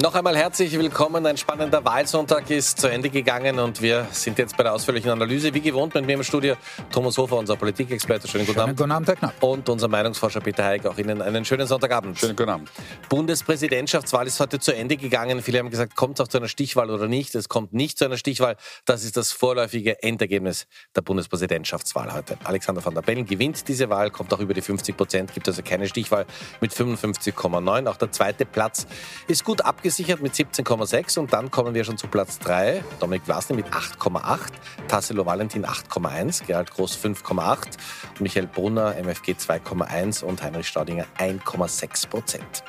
Noch 0.00 0.14
einmal 0.14 0.34
herzlich 0.36 0.72
willkommen. 0.78 1.26
Ein 1.26 1.36
spannender 1.36 1.84
Wahlsonntag 1.84 2.48
ist 2.50 2.80
zu 2.80 2.86
Ende 2.88 3.10
gegangen 3.10 3.58
und 3.58 3.82
wir 3.82 4.06
sind 4.10 4.38
jetzt 4.38 4.56
bei 4.56 4.62
der 4.62 4.72
ausführlichen 4.72 5.10
Analyse. 5.10 5.52
Wie 5.52 5.60
gewohnt 5.60 5.92
mit 5.94 6.06
mir 6.06 6.14
im 6.14 6.22
Studio 6.22 6.54
Thomas 6.90 7.18
Hofer, 7.18 7.36
unser 7.36 7.56
Politikexperte. 7.56 8.26
Schönen 8.26 8.46
guten 8.46 8.60
Abend. 8.60 8.70
Schönen 8.70 8.76
guten 8.76 8.92
Abend, 8.92 9.08
Herr 9.08 9.16
Knapp. 9.16 9.42
Und 9.42 9.68
unser 9.68 9.88
Meinungsforscher 9.88 10.40
Peter 10.40 10.64
Heik. 10.64 10.86
Auch 10.86 10.96
Ihnen 10.96 11.20
einen 11.20 11.44
schönen 11.44 11.66
Sonntagabend. 11.66 12.18
Schönen 12.18 12.36
guten 12.36 12.48
Abend. 12.48 12.70
Bundespräsidentschaftswahl 13.10 14.26
ist 14.26 14.40
heute 14.40 14.60
zu 14.60 14.74
Ende 14.74 14.96
gegangen. 14.96 15.42
Viele 15.42 15.58
haben 15.58 15.68
gesagt, 15.68 15.94
kommt 15.94 16.18
es 16.18 16.24
auch 16.24 16.28
zu 16.28 16.38
einer 16.38 16.48
Stichwahl 16.48 16.88
oder 16.88 17.06
nicht? 17.06 17.34
Es 17.34 17.50
kommt 17.50 17.74
nicht 17.74 17.98
zu 17.98 18.06
einer 18.06 18.16
Stichwahl. 18.16 18.56
Das 18.86 19.04
ist 19.04 19.18
das 19.18 19.32
vorläufige 19.32 20.02
Endergebnis 20.02 20.68
der 20.96 21.02
Bundespräsidentschaftswahl 21.02 22.14
heute. 22.14 22.38
Alexander 22.44 22.82
van 22.82 22.94
der 22.94 23.02
Bellen 23.02 23.26
gewinnt 23.26 23.68
diese 23.68 23.90
Wahl, 23.90 24.10
kommt 24.10 24.32
auch 24.32 24.40
über 24.40 24.54
die 24.54 24.62
50 24.62 24.96
Prozent, 24.96 25.34
gibt 25.34 25.48
also 25.48 25.60
keine 25.62 25.86
Stichwahl 25.86 26.24
mit 26.62 26.72
55,9. 26.72 27.86
Auch 27.88 27.96
der 27.96 28.10
zweite 28.10 28.46
Platz 28.46 28.86
ist 29.28 29.44
gut 29.44 29.60
abgesichert 29.82 30.22
mit 30.22 30.32
17 30.32 30.64
17,6 30.64 31.18
und 31.18 31.32
dann 31.32 31.50
kommen 31.50 31.74
wir 31.74 31.82
schon 31.82 31.98
zu 31.98 32.06
Platz 32.06 32.38
3. 32.38 32.84
Dominik 33.00 33.24
Vlasny 33.24 33.56
mit 33.56 33.66
8,8, 33.66 34.52
Tassilo 34.86 35.26
Valentin 35.26 35.66
8,1, 35.66 36.46
Gerald 36.46 36.70
Groß 36.70 36.96
5,8, 36.96 37.78
Michael 38.20 38.46
Brunner 38.46 38.94
MFG 38.94 39.32
2,1 39.32 40.22
und 40.22 40.40
Heinrich 40.40 40.68
Staudinger 40.68 41.06
1,6 41.18 42.08
Prozent. 42.08 42.62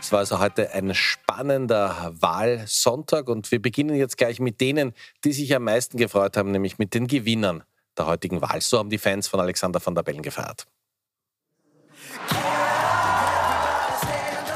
Es 0.00 0.12
war 0.12 0.20
also 0.20 0.38
heute 0.38 0.72
ein 0.72 0.94
spannender 0.94 2.14
Wahlsonntag 2.18 3.28
und 3.28 3.50
wir 3.52 3.60
beginnen 3.60 3.94
jetzt 3.96 4.16
gleich 4.16 4.40
mit 4.40 4.62
denen, 4.62 4.94
die 5.24 5.34
sich 5.34 5.54
am 5.54 5.64
meisten 5.64 5.98
gefreut 5.98 6.38
haben, 6.38 6.52
nämlich 6.52 6.78
mit 6.78 6.94
den 6.94 7.06
Gewinnern 7.06 7.64
der 7.98 8.06
heutigen 8.06 8.40
Wahl. 8.40 8.62
So 8.62 8.78
haben 8.78 8.88
die 8.88 8.96
Fans 8.96 9.28
von 9.28 9.40
Alexander 9.40 9.84
van 9.84 9.94
der 9.94 10.04
Bellen 10.04 10.22
gefeiert. 10.22 10.66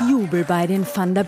Jubel 0.08 0.44
bei 0.44 0.66
den 0.66 0.86
Van 0.86 1.14
der 1.14 1.24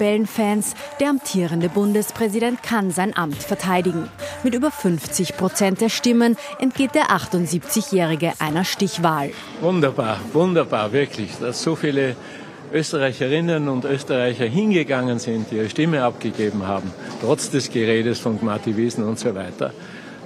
amtierende 1.08 1.69
Bundespräsident 1.69 2.62
kann 2.62 2.91
sein 2.91 3.16
Amt 3.16 3.42
verteidigen. 3.42 4.08
Mit 4.42 4.55
über 4.55 4.70
50 4.70 5.36
Prozent 5.36 5.80
der 5.80 5.88
Stimmen 5.88 6.36
entgeht 6.58 6.94
der 6.94 7.10
78-Jährige 7.10 8.32
einer 8.38 8.64
Stichwahl. 8.64 9.30
Wunderbar, 9.60 10.19
wunderbar, 10.32 10.92
wirklich, 10.92 11.32
dass 11.38 11.62
so 11.62 11.77
viele 11.77 12.16
Österreicherinnen 12.72 13.69
und 13.69 13.84
Österreicher 13.84 14.47
hingegangen 14.47 15.19
sind, 15.19 15.50
die 15.50 15.56
ihre 15.56 15.70
Stimme 15.70 16.02
abgegeben 16.02 16.66
haben, 16.66 16.91
trotz 17.20 17.50
des 17.50 17.70
Geredes 17.70 18.19
von 18.19 18.38
Gmati 18.38 18.77
Wiesen 18.77 19.04
und 19.04 19.19
so 19.19 19.34
weiter. 19.34 19.72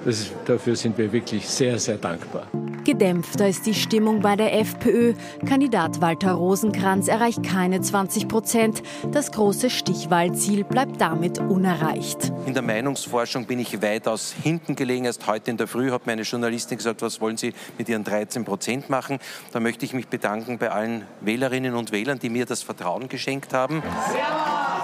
Das, 0.05 0.31
dafür 0.47 0.77
sind 0.77 0.97
wir 0.97 1.13
wirklich 1.13 1.47
sehr, 1.47 1.79
sehr 1.79 1.97
dankbar. 1.97 2.47
Gedämpfter 2.91 3.47
ist 3.47 3.67
die 3.67 3.75
Stimmung 3.75 4.19
bei 4.21 4.35
der 4.35 4.59
FPÖ. 4.59 5.15
Kandidat 5.47 6.01
Walter 6.01 6.33
Rosenkranz 6.33 7.07
erreicht 7.07 7.45
keine 7.45 7.81
20 7.81 8.27
Prozent. 8.27 8.83
Das 9.13 9.31
große 9.31 9.71
Stichwahlziel 9.71 10.65
bleibt 10.65 11.01
damit 11.01 11.39
unerreicht. 11.39 12.33
In 12.47 12.55
der 12.55 12.65
Meinungsforschung 12.65 13.47
bin 13.47 13.61
ich 13.61 13.81
weitaus 13.81 14.35
hinten 14.43 14.75
gelegen. 14.75 15.05
Erst 15.05 15.25
heute 15.29 15.53
in 15.53 15.57
der 15.57 15.69
Früh 15.69 15.93
hat 15.93 16.09
meine 16.09 16.23
Journalistin 16.23 16.79
gesagt, 16.79 17.01
was 17.03 17.21
wollen 17.21 17.37
Sie 17.37 17.55
mit 17.79 17.89
Ihren 17.89 18.03
13 18.03 18.45
Prozent 18.45 18.91
machen? 18.91 19.21
Da 19.53 19.61
möchte 19.61 19.85
ich 19.85 19.93
mich 19.93 20.09
bedanken 20.09 20.59
bei 20.59 20.73
allen 20.73 21.07
Wählerinnen 21.21 21.77
und 21.77 21.93
Wählern, 21.93 22.19
die 22.19 22.29
mir 22.29 22.45
das 22.45 22.65
Vertrauen 22.65 23.09
geschenkt 23.09 23.55
haben. 23.55 23.85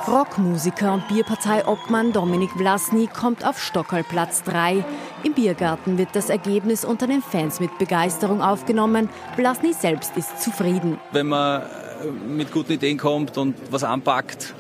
Rockmusiker 0.07 0.93
und 0.93 1.09
Bierpartei-Obmann 1.09 2.13
Dominik 2.13 2.51
Vlasny 2.53 3.09
kommt 3.09 3.45
auf 3.45 3.61
Stockerl-Platz 3.61 4.45
3. 4.45 4.85
Im 5.23 5.33
Biergarten 5.33 5.99
wird 5.99 6.11
das 6.13 6.31
Ergebnis 6.31 6.85
unter 6.85 7.07
den 7.07 7.23
Fans 7.23 7.61
mit 7.61 7.79
Begeisterung 7.79 8.43
aufgenommen. 8.43 9.09
Blasny 9.37 9.73
selbst 9.73 10.17
ist 10.17 10.41
zufrieden. 10.41 10.99
Wenn 11.13 11.29
man 11.29 11.63
äh, 11.63 12.11
mit 12.11 12.53
guten 12.53 12.73
Ideen 12.73 12.99
kommt 12.99 13.39
und 13.39 13.55
was 13.71 13.83
anpackt, 13.83 14.55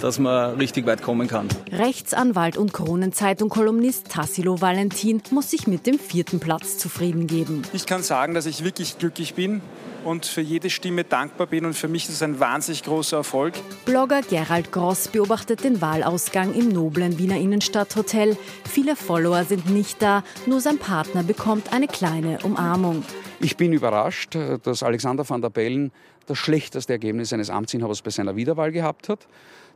dass 0.00 0.18
man 0.18 0.56
richtig 0.56 0.86
weit 0.86 1.02
kommen 1.02 1.28
kann. 1.28 1.48
Rechtsanwalt 1.70 2.56
und 2.56 2.72
Kronenzeitung-Kolumnist 2.72 4.08
Tassilo 4.08 4.60
Valentin 4.60 5.22
muss 5.30 5.50
sich 5.50 5.66
mit 5.66 5.86
dem 5.86 5.98
vierten 5.98 6.40
Platz 6.40 6.78
zufrieden 6.78 7.26
geben. 7.26 7.62
Ich 7.72 7.86
kann 7.86 8.02
sagen, 8.02 8.34
dass 8.34 8.46
ich 8.46 8.64
wirklich 8.64 8.98
glücklich 8.98 9.34
bin 9.34 9.60
und 10.04 10.26
für 10.26 10.40
jede 10.40 10.70
Stimme 10.70 11.04
dankbar 11.04 11.46
bin 11.46 11.64
und 11.64 11.74
für 11.74 11.88
mich 11.88 12.04
ist 12.04 12.14
es 12.14 12.22
ein 12.22 12.40
wahnsinnig 12.40 12.82
großer 12.82 13.18
Erfolg. 13.18 13.54
Blogger 13.84 14.22
Gerald 14.22 14.72
Gross 14.72 15.08
beobachtet 15.08 15.64
den 15.64 15.80
Wahlausgang 15.80 16.54
im 16.54 16.68
noblen 16.68 17.18
Wiener 17.18 17.36
Innenstadthotel. 17.36 18.36
Viele 18.68 18.96
Follower 18.96 19.44
sind 19.44 19.70
nicht 19.70 20.02
da, 20.02 20.24
nur 20.46 20.60
sein 20.60 20.78
Partner 20.78 21.22
bekommt 21.22 21.72
eine 21.72 21.86
kleine 21.86 22.38
Umarmung. 22.42 23.04
Ich 23.40 23.56
bin 23.56 23.72
überrascht, 23.72 24.36
dass 24.62 24.82
Alexander 24.82 25.28
van 25.28 25.42
der 25.42 25.50
Bellen 25.50 25.92
das 26.26 26.38
schlechteste 26.38 26.92
Ergebnis 26.92 27.32
eines 27.32 27.50
Amtsinhabers 27.50 28.02
bei 28.02 28.10
seiner 28.10 28.36
Wiederwahl 28.36 28.70
gehabt 28.70 29.08
hat. 29.08 29.26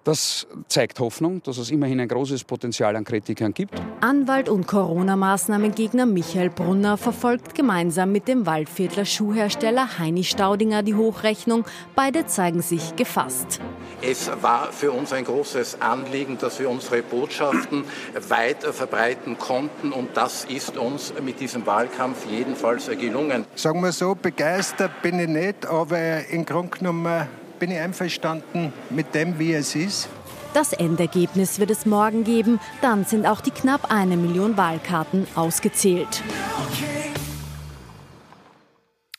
Das 0.06 0.46
zeigt 0.68 1.00
Hoffnung, 1.00 1.42
dass 1.42 1.58
es 1.58 1.72
immerhin 1.72 1.98
ein 1.98 2.06
großes 2.06 2.44
Potenzial 2.44 2.94
an 2.94 3.02
Kritikern 3.02 3.52
gibt. 3.52 3.74
Anwalt 4.00 4.48
und 4.48 4.68
Corona-Maßnahmengegner 4.68 6.06
Michael 6.06 6.50
Brunner 6.50 6.96
verfolgt 6.96 7.56
gemeinsam 7.56 8.12
mit 8.12 8.28
dem 8.28 8.46
Waldviertler 8.46 9.04
Schuhhersteller 9.04 9.98
Heini 9.98 10.22
Staudinger 10.22 10.84
die 10.84 10.94
Hochrechnung. 10.94 11.64
Beide 11.96 12.24
zeigen 12.26 12.62
sich 12.62 12.94
gefasst. 12.94 13.60
Es 14.00 14.30
war 14.42 14.70
für 14.70 14.92
uns 14.92 15.12
ein 15.12 15.24
großes 15.24 15.80
Anliegen, 15.80 16.38
dass 16.38 16.60
wir 16.60 16.70
unsere 16.70 17.02
Botschaften 17.02 17.82
weiter 18.28 18.72
verbreiten 18.72 19.38
konnten 19.38 19.90
und 19.90 20.16
das 20.16 20.44
ist 20.44 20.76
uns 20.76 21.14
mit 21.20 21.40
diesem 21.40 21.66
Wahlkampf 21.66 22.26
jedenfalls 22.30 22.88
gelungen. 22.90 23.44
Sagen 23.56 23.82
wir 23.82 23.90
so, 23.90 24.14
begeistert 24.14 25.02
bin 25.02 25.18
ich 25.18 25.28
nicht, 25.28 25.66
aber 25.66 26.28
im 26.28 26.46
Grunde 26.46 26.78
genommen 26.78 27.26
bin 27.58 27.70
ich 27.70 27.78
einverstanden 27.78 28.72
mit 28.90 29.14
dem, 29.14 29.38
wie 29.38 29.54
es 29.54 29.74
ist. 29.74 30.08
Das 30.54 30.72
Endergebnis 30.72 31.58
wird 31.58 31.70
es 31.70 31.84
morgen 31.84 32.24
geben. 32.24 32.60
Dann 32.80 33.04
sind 33.04 33.26
auch 33.26 33.40
die 33.40 33.50
knapp 33.50 33.90
eine 33.90 34.16
Million 34.16 34.56
Wahlkarten 34.56 35.26
ausgezählt. 35.34 36.22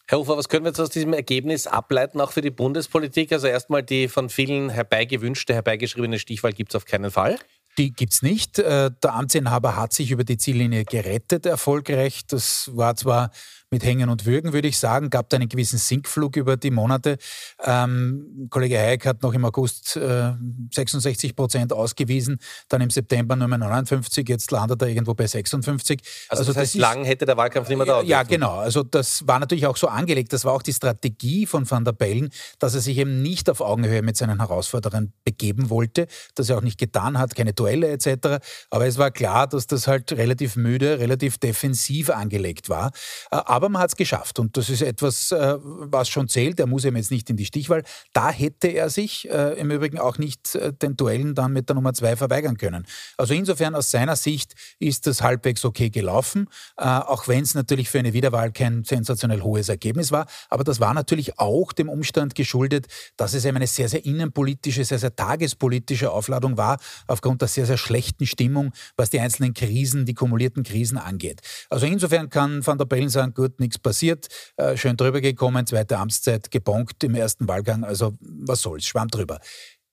Herr 0.10 0.20
Hofer, 0.20 0.38
was 0.38 0.48
können 0.48 0.64
wir 0.64 0.70
jetzt 0.70 0.80
aus 0.80 0.90
diesem 0.90 1.14
Ergebnis 1.14 1.68
ableiten, 1.68 2.22
auch 2.22 2.32
für 2.32 2.42
die 2.42 2.50
Bundespolitik? 2.50 3.34
Also 3.34 3.48
erstmal 3.48 3.84
die 3.84 4.08
von 4.08 4.30
vielen 4.30 4.70
herbeigewünschte, 4.70 5.54
herbeigeschriebene 5.54 6.18
Stichwahl 6.18 6.54
gibt 6.54 6.72
es 6.72 6.76
auf 6.76 6.86
keinen 6.86 7.12
Fall. 7.12 7.38
Die 7.78 7.92
gibt 7.92 8.14
es 8.14 8.22
nicht. 8.22 8.58
Äh, 8.58 8.90
der 9.04 9.14
Amtsinhaber 9.14 9.76
hat 9.76 9.94
sich 9.94 10.10
über 10.12 10.24
die 10.24 10.38
Ziellinie 10.38 10.86
gerettet, 10.86 11.46
erfolgreich. 11.46 12.22
Das 12.26 12.72
war 12.74 12.96
zwar 12.96 13.32
mit 13.70 13.84
Hängen 13.84 14.10
und 14.10 14.26
Würgen, 14.26 14.54
würde 14.54 14.68
ich 14.68 14.78
sagen. 14.78 15.10
Gab 15.10 15.30
da 15.30 15.38
einen 15.38 15.50
gewissen 15.50 15.78
Sinkflug 15.78 16.38
über 16.38 16.56
die 16.58 16.72
Monate. 16.72 17.18
Ähm, 17.64 18.48
Kollege 18.50 18.78
Hayek 18.78 19.06
hat 19.06 19.24
noch 19.24 19.34
im 19.34 19.44
August 19.44 19.98
äh, 19.98 20.34
66 20.74 21.36
Prozent 21.36 21.74
ausgewiesen, 21.74 22.40
dann 22.70 22.82
im 22.82 22.90
September 22.90 23.36
nur 23.36 23.48
mehr 23.48 23.58
59, 23.58 24.28
jetzt 24.30 24.52
landet 24.52 24.82
er 24.82 24.88
irgendwo 24.88 25.14
bei 25.14 25.28
56. 25.28 26.00
Also, 26.30 26.42
also 26.42 26.54
das 26.54 26.62
heißt, 26.62 26.76
das 26.76 26.82
lang 26.82 27.04
hätte 27.04 27.26
der 27.26 27.36
Wahlkampf 27.36 27.68
nicht 27.68 27.78
mehr 27.78 27.86
dauert. 27.86 28.06
Ja, 28.06 28.24
genau. 28.24 28.56
Also 28.56 28.84
das 28.84 29.28
war 29.28 29.40
natürlich 29.40 29.68
auch 29.68 29.78
so 29.78 29.88
angelegt. 29.88 30.32
Das 30.32 30.46
war 30.46 30.54
auch 30.54 30.62
die 30.62 30.74
Strategie 30.74 31.46
von 31.46 31.70
Van 31.70 31.84
der 31.84 31.92
Bellen, 31.92 32.30
dass 32.60 32.74
er 32.74 32.82
sich 32.82 32.98
eben 32.98 33.22
nicht 33.22 33.50
auf 33.50 33.62
Augenhöhe 33.62 34.02
mit 34.02 34.16
seinen 34.16 34.40
Herausforderern 34.40 35.12
begeben 35.26 35.70
wollte, 35.70 36.08
dass 36.36 36.50
er 36.50 36.58
auch 36.58 36.62
nicht 36.62 36.80
getan 36.80 37.18
hat, 37.20 37.36
keine 37.36 37.54
Duelle 37.54 37.90
etc. 37.90 38.40
Aber 38.70 38.88
es 38.88 38.98
war 38.98 39.12
klar, 39.12 39.48
dass 39.48 39.68
das 39.68 39.88
halt 39.88 40.12
relativ 40.14 40.56
müde, 40.56 41.00
relativ 41.00 41.38
defensiv 41.38 42.10
angelegt 42.10 42.70
war. 42.70 42.92
Aber 43.30 43.57
äh, 43.57 43.57
aber 43.58 43.70
man 43.70 43.82
hat 43.82 43.90
es 43.90 43.96
geschafft 43.96 44.38
und 44.38 44.56
das 44.56 44.70
ist 44.70 44.84
etwas, 44.84 45.32
äh, 45.32 45.56
was 45.60 46.10
schon 46.10 46.28
zählt. 46.28 46.60
Er 46.60 46.68
muss 46.68 46.86
eben 46.86 46.96
jetzt 46.96 47.10
nicht 47.10 47.28
in 47.32 47.38
die 47.38 47.46
Stichwahl. 47.46 47.82
Da 48.14 48.30
hätte 48.30 48.68
er 48.68 48.92
sich 48.92 49.28
äh, 49.32 49.60
im 49.60 49.72
Übrigen 49.72 49.98
auch 49.98 50.20
nicht 50.20 50.54
äh, 50.54 50.72
den 50.72 50.96
Duellen 50.96 51.34
dann 51.34 51.54
mit 51.54 51.68
der 51.68 51.76
Nummer 51.76 51.92
zwei 51.96 52.16
verweigern 52.16 52.58
können. 52.58 52.86
Also 53.18 53.34
insofern 53.34 53.74
aus 53.74 53.90
seiner 53.90 54.16
Sicht 54.16 54.54
ist 54.78 55.08
das 55.08 55.24
halbwegs 55.24 55.66
okay 55.66 55.90
gelaufen, 55.90 56.50
äh, 56.78 56.84
auch 56.84 57.28
wenn 57.28 57.42
es 57.42 57.56
natürlich 57.56 57.90
für 57.90 57.98
eine 57.98 58.14
Wiederwahl 58.14 58.52
kein 58.52 58.84
sensationell 58.84 59.42
hohes 59.42 59.70
Ergebnis 59.70 60.12
war. 60.12 60.28
Aber 60.50 60.64
das 60.64 60.80
war 60.80 60.94
natürlich 60.94 61.40
auch 61.40 61.74
dem 61.74 61.90
Umstand 61.90 62.36
geschuldet, 62.36 62.86
dass 63.16 63.34
es 63.34 63.44
eben 63.44 63.58
eine 63.58 63.66
sehr, 63.66 63.90
sehr 63.90 64.06
innenpolitische, 64.06 64.86
sehr, 64.86 65.00
sehr 65.00 65.16
tagespolitische 65.16 66.12
Aufladung 66.12 66.58
war, 66.58 66.78
aufgrund 67.08 67.42
der 67.42 67.48
sehr, 67.48 67.66
sehr 67.66 67.78
schlechten 67.78 68.28
Stimmung, 68.28 68.72
was 68.98 69.10
die 69.10 69.20
einzelnen 69.20 69.56
Krisen, 69.56 70.06
die 70.06 70.14
kumulierten 70.14 70.62
Krisen 70.62 71.00
angeht. 71.00 71.42
Also 71.72 71.88
insofern 71.88 72.30
kann 72.30 72.64
Van 72.64 72.78
der 72.78 72.86
Bellen 72.86 73.10
sagen, 73.10 73.34
gut, 73.34 73.47
gut, 73.48 73.60
nichts 73.60 73.80
passiert, 73.80 74.28
äh, 74.58 74.76
schön 74.78 74.98
drüber 74.98 75.22
gekommen, 75.22 75.66
zweite 75.66 75.98
Amtszeit 75.98 76.52
gebonkt 76.52 77.04
im 77.04 77.16
ersten 77.16 77.48
Wahlgang, 77.48 77.84
also 77.84 78.14
was 78.20 78.62
soll's, 78.62 78.86
schwamm 78.86 79.08
drüber. 79.08 79.40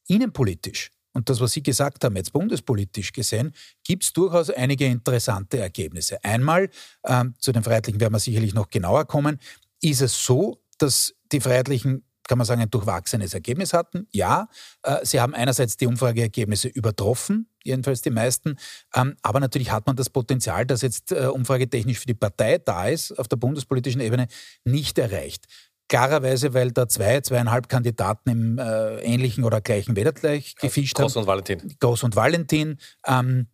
Innenpolitisch, 0.08 0.90
und 1.12 1.28
das, 1.28 1.40
was 1.40 1.52
Sie 1.52 1.62
gesagt 1.62 2.02
haben, 2.02 2.16
jetzt 2.16 2.32
bundespolitisch 2.32 3.12
gesehen, 3.12 3.52
gibt 3.84 4.02
es 4.02 4.12
durchaus 4.12 4.50
einige 4.50 4.86
interessante 4.86 5.58
Ergebnisse. 5.58 6.22
Einmal, 6.24 6.70
ähm, 7.04 7.34
zu 7.38 7.52
den 7.52 7.62
Freiheitlichen 7.62 8.00
werden 8.00 8.12
wir 8.12 8.18
sicherlich 8.18 8.52
noch 8.52 8.68
genauer 8.68 9.04
kommen, 9.04 9.38
ist 9.80 10.02
es 10.02 10.24
so, 10.24 10.60
dass 10.78 11.14
die 11.30 11.40
Freiheitlichen 11.40 12.04
kann 12.28 12.38
man 12.38 12.46
sagen, 12.46 12.60
ein 12.62 12.70
durchwachsenes 12.70 13.34
Ergebnis 13.34 13.72
hatten. 13.72 14.06
Ja, 14.12 14.48
äh, 14.82 15.04
sie 15.04 15.20
haben 15.20 15.34
einerseits 15.34 15.76
die 15.76 15.86
Umfrageergebnisse 15.86 16.68
übertroffen, 16.68 17.48
jedenfalls 17.62 18.02
die 18.02 18.10
meisten, 18.10 18.56
ähm, 18.94 19.16
aber 19.22 19.40
natürlich 19.40 19.70
hat 19.70 19.86
man 19.86 19.96
das 19.96 20.10
Potenzial, 20.10 20.66
das 20.66 20.82
jetzt 20.82 21.12
äh, 21.12 21.26
umfragetechnisch 21.26 21.98
für 21.98 22.06
die 22.06 22.14
Partei 22.14 22.58
da 22.58 22.86
ist, 22.88 23.12
auf 23.18 23.28
der 23.28 23.36
bundespolitischen 23.36 24.00
Ebene 24.00 24.26
nicht 24.64 24.98
erreicht. 24.98 25.46
klarerweise, 25.88 26.54
weil 26.54 26.72
da 26.72 26.88
zwei, 26.88 27.20
zweieinhalb 27.20 27.68
Kandidaten 27.68 28.30
im 28.30 28.58
äh, 28.58 29.00
ähnlichen 29.00 29.44
oder 29.44 29.60
gleichen 29.60 29.96
Wettergleich 29.96 30.56
gefischt 30.56 30.96
Groß 30.96 31.14
haben. 31.14 31.22
und 31.22 31.26
Valentin. 31.26 31.76
Groß 31.78 32.02
und 32.04 32.16
Valentin. 32.16 32.78
Ähm, 33.06 33.46
äh, 33.52 33.53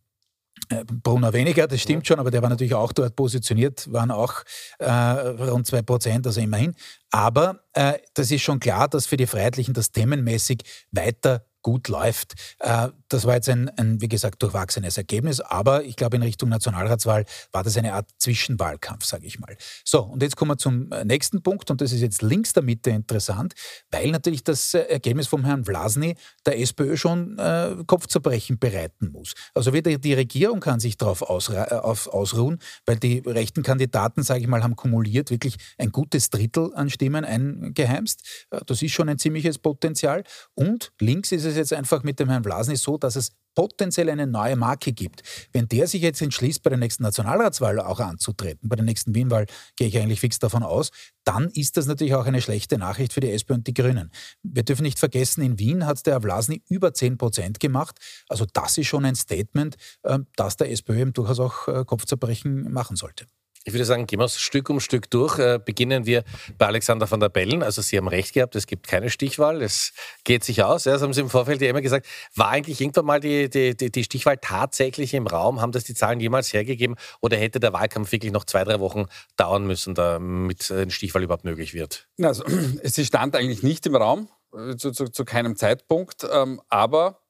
Brunner 0.85 1.33
weniger, 1.33 1.67
das 1.67 1.81
stimmt 1.81 2.07
schon, 2.07 2.21
aber 2.21 2.31
der 2.31 2.43
war 2.43 2.49
natürlich 2.49 2.75
auch 2.75 2.93
dort 2.93 3.17
positioniert, 3.17 3.93
waren 3.93 4.11
auch 4.11 4.43
äh, 4.79 4.91
rund 4.91 5.67
zwei 5.67 5.83
Prozent, 5.83 6.27
also 6.27 6.41
immerhin. 6.41 6.75
Aber 7.11 7.61
äh, 7.73 7.95
das 8.15 8.31
ist 8.31 8.43
schon 8.43 8.61
klar, 8.61 8.89
dass 8.89 9.07
für 9.07 9.17
die 9.17 9.27
Freiheitlichen 9.27 9.75
das 9.75 9.91
themenmäßig 9.91 10.63
weiter 10.93 11.45
gut 11.63 11.89
läuft. 11.89 12.35
Äh, 12.61 12.89
das 13.11 13.25
war 13.27 13.35
jetzt 13.35 13.49
ein, 13.49 13.69
ein, 13.77 14.01
wie 14.01 14.09
gesagt, 14.09 14.43
durchwachsenes 14.43 14.97
Ergebnis, 14.97 15.41
aber 15.41 15.85
ich 15.85 15.97
glaube, 15.97 16.17
in 16.17 16.23
Richtung 16.23 16.49
Nationalratswahl 16.49 17.25
war 17.53 17.65
das 17.65 17.77
eine 17.77 17.93
Art 17.93 18.09
Zwischenwahlkampf, 18.19 19.05
sage 19.05 19.27
ich 19.27 19.39
mal. 19.41 19.57
So, 19.85 20.03
und 20.03 20.23
jetzt 20.23 20.37
kommen 20.37 20.53
wir 20.53 20.59
zum 20.59 20.91
äh, 20.93 21.05
nächsten 21.05 21.43
Punkt, 21.43 21.71
und 21.71 21.81
das 21.81 21.93
ist 21.93 22.01
jetzt 22.01 22.23
links 22.23 22.53
der 22.53 22.63
Mitte 22.63 22.91
interessant, 22.91 23.55
weil 23.91 24.11
natürlich 24.11 24.45
das 24.45 24.75
äh, 24.75 24.83
Ergebnis 24.83 25.27
vom 25.27 25.45
Herrn 25.45 25.65
Vlasny 25.65 26.15
der 26.47 26.61
SPÖ 26.61 26.97
schon 26.97 27.39
äh, 27.39 27.77
Kopfzerbrechen 27.87 28.59
bereiten 28.59 29.11
muss. 29.11 29.35
Also 29.55 29.73
weder 29.73 29.99
die 29.99 30.15
Regierung 30.15 30.61
kann 30.61 30.79
sich 30.79 30.97
darauf 30.97 31.23
auf, 31.23 32.07
ausruhen, 32.07 32.59
weil 32.87 32.97
die 32.97 33.23
rechten 33.27 33.63
Kandidaten, 33.63 34.23
sage 34.23 34.41
ich 34.41 34.47
mal, 34.47 34.63
haben 34.63 34.77
kumuliert 34.77 35.31
wirklich 35.31 35.57
ein 35.79 35.91
gutes 35.91 36.31
Drittel 36.31 36.73
an 36.75 36.91
Stimmen 36.91 37.25
eingeheimst. 37.25 38.47
Das 38.67 38.81
ist 38.83 38.93
schon 38.93 39.09
ein 39.09 39.19
ziemliches 39.19 39.59
Potenzial. 39.59 40.23
Und 40.55 40.93
links 41.01 41.33
ist 41.33 41.45
es 41.45 41.57
jetzt 41.57 41.73
einfach 41.73 42.05
mit 42.05 42.21
dem 42.21 42.29
Herrn 42.29 42.45
Vlasny 42.45 42.77
so, 42.77 43.00
dass 43.01 43.17
es 43.17 43.33
potenziell 43.55 44.09
eine 44.09 44.27
neue 44.27 44.57
Marke 44.57 44.93
gibt. 44.93 45.23
Wenn 45.53 45.69
der 45.69 45.87
sich 45.87 46.03
jetzt 46.03 46.23
entschließt, 46.23 46.63
bei 46.63 46.71
der 46.71 46.79
nächsten 46.79 47.03
Nationalratswahl 47.03 47.81
auch 47.81 48.01
anzutreten, 48.01 48.69
bei 48.69 48.77
der 48.77 48.85
nächsten 48.85 49.15
Wienwahl 49.15 49.47
gehe 49.77 49.89
ich 49.89 49.99
eigentlich 49.99 50.21
fix 50.21 50.39
davon 50.39 50.63
aus, 50.63 50.91
dann 51.25 51.49
ist 51.51 51.77
das 51.77 51.87
natürlich 51.87 52.15
auch 52.15 52.27
eine 52.27 52.41
schlechte 52.41 52.79
Nachricht 52.79 53.13
für 53.13 53.21
die 53.21 53.31
SP 53.35 53.53
und 53.53 53.67
die 53.67 53.75
Grünen. 53.75 54.11
Wir 54.43 54.63
dürfen 54.63 54.83
nicht 54.83 54.99
vergessen, 54.99 55.43
in 55.43 55.59
Wien 55.59 55.85
hat 55.85 56.07
der 56.07 56.21
Vlasny 56.21 56.63
über 56.69 56.95
10 56.95 57.19
Prozent 57.19 57.61
gemacht. 57.61 57.99
Also 58.29 58.47
das 58.53 58.79
ist 58.79 58.87
schon 58.87 59.05
ein 59.05 59.17
Statement, 59.17 59.77
äh, 60.03 60.19
dass 60.37 60.57
der 60.57 60.71
SPÖ 60.71 61.01
eben 61.01 61.13
durchaus 61.13 61.41
auch 61.41 61.69
äh, 61.69 61.85
Kopfzerbrechen 61.85 62.73
machen 62.73 62.97
sollte. 62.97 63.27
Ich 63.65 63.75
würde 63.75 63.85
sagen, 63.85 64.07
gehen 64.07 64.19
wir 64.19 64.25
es 64.25 64.41
Stück 64.41 64.71
um 64.71 64.81
Stück 64.81 65.11
durch. 65.11 65.39
Äh, 65.39 65.61
beginnen 65.63 66.07
wir 66.07 66.25
bei 66.57 66.67
Alexander 66.67 67.11
van 67.11 67.21
der 67.21 67.29
Bellen. 67.29 67.63
Also 67.63 67.83
Sie 67.83 67.99
haben 67.99 68.09
recht 68.09 68.33
gehabt, 68.33 68.57
es 68.57 68.67
gibt 68.67 68.89
keine 68.89 69.11
Stichwahl. 69.11 69.61
Es 69.61 69.93
geht 70.25 70.45
sich 70.45 70.63
aus. 70.63 70.87
Ja, 70.87 70.93
das 70.93 71.03
haben 71.03 71.13
Sie 71.13 71.21
im 71.21 71.29
Vorfeld 71.29 71.61
ja 71.61 71.69
immer 71.69 71.83
gesagt. 71.83 72.07
War 72.35 72.49
eigentlich 72.49 72.81
irgendwann 72.81 73.05
mal 73.05 73.21
die, 73.21 73.51
die, 73.51 73.77
die 73.77 74.05
Stichwahl 74.05 74.39
tatsächlich 74.39 75.13
im 75.13 75.27
Raum? 75.27 75.61
Haben 75.61 75.73
das 75.73 75.85
die 75.85 75.95
Zahlen 75.95 76.21
jemals 76.21 76.53
hergegeben? 76.55 76.97
Oder 77.21 77.37
hätte 77.37 77.61
der 77.61 77.75
Wahlkampf 77.75 78.13
wirklich 78.13 78.33
noch 78.33 78.47
zwei, 78.47 78.65
drei 78.65 78.81
Wochen 78.81 79.07
dauern 79.37 79.67
müssen, 79.67 79.95
damit 79.95 80.71
eine 80.71 80.91
Stichwahl 80.91 81.23
überhaupt 81.23 81.45
möglich 81.45 81.75
wird? 81.75 82.09
Also, 82.23 82.45
sie 82.83 83.05
stand 83.05 83.37
eigentlich 83.37 83.63
nicht 83.63 83.85
im 83.85 83.95
Raum, 83.95 84.31
äh, 84.57 84.77
zu, 84.77 84.91
zu, 84.91 85.09
zu 85.09 85.27
keinem 85.27 85.57
Zeitpunkt. 85.57 86.27
Ähm, 86.33 86.63
aber 86.71 87.21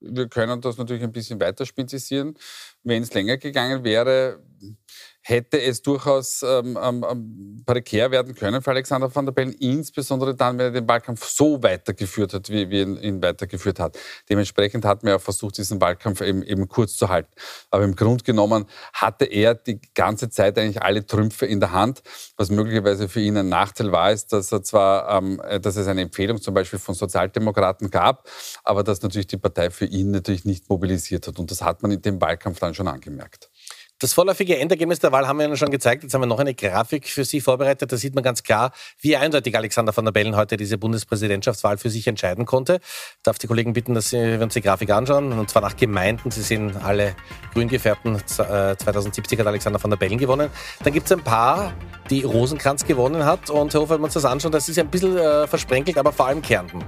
wir 0.00 0.28
können 0.28 0.60
das 0.62 0.78
natürlich 0.78 1.02
ein 1.02 1.12
bisschen 1.12 1.38
weiter 1.38 1.66
spezisieren. 1.66 2.34
Wenn 2.82 3.02
es 3.02 3.12
länger 3.12 3.36
gegangen 3.36 3.84
wäre, 3.84 4.42
hätte 5.22 5.60
es 5.60 5.82
durchaus 5.82 6.42
ähm, 6.42 6.78
ähm, 6.82 7.62
prekär 7.66 8.10
werden 8.10 8.34
können 8.34 8.62
für 8.62 8.70
Alexander 8.70 9.14
van 9.14 9.26
der 9.26 9.32
Bellen, 9.32 9.52
insbesondere 9.52 10.34
dann, 10.34 10.58
wenn 10.58 10.66
er 10.66 10.80
den 10.80 10.88
Wahlkampf 10.88 11.24
so 11.24 11.62
weitergeführt 11.62 12.32
hat, 12.34 12.48
wie, 12.48 12.70
wie 12.70 12.80
er 12.80 13.02
ihn 13.02 13.22
weitergeführt 13.22 13.78
hat. 13.80 13.98
Dementsprechend 14.28 14.84
hat 14.84 15.02
man 15.02 15.12
ja 15.12 15.18
versucht, 15.18 15.58
diesen 15.58 15.80
Wahlkampf 15.80 16.22
eben, 16.22 16.42
eben 16.42 16.68
kurz 16.68 16.96
zu 16.96 17.08
halten. 17.08 17.30
Aber 17.70 17.84
im 17.84 17.94
Grunde 17.96 18.24
genommen 18.24 18.66
hatte 18.92 19.26
er 19.26 19.54
die 19.54 19.80
ganze 19.94 20.30
Zeit 20.30 20.58
eigentlich 20.58 20.82
alle 20.82 21.04
Trümpfe 21.04 21.46
in 21.46 21.60
der 21.60 21.72
Hand. 21.72 22.02
Was 22.36 22.50
möglicherweise 22.50 23.08
für 23.08 23.20
ihn 23.20 23.36
ein 23.36 23.48
Nachteil 23.48 23.92
war, 23.92 24.10
ist, 24.12 24.32
dass 24.32 24.50
er 24.52 24.62
zwar, 24.62 25.18
ähm, 25.18 25.40
dass 25.60 25.76
es 25.76 25.86
eine 25.86 26.00
Empfehlung 26.00 26.40
zum 26.40 26.54
Beispiel 26.54 26.78
von 26.78 26.94
Sozialdemokraten 26.94 27.90
gab, 27.90 28.28
aber 28.64 28.82
dass 28.82 29.02
natürlich 29.02 29.26
die 29.26 29.36
Partei 29.36 29.70
für 29.70 29.84
ihn 29.84 30.10
natürlich 30.10 30.44
nicht 30.44 30.68
mobilisiert 30.70 31.26
hat. 31.26 31.38
Und 31.38 31.50
das 31.50 31.62
hat 31.62 31.82
man 31.82 31.90
in 31.90 32.00
dem 32.00 32.20
Wahlkampf 32.20 32.58
dann 32.58 32.74
schon 32.74 32.88
angemerkt. 32.88 33.50
Das 34.00 34.14
vorläufige 34.14 34.56
Endergebnis 34.56 34.98
der 34.98 35.12
Wahl 35.12 35.28
haben 35.28 35.38
wir 35.38 35.44
Ihnen 35.44 35.58
schon 35.58 35.70
gezeigt. 35.70 36.02
Jetzt 36.02 36.14
haben 36.14 36.22
wir 36.22 36.26
noch 36.26 36.38
eine 36.38 36.54
Grafik 36.54 37.06
für 37.06 37.26
Sie 37.26 37.42
vorbereitet. 37.42 37.92
Da 37.92 37.98
sieht 37.98 38.14
man 38.14 38.24
ganz 38.24 38.42
klar, 38.42 38.72
wie 38.98 39.14
eindeutig 39.14 39.54
Alexander 39.54 39.94
van 39.94 40.06
der 40.06 40.12
Bellen 40.12 40.36
heute 40.36 40.56
diese 40.56 40.78
Bundespräsidentschaftswahl 40.78 41.76
für 41.76 41.90
sich 41.90 42.06
entscheiden 42.06 42.46
konnte. 42.46 42.80
Ich 42.82 43.22
darf 43.24 43.38
die 43.38 43.46
Kollegen 43.46 43.74
bitten, 43.74 43.92
dass 43.92 44.12
wir 44.12 44.40
uns 44.40 44.54
die 44.54 44.62
Grafik 44.62 44.88
anschauen. 44.88 45.38
Und 45.38 45.50
zwar 45.50 45.60
nach 45.60 45.76
Gemeinden. 45.76 46.30
Sie 46.30 46.40
sehen 46.40 46.78
alle 46.78 47.14
grün 47.52 47.68
gefärbten. 47.68 48.18
2070 48.26 49.38
hat 49.38 49.46
Alexander 49.46 49.82
van 49.82 49.90
der 49.90 49.98
Bellen 49.98 50.16
gewonnen. 50.16 50.48
Dann 50.82 50.94
gibt 50.94 51.04
es 51.04 51.12
ein 51.12 51.22
paar, 51.22 51.74
die 52.08 52.22
Rosenkranz 52.22 52.86
gewonnen 52.86 53.26
hat. 53.26 53.50
Und 53.50 53.74
Herr 53.74 53.82
Hofer, 53.82 53.96
wenn 53.96 54.00
wir 54.00 54.04
uns 54.06 54.14
das 54.14 54.24
anschauen, 54.24 54.52
das 54.52 54.66
ist 54.66 54.78
ein 54.78 54.88
bisschen 54.88 55.18
äh, 55.18 55.46
versprenkelt, 55.46 55.98
aber 55.98 56.10
vor 56.10 56.26
allem 56.26 56.40
Kärnten. 56.40 56.82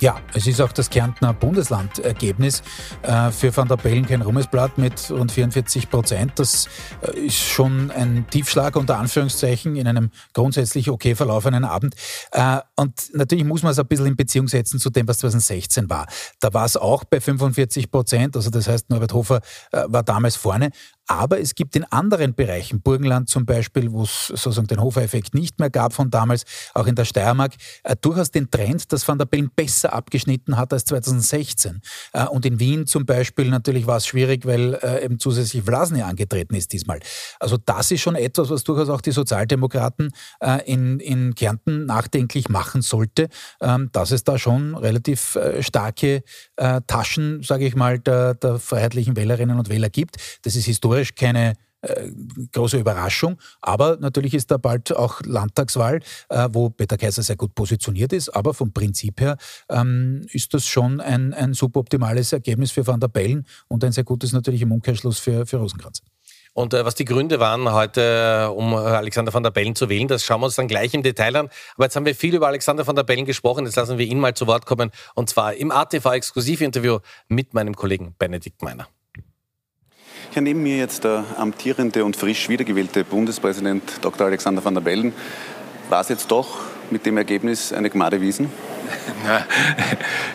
Ja, 0.00 0.20
es 0.32 0.46
ist 0.46 0.60
auch 0.60 0.70
das 0.70 0.90
Kärntner 0.90 1.34
Bundeslandergebnis 1.34 2.62
äh, 3.02 3.32
für 3.32 3.56
Van 3.56 3.66
der 3.66 3.76
Bellen 3.76 4.06
kein 4.06 4.22
Ruhmesblatt 4.22 4.78
mit 4.78 5.10
rund 5.10 5.32
44 5.32 5.90
Prozent. 5.90 6.32
Das 6.36 6.68
äh, 7.02 7.18
ist 7.18 7.38
schon 7.38 7.90
ein 7.90 8.24
Tiefschlag 8.30 8.76
unter 8.76 8.96
Anführungszeichen 8.96 9.74
in 9.74 9.88
einem 9.88 10.12
grundsätzlich 10.34 10.88
okay 10.88 11.16
verlaufenen 11.16 11.64
Abend. 11.64 11.96
Äh, 12.30 12.58
und 12.76 13.12
natürlich 13.12 13.44
muss 13.44 13.64
man 13.64 13.72
es 13.72 13.80
ein 13.80 13.88
bisschen 13.88 14.06
in 14.06 14.14
Beziehung 14.14 14.46
setzen 14.46 14.78
zu 14.78 14.90
dem, 14.90 15.08
was 15.08 15.18
2016 15.18 15.90
war. 15.90 16.06
Da 16.38 16.54
war 16.54 16.64
es 16.64 16.76
auch 16.76 17.02
bei 17.02 17.20
45 17.20 17.90
Prozent, 17.90 18.36
also 18.36 18.50
das 18.50 18.68
heißt, 18.68 18.90
Norbert 18.90 19.12
Hofer 19.12 19.40
war 19.72 20.04
damals 20.04 20.36
vorne. 20.36 20.70
Aber 21.08 21.40
es 21.40 21.54
gibt 21.54 21.74
in 21.74 21.84
anderen 21.84 22.34
Bereichen, 22.34 22.82
Burgenland 22.82 23.30
zum 23.30 23.46
Beispiel, 23.46 23.90
wo 23.90 24.02
es 24.02 24.26
sozusagen 24.26 24.66
den 24.66 24.80
Hofer-Effekt 24.80 25.34
nicht 25.34 25.58
mehr 25.58 25.70
gab 25.70 25.94
von 25.94 26.10
damals, 26.10 26.44
auch 26.74 26.86
in 26.86 26.94
der 26.94 27.06
Steiermark, 27.06 27.54
äh, 27.82 27.96
durchaus 27.98 28.30
den 28.30 28.50
Trend, 28.50 28.92
dass 28.92 29.08
Van 29.08 29.16
der 29.16 29.24
Bellen 29.24 29.50
besser 29.56 29.94
abgeschnitten 29.94 30.58
hat 30.58 30.70
als 30.72 30.84
2016. 30.84 31.80
Äh, 32.12 32.26
und 32.26 32.44
in 32.44 32.60
Wien 32.60 32.86
zum 32.86 33.06
Beispiel 33.06 33.48
natürlich 33.48 33.86
war 33.86 33.96
es 33.96 34.06
schwierig, 34.06 34.44
weil 34.44 34.74
äh, 34.74 35.02
eben 35.02 35.18
zusätzlich 35.18 35.62
Vlasny 35.62 36.02
angetreten 36.02 36.54
ist 36.54 36.74
diesmal. 36.74 37.00
Also 37.40 37.56
das 37.56 37.90
ist 37.90 38.02
schon 38.02 38.14
etwas, 38.14 38.50
was 38.50 38.62
durchaus 38.64 38.90
auch 38.90 39.00
die 39.00 39.12
Sozialdemokraten 39.12 40.10
äh, 40.40 40.70
in, 40.70 41.00
in 41.00 41.34
Kärnten 41.34 41.86
nachdenklich 41.86 42.50
machen 42.50 42.82
sollte, 42.82 43.30
ähm, 43.62 43.88
dass 43.92 44.10
es 44.10 44.24
da 44.24 44.38
schon 44.38 44.76
relativ 44.76 45.36
äh, 45.36 45.62
starke 45.62 46.22
äh, 46.56 46.82
Taschen, 46.86 47.42
sage 47.42 47.66
ich 47.66 47.74
mal, 47.74 47.98
der, 47.98 48.34
der 48.34 48.58
freiheitlichen 48.58 49.16
Wählerinnen 49.16 49.58
und 49.58 49.70
Wähler 49.70 49.88
gibt. 49.88 50.16
Das 50.42 50.54
ist 50.54 50.66
historisch 50.66 50.97
historisch 50.98 51.14
keine 51.14 51.54
äh, 51.80 52.10
große 52.52 52.78
Überraschung. 52.78 53.38
Aber 53.60 53.96
natürlich 54.00 54.34
ist 54.34 54.50
da 54.50 54.56
bald 54.56 54.94
auch 54.96 55.20
Landtagswahl, 55.24 56.00
äh, 56.28 56.48
wo 56.52 56.70
Peter 56.70 56.96
Kaiser 56.96 57.22
sehr 57.22 57.36
gut 57.36 57.54
positioniert 57.54 58.12
ist. 58.12 58.30
Aber 58.30 58.54
vom 58.54 58.72
Prinzip 58.72 59.20
her 59.20 59.36
ähm, 59.68 60.26
ist 60.32 60.54
das 60.54 60.66
schon 60.66 61.00
ein, 61.00 61.32
ein 61.34 61.54
suboptimales 61.54 62.32
Ergebnis 62.32 62.72
für 62.72 62.86
Van 62.86 63.00
der 63.00 63.08
Bellen 63.08 63.46
und 63.68 63.84
ein 63.84 63.92
sehr 63.92 64.04
gutes 64.04 64.32
natürlich 64.32 64.62
im 64.62 64.72
Umkehrschluss 64.72 65.18
für, 65.18 65.46
für 65.46 65.58
Rosenkranz. 65.58 66.02
Und 66.52 66.74
äh, 66.74 66.84
was 66.84 66.96
die 66.96 67.04
Gründe 67.04 67.38
waren 67.38 67.70
heute, 67.70 68.50
um 68.50 68.74
Alexander 68.74 69.32
van 69.32 69.44
der 69.44 69.52
Bellen 69.52 69.76
zu 69.76 69.88
wählen, 69.88 70.08
das 70.08 70.24
schauen 70.24 70.40
wir 70.40 70.46
uns 70.46 70.56
dann 70.56 70.66
gleich 70.66 70.92
im 70.94 71.04
Detail 71.04 71.36
an. 71.36 71.48
Aber 71.76 71.84
jetzt 71.84 71.94
haben 71.94 72.06
wir 72.06 72.16
viel 72.16 72.34
über 72.34 72.48
Alexander 72.48 72.84
van 72.84 72.96
der 72.96 73.04
Bellen 73.04 73.26
gesprochen. 73.26 73.64
Jetzt 73.64 73.76
lassen 73.76 73.98
wir 73.98 74.06
ihn 74.06 74.18
mal 74.18 74.34
zu 74.34 74.48
Wort 74.48 74.66
kommen. 74.66 74.90
Und 75.14 75.30
zwar 75.30 75.54
im 75.54 75.70
ATV-Exklusivinterview 75.70 76.98
mit 77.28 77.54
meinem 77.54 77.76
Kollegen 77.76 78.16
Benedikt 78.18 78.62
Meiner. 78.62 78.88
Ja, 80.34 80.42
neben 80.42 80.62
mir 80.62 80.76
jetzt 80.76 81.04
der 81.04 81.24
amtierende 81.38 82.04
und 82.04 82.14
frisch 82.14 82.50
wiedergewählte 82.50 83.02
Bundespräsident 83.02 83.82
Dr. 84.02 84.26
Alexander 84.26 84.62
van 84.62 84.74
der 84.74 84.82
Bellen. 84.82 85.14
War 85.88 86.02
es 86.02 86.10
jetzt 86.10 86.30
doch 86.30 86.58
mit 86.90 87.06
dem 87.06 87.16
Ergebnis 87.16 87.72
eine 87.72 87.88
Gmade 87.88 88.20
Wiesen? 88.20 88.50
Na, 89.24 89.46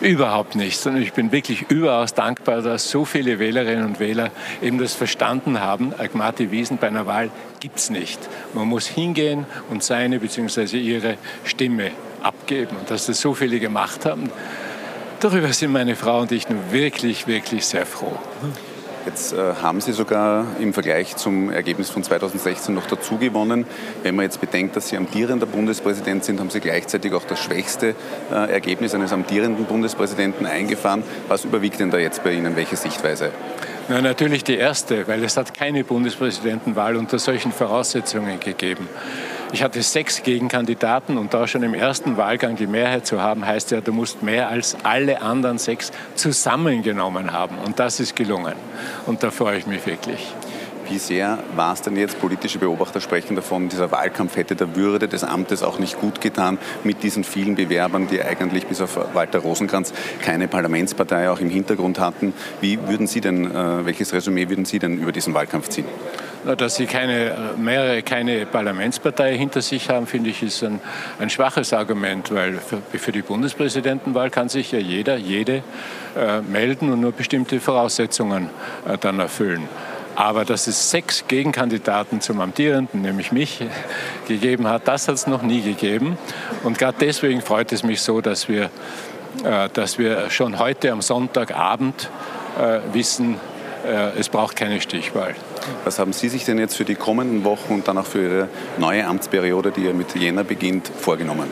überhaupt 0.00 0.56
nicht. 0.56 0.84
Und 0.86 0.96
ich 0.96 1.12
bin 1.12 1.30
wirklich 1.30 1.70
überaus 1.70 2.12
dankbar, 2.12 2.60
dass 2.60 2.90
so 2.90 3.04
viele 3.04 3.38
Wählerinnen 3.38 3.84
und 3.84 4.00
Wähler 4.00 4.32
eben 4.60 4.78
das 4.78 4.94
verstanden 4.94 5.60
haben. 5.60 5.94
Agmati 5.96 6.50
Wiesen 6.50 6.78
bei 6.78 6.88
einer 6.88 7.06
Wahl 7.06 7.30
gibt 7.60 7.78
es 7.78 7.88
nicht. 7.88 8.18
Man 8.52 8.66
muss 8.66 8.88
hingehen 8.88 9.46
und 9.70 9.84
seine 9.84 10.18
bzw. 10.18 10.76
ihre 10.76 11.18
Stimme 11.44 11.92
abgeben. 12.20 12.76
Und 12.80 12.90
dass 12.90 13.06
das 13.06 13.20
so 13.20 13.32
viele 13.32 13.60
gemacht 13.60 14.06
haben, 14.06 14.28
darüber 15.20 15.52
sind 15.52 15.70
meine 15.70 15.94
Frau 15.94 16.20
und 16.20 16.32
ich 16.32 16.48
nun 16.48 16.72
wirklich, 16.72 17.28
wirklich 17.28 17.64
sehr 17.64 17.86
froh. 17.86 18.18
Jetzt 19.06 19.34
äh, 19.34 19.36
haben 19.60 19.82
Sie 19.82 19.92
sogar 19.92 20.46
im 20.60 20.72
Vergleich 20.72 21.16
zum 21.16 21.50
Ergebnis 21.50 21.90
von 21.90 22.02
2016 22.02 22.74
noch 22.74 22.86
dazu 22.86 23.18
gewonnen. 23.18 23.66
Wenn 24.02 24.16
man 24.16 24.24
jetzt 24.24 24.40
bedenkt, 24.40 24.76
dass 24.76 24.88
Sie 24.88 24.96
amtierender 24.96 25.44
Bundespräsident 25.44 26.24
sind, 26.24 26.40
haben 26.40 26.48
Sie 26.48 26.60
gleichzeitig 26.60 27.12
auch 27.12 27.24
das 27.24 27.38
schwächste 27.38 27.94
äh, 28.32 28.50
Ergebnis 28.50 28.94
eines 28.94 29.12
amtierenden 29.12 29.66
Bundespräsidenten 29.66 30.46
eingefahren. 30.46 31.02
Was 31.28 31.44
überwiegt 31.44 31.80
denn 31.80 31.90
da 31.90 31.98
jetzt 31.98 32.24
bei 32.24 32.32
Ihnen? 32.32 32.56
Welche 32.56 32.76
Sichtweise? 32.76 33.30
Na, 33.88 34.00
natürlich 34.00 34.42
die 34.42 34.56
erste, 34.56 35.06
weil 35.06 35.22
es 35.22 35.36
hat 35.36 35.52
keine 35.52 35.84
Bundespräsidentenwahl 35.84 36.96
unter 36.96 37.18
solchen 37.18 37.52
Voraussetzungen 37.52 38.40
gegeben. 38.40 38.88
Ich 39.54 39.62
hatte 39.62 39.80
sechs 39.82 40.24
Gegenkandidaten 40.24 41.16
und 41.16 41.32
da 41.32 41.46
schon 41.46 41.62
im 41.62 41.74
ersten 41.74 42.16
Wahlgang 42.16 42.56
die 42.56 42.66
Mehrheit 42.66 43.06
zu 43.06 43.22
haben, 43.22 43.46
heißt 43.46 43.70
ja, 43.70 43.80
du 43.80 43.92
musst 43.92 44.20
mehr 44.20 44.48
als 44.48 44.76
alle 44.82 45.22
anderen 45.22 45.58
sechs 45.58 45.92
zusammengenommen 46.16 47.30
haben. 47.32 47.58
Und 47.64 47.78
das 47.78 48.00
ist 48.00 48.16
gelungen. 48.16 48.54
Und 49.06 49.22
da 49.22 49.30
freue 49.30 49.58
ich 49.58 49.68
mich 49.68 49.86
wirklich. 49.86 50.34
Wie 50.88 50.98
sehr 50.98 51.38
war 51.54 51.72
es 51.72 51.82
denn 51.82 51.94
jetzt, 51.96 52.18
politische 52.18 52.58
Beobachter 52.58 53.00
sprechen 53.00 53.36
davon, 53.36 53.68
dieser 53.68 53.92
Wahlkampf 53.92 54.34
hätte 54.34 54.56
der 54.56 54.74
Würde 54.74 55.06
des 55.06 55.22
Amtes 55.22 55.62
auch 55.62 55.78
nicht 55.78 56.00
gut 56.00 56.20
getan 56.20 56.58
mit 56.82 57.04
diesen 57.04 57.22
vielen 57.22 57.54
Bewerbern, 57.54 58.08
die 58.08 58.20
eigentlich 58.20 58.66
bis 58.66 58.80
auf 58.80 58.98
Walter 59.14 59.38
Rosenkranz 59.38 59.94
keine 60.20 60.48
Parlamentspartei 60.48 61.30
auch 61.30 61.38
im 61.38 61.48
Hintergrund 61.48 62.00
hatten. 62.00 62.32
Wie 62.60 62.88
würden 62.88 63.06
Sie 63.06 63.20
denn, 63.20 63.54
äh, 63.54 63.86
welches 63.86 64.12
Resümee 64.12 64.48
würden 64.48 64.64
Sie 64.64 64.80
denn 64.80 64.98
über 64.98 65.12
diesen 65.12 65.32
Wahlkampf 65.32 65.68
ziehen? 65.68 65.86
Dass 66.58 66.76
Sie 66.76 66.84
keine, 66.84 67.54
mehrere 67.56 68.02
keine 68.02 68.44
Parlamentspartei 68.44 69.36
hinter 69.36 69.62
sich 69.62 69.88
haben, 69.88 70.06
finde 70.06 70.28
ich, 70.28 70.42
ist 70.42 70.62
ein, 70.62 70.78
ein 71.18 71.30
schwaches 71.30 71.72
Argument, 71.72 72.30
weil 72.34 72.58
für, 72.58 72.82
für, 72.98 73.12
die 73.12 73.22
Bundespräsidentenwahl 73.22 74.28
kann 74.28 74.50
sich 74.50 74.72
ja 74.72 74.78
jeder, 74.78 75.16
jede 75.16 75.62
äh, 76.16 76.42
melden 76.42 76.92
und 76.92 77.00
nur 77.00 77.12
bestimmte 77.12 77.60
Voraussetzungen 77.60 78.50
äh, 78.86 78.98
dann 78.98 79.20
erfüllen. 79.20 79.68
Aber 80.16 80.44
dass 80.44 80.66
es 80.66 80.90
sechs 80.90 81.26
Gegenkandidaten 81.26 82.20
zum 82.20 82.40
Amtierenden, 82.40 83.00
nämlich 83.00 83.32
mich, 83.32 83.62
gegeben 84.28 84.68
hat, 84.68 84.86
das 84.86 85.08
hat 85.08 85.14
es 85.14 85.26
noch 85.26 85.42
nie 85.42 85.62
gegeben. 85.62 86.18
Und 86.62 86.78
gerade 86.78 86.98
deswegen 87.00 87.40
freut 87.40 87.72
es 87.72 87.82
mich 87.82 88.02
so, 88.02 88.20
dass 88.20 88.50
wir, 88.50 88.64
äh, 89.44 89.70
dass 89.72 89.98
wir 89.98 90.28
schon 90.28 90.58
heute 90.58 90.92
am 90.92 91.00
Sonntagabend 91.00 92.10
äh, 92.60 92.80
wissen, 92.92 93.34
äh, 93.34 93.53
es 94.16 94.28
braucht 94.28 94.56
keine 94.56 94.80
Stichwahl. 94.80 95.34
Was 95.84 95.98
haben 95.98 96.12
Sie 96.12 96.28
sich 96.28 96.44
denn 96.44 96.58
jetzt 96.58 96.76
für 96.76 96.84
die 96.84 96.94
kommenden 96.94 97.44
Wochen 97.44 97.74
und 97.74 97.88
dann 97.88 97.98
auch 97.98 98.06
für 98.06 98.22
Ihre 98.22 98.48
neue 98.78 99.06
Amtsperiode, 99.06 99.70
die 99.70 99.82
ja 99.82 99.92
mit 99.92 100.14
Jänner 100.14 100.44
beginnt, 100.44 100.88
vorgenommen? 100.88 101.50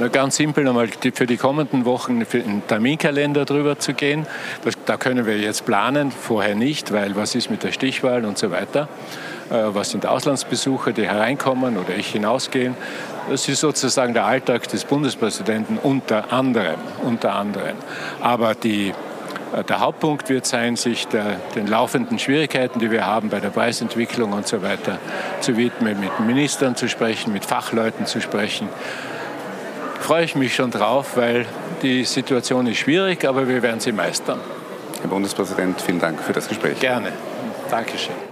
Na, 0.00 0.06
ganz 0.06 0.36
simpel 0.36 0.62
nochmal 0.62 0.88
für 1.12 1.26
die 1.26 1.36
kommenden 1.36 1.84
Wochen 1.84 2.24
für 2.24 2.38
einen 2.38 2.64
Terminkalender 2.64 3.44
drüber 3.44 3.80
zu 3.80 3.94
gehen. 3.94 4.28
Das, 4.64 4.74
da 4.86 4.96
können 4.96 5.26
wir 5.26 5.38
jetzt 5.38 5.66
planen, 5.66 6.12
vorher 6.12 6.54
nicht, 6.54 6.92
weil 6.92 7.16
was 7.16 7.34
ist 7.34 7.50
mit 7.50 7.64
der 7.64 7.72
Stichwahl 7.72 8.24
und 8.24 8.38
so 8.38 8.52
weiter. 8.52 8.88
Äh, 9.50 9.74
was 9.74 9.90
sind 9.90 10.06
Auslandsbesucher, 10.06 10.92
die 10.92 11.08
hereinkommen 11.08 11.76
oder 11.78 11.96
ich 11.96 12.12
hinausgehen. 12.12 12.76
Das 13.28 13.48
ist 13.48 13.58
sozusagen 13.58 14.14
der 14.14 14.24
Alltag 14.24 14.68
des 14.68 14.84
Bundespräsidenten 14.84 15.78
unter 15.78 16.32
anderem. 16.32 16.78
Unter 17.02 17.34
anderem. 17.34 17.76
Aber 18.20 18.54
die 18.54 18.90
äh, 18.90 18.92
der 19.68 19.80
Hauptpunkt 19.80 20.28
wird 20.28 20.46
sein, 20.46 20.76
sich 20.76 21.08
der, 21.08 21.36
den 21.54 21.66
laufenden 21.66 22.18
Schwierigkeiten, 22.18 22.78
die 22.78 22.90
wir 22.90 23.06
haben 23.06 23.28
bei 23.28 23.40
der 23.40 23.50
Preisentwicklung 23.50 24.32
und 24.32 24.46
so 24.46 24.62
weiter, 24.62 24.98
zu 25.40 25.56
widmen, 25.56 25.98
mit 26.00 26.20
Ministern 26.20 26.76
zu 26.76 26.88
sprechen, 26.88 27.32
mit 27.32 27.44
Fachleuten 27.44 28.06
zu 28.06 28.20
sprechen. 28.20 28.68
Freue 30.00 30.24
ich 30.24 30.34
mich 30.34 30.54
schon 30.54 30.70
drauf, 30.70 31.16
weil 31.16 31.46
die 31.82 32.04
Situation 32.04 32.66
ist 32.66 32.78
schwierig, 32.78 33.24
aber 33.24 33.48
wir 33.48 33.62
werden 33.62 33.80
sie 33.80 33.92
meistern. 33.92 34.40
Herr 35.00 35.08
Bundespräsident, 35.08 35.80
vielen 35.80 36.00
Dank 36.00 36.20
für 36.20 36.32
das 36.32 36.48
Gespräch. 36.48 36.78
Gerne. 36.80 37.12
Dankeschön. 37.70 38.27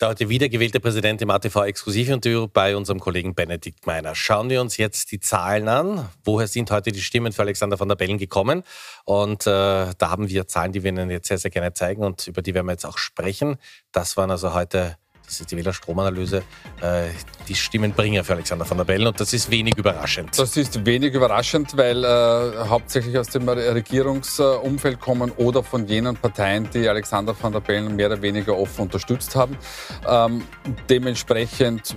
Der 0.00 0.08
heute 0.08 0.30
wiedergewählte 0.30 0.80
Präsident 0.80 1.20
im 1.20 1.28
ATV 1.28 1.64
Exklusivinterview 1.64 2.48
bei 2.48 2.74
unserem 2.74 3.00
Kollegen 3.00 3.34
Benedikt 3.34 3.86
Meiner. 3.86 4.14
Schauen 4.14 4.48
wir 4.48 4.62
uns 4.62 4.78
jetzt 4.78 5.12
die 5.12 5.20
Zahlen 5.20 5.68
an. 5.68 6.08
Woher 6.24 6.48
sind 6.48 6.70
heute 6.70 6.90
die 6.90 7.02
Stimmen 7.02 7.34
für 7.34 7.42
Alexander 7.42 7.78
van 7.78 7.88
der 7.88 7.96
Bellen 7.96 8.16
gekommen? 8.16 8.62
Und 9.04 9.42
äh, 9.42 9.92
da 9.98 10.10
haben 10.10 10.30
wir 10.30 10.48
Zahlen, 10.48 10.72
die 10.72 10.82
wir 10.82 10.88
Ihnen 10.88 11.10
jetzt 11.10 11.28
sehr, 11.28 11.36
sehr 11.36 11.50
gerne 11.50 11.74
zeigen 11.74 12.02
und 12.02 12.28
über 12.28 12.40
die 12.40 12.54
werden 12.54 12.64
wir 12.64 12.72
jetzt 12.72 12.86
auch 12.86 12.96
sprechen. 12.96 13.58
Das 13.92 14.16
waren 14.16 14.30
also 14.30 14.54
heute 14.54 14.96
das 15.30 15.40
ist 15.40 15.50
die 15.52 15.56
Wählerstromanalyse, 15.56 16.42
äh, 16.80 17.08
die 17.48 17.54
Stimmenbringer 17.54 18.24
für 18.24 18.32
Alexander 18.32 18.68
van 18.68 18.78
der 18.78 18.84
Bellen. 18.84 19.06
Und 19.06 19.20
das 19.20 19.32
ist 19.32 19.48
wenig 19.48 19.76
überraschend. 19.76 20.36
Das 20.36 20.56
ist 20.56 20.84
wenig 20.84 21.14
überraschend, 21.14 21.76
weil 21.76 22.02
äh, 22.02 22.68
hauptsächlich 22.68 23.16
aus 23.16 23.28
dem 23.28 23.48
Regierungsumfeld 23.48 25.00
kommen 25.00 25.30
oder 25.36 25.62
von 25.62 25.86
jenen 25.86 26.16
Parteien, 26.16 26.68
die 26.74 26.88
Alexander 26.88 27.34
van 27.40 27.52
der 27.52 27.60
Bellen 27.60 27.94
mehr 27.94 28.08
oder 28.08 28.20
weniger 28.20 28.58
offen 28.58 28.82
unterstützt 28.82 29.36
haben. 29.36 29.56
Ähm, 30.08 30.42
dementsprechend 30.88 31.96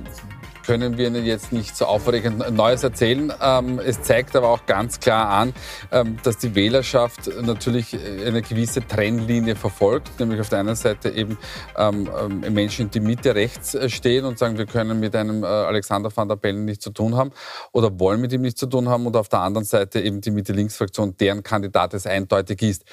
können 0.65 0.98
wir 0.98 1.08
Ihnen 1.08 1.25
jetzt 1.25 1.51
nicht 1.51 1.75
so 1.75 1.86
aufregend 1.86 2.51
Neues 2.51 2.84
erzählen. 2.84 3.32
Ähm, 3.41 3.79
es 3.79 4.01
zeigt 4.01 4.36
aber 4.36 4.50
auch 4.50 4.65
ganz 4.65 5.00
klar 5.00 5.29
an, 5.29 5.53
ähm, 5.91 6.17
dass 6.24 6.38
die 6.38 6.55
Wählerschaft 6.55 7.29
natürlich 7.41 7.98
eine 8.25 8.41
gewisse 8.41 8.86
Trennlinie 8.86 9.55
verfolgt, 9.55 10.20
nämlich 10.20 10.39
auf 10.39 10.50
der 10.50 10.60
einen 10.60 10.75
Seite 10.75 11.10
eben 11.10 11.38
ähm, 11.77 12.10
Menschen, 12.50 12.89
die 12.89 13.00
Mitte 13.00 13.36
rechts 13.36 13.77
stehen 13.91 14.25
und 14.25 14.39
sagen, 14.39 14.58
wir 14.58 14.65
können 14.65 15.00
mit 15.00 15.15
einem 15.15 15.43
äh, 15.43 15.48
Alexander 15.48 16.15
van 16.15 16.27
der 16.27 16.36
Bellen 16.36 16.65
nichts 16.65 16.84
zu 16.84 16.91
tun 16.91 17.15
haben 17.15 17.32
oder 17.72 18.00
wollen 18.00 18.22
mit 18.22 18.34
ihm 18.34 18.41
nichts 18.41 18.60
zu 18.60 18.67
tun 18.67 18.89
haben 18.89 19.05
und 19.05 19.15
auf 19.15 19.29
der 19.29 19.39
anderen 19.39 19.65
Seite 19.65 20.01
eben 20.01 20.22
die 20.22 20.32
Mitte-Links-Fraktion, 20.32 21.17
deren 21.17 21.43
Kandidat 21.43 21.93
es 21.93 22.08
eindeutig 22.08 22.62
ist. 22.62 22.84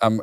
Ähm, 0.00 0.22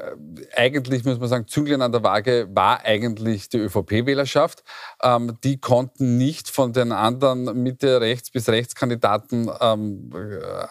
eigentlich 0.55 1.03
muss 1.03 1.19
man 1.19 1.29
sagen, 1.29 1.47
Zünglein 1.47 1.81
an 1.81 1.91
der 1.91 2.03
Waage 2.03 2.47
war 2.53 2.85
eigentlich 2.85 3.49
die 3.49 3.57
ÖVP-Wählerschaft. 3.57 4.63
Ähm, 5.01 5.37
die 5.43 5.57
konnten 5.57 6.17
nicht 6.17 6.49
von 6.49 6.73
den 6.73 6.91
anderen 6.91 7.63
Mitte-Rechts- 7.63 8.31
bis 8.31 8.49
Rechtskandidaten 8.49 9.49
ähm, 9.59 10.11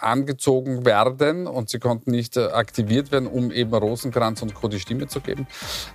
angezogen 0.00 0.84
werden 0.84 1.46
und 1.46 1.68
sie 1.68 1.78
konnten 1.78 2.12
nicht 2.12 2.36
äh, 2.36 2.46
aktiviert 2.46 3.10
werden, 3.10 3.26
um 3.26 3.50
eben 3.50 3.74
Rosenkranz 3.74 4.42
und 4.42 4.54
Co. 4.54 4.68
die 4.68 4.80
Stimme 4.80 5.08
zu 5.08 5.20
geben. 5.20 5.46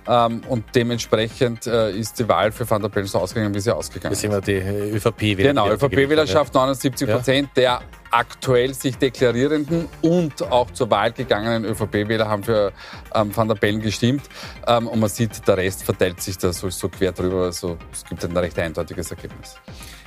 Ähm, 0.06 0.42
und 0.48 0.64
dementsprechend 0.74 1.66
äh, 1.66 1.90
ist 1.92 2.18
die 2.18 2.28
Wahl 2.28 2.52
für 2.52 2.68
Van 2.68 2.82
der 2.82 2.88
Bellen 2.88 3.06
so 3.06 3.18
ausgegangen, 3.18 3.54
wie 3.54 3.60
sie 3.60 3.74
ausgegangen 3.74 4.12
ist. 4.12 4.22
Das 4.22 4.30
sind 4.30 4.32
wir 4.32 4.40
die 4.40 4.96
ÖVP-Wählerschaft. 4.96 5.38
Genau, 5.38 5.70
ÖVP-Wählerschaft, 5.70 6.54
79 6.54 7.08
Prozent. 7.08 7.48
Ja. 7.56 7.80
Der 7.80 7.80
aktuell 8.10 8.74
sich 8.74 8.96
deklarierenden 8.96 9.88
und 10.02 10.42
auch 10.42 10.70
zur 10.70 10.90
Wahl 10.90 11.12
gegangenen 11.12 11.64
ÖVP-Wähler 11.64 12.28
haben 12.28 12.42
für 12.42 12.72
ähm, 13.14 13.34
Van 13.36 13.48
der 13.48 13.54
Bellen 13.54 13.80
gestimmt. 13.80 14.22
Ähm, 14.66 14.86
und 14.88 15.00
man 15.00 15.08
sieht, 15.08 15.46
der 15.46 15.56
Rest 15.56 15.84
verteilt 15.84 16.20
sich 16.20 16.38
da 16.38 16.52
so, 16.52 16.70
so 16.70 16.88
quer 16.88 17.12
drüber. 17.12 17.44
Also 17.44 17.76
es 17.92 18.04
gibt 18.04 18.24
ein 18.24 18.36
recht 18.36 18.58
eindeutiges 18.58 19.10
Ergebnis. 19.10 19.56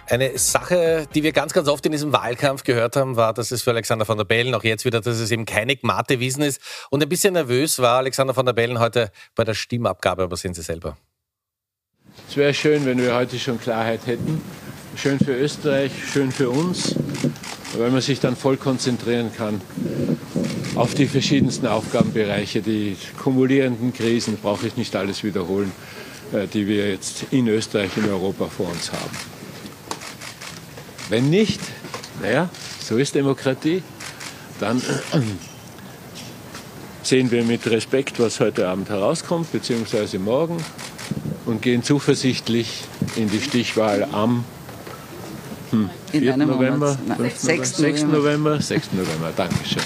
Eine 0.08 0.38
Sache, 0.38 1.08
die 1.16 1.24
wir 1.24 1.32
ganz, 1.32 1.54
ganz 1.54 1.70
oft 1.70 1.86
in 1.86 1.94
diesem 1.94 2.12
Wahlkampf 2.12 2.64
gehört 2.64 2.98
haben, 2.98 3.16
war, 3.16 3.34
dass 3.34 3.52
es 3.52 3.62
für 3.62 3.72
Alexander 3.72 4.06
van 4.06 4.18
der 4.18 4.26
Bellen, 4.26 4.54
auch 4.56 4.64
jetzt 4.64 4.84
wieder, 4.84 5.00
dass 5.00 5.20
es 5.20 5.32
eben 5.32 5.46
keine 5.46 5.76
Gmate 5.76 6.20
Wiesen 6.20 6.44
ist. 6.44 6.60
Und 6.90 7.02
ein 7.02 7.08
bisschen 7.08 7.34
nervös 7.34 7.80
war 7.80 8.00
Alexander 8.00 8.36
van 8.36 8.46
der 8.46 8.54
Bellen 8.54 8.80
heute 8.80 9.12
bei 9.36 9.46
der 9.46 9.54
Stimmabgabe, 9.54 10.24
aber 10.24 10.36
sehen 10.36 10.54
Sie 10.54 10.64
selber. 10.64 10.98
Es 12.28 12.36
wäre 12.36 12.54
schön, 12.54 12.86
wenn 12.86 12.98
wir 12.98 13.16
heute 13.16 13.40
schon 13.40 13.60
Klarheit 13.60 14.06
hätten. 14.06 14.42
Schön 14.98 15.18
für 15.18 15.34
Österreich, 15.34 15.92
schön 16.12 16.32
für 16.32 16.50
uns 16.50 16.96
weil 17.78 17.92
man 17.92 18.02
sich 18.02 18.20
dann 18.20 18.36
voll 18.36 18.58
konzentrieren 18.58 19.32
kann 19.36 19.62
auf 20.76 20.94
die 20.94 21.08
verschiedensten 21.08 21.68
Aufgabenbereiche. 21.68 22.62
Die 22.62 22.96
kumulierenden 23.22 23.94
Krisen 23.94 24.38
brauche 24.42 24.68
ich 24.68 24.78
nicht 24.78 24.96
alles 24.96 25.24
wiederholen, 25.24 25.72
äh, 26.34 26.48
die 26.48 26.68
wir 26.68 26.90
jetzt 26.90 27.26
in 27.32 27.48
Österreich, 27.48 27.92
in 27.98 28.10
Europa 28.10 28.46
vor 28.48 28.70
uns 28.70 28.92
haben. 28.92 29.18
Wenn 31.10 31.30
nicht, 31.30 31.60
naja, 32.22 32.50
so 32.82 32.98
ist 32.98 33.16
Demokratie, 33.16 33.84
dann 34.60 34.82
sehen 37.04 37.32
wir 37.32 37.44
mit 37.44 37.70
Respekt, 37.70 38.20
was 38.20 38.40
heute 38.40 38.68
Abend 38.68 38.90
herauskommt, 38.90 39.52
beziehungsweise 39.52 40.20
morgen, 40.20 40.58
und 41.46 41.62
gehen 41.62 41.84
zuversichtlich 41.84 42.84
in 43.16 43.30
die 43.30 43.42
Stichwahl 43.42 44.08
am 44.12 44.46
hm. 45.72 45.90
4. 46.12 46.38
November, 46.38 46.98
Monat, 47.08 47.40
6. 47.40 47.78
6. 47.78 48.04
November, 48.04 48.62
6. 48.62 48.94
November, 48.94 49.32
Dankeschön. 49.36 49.84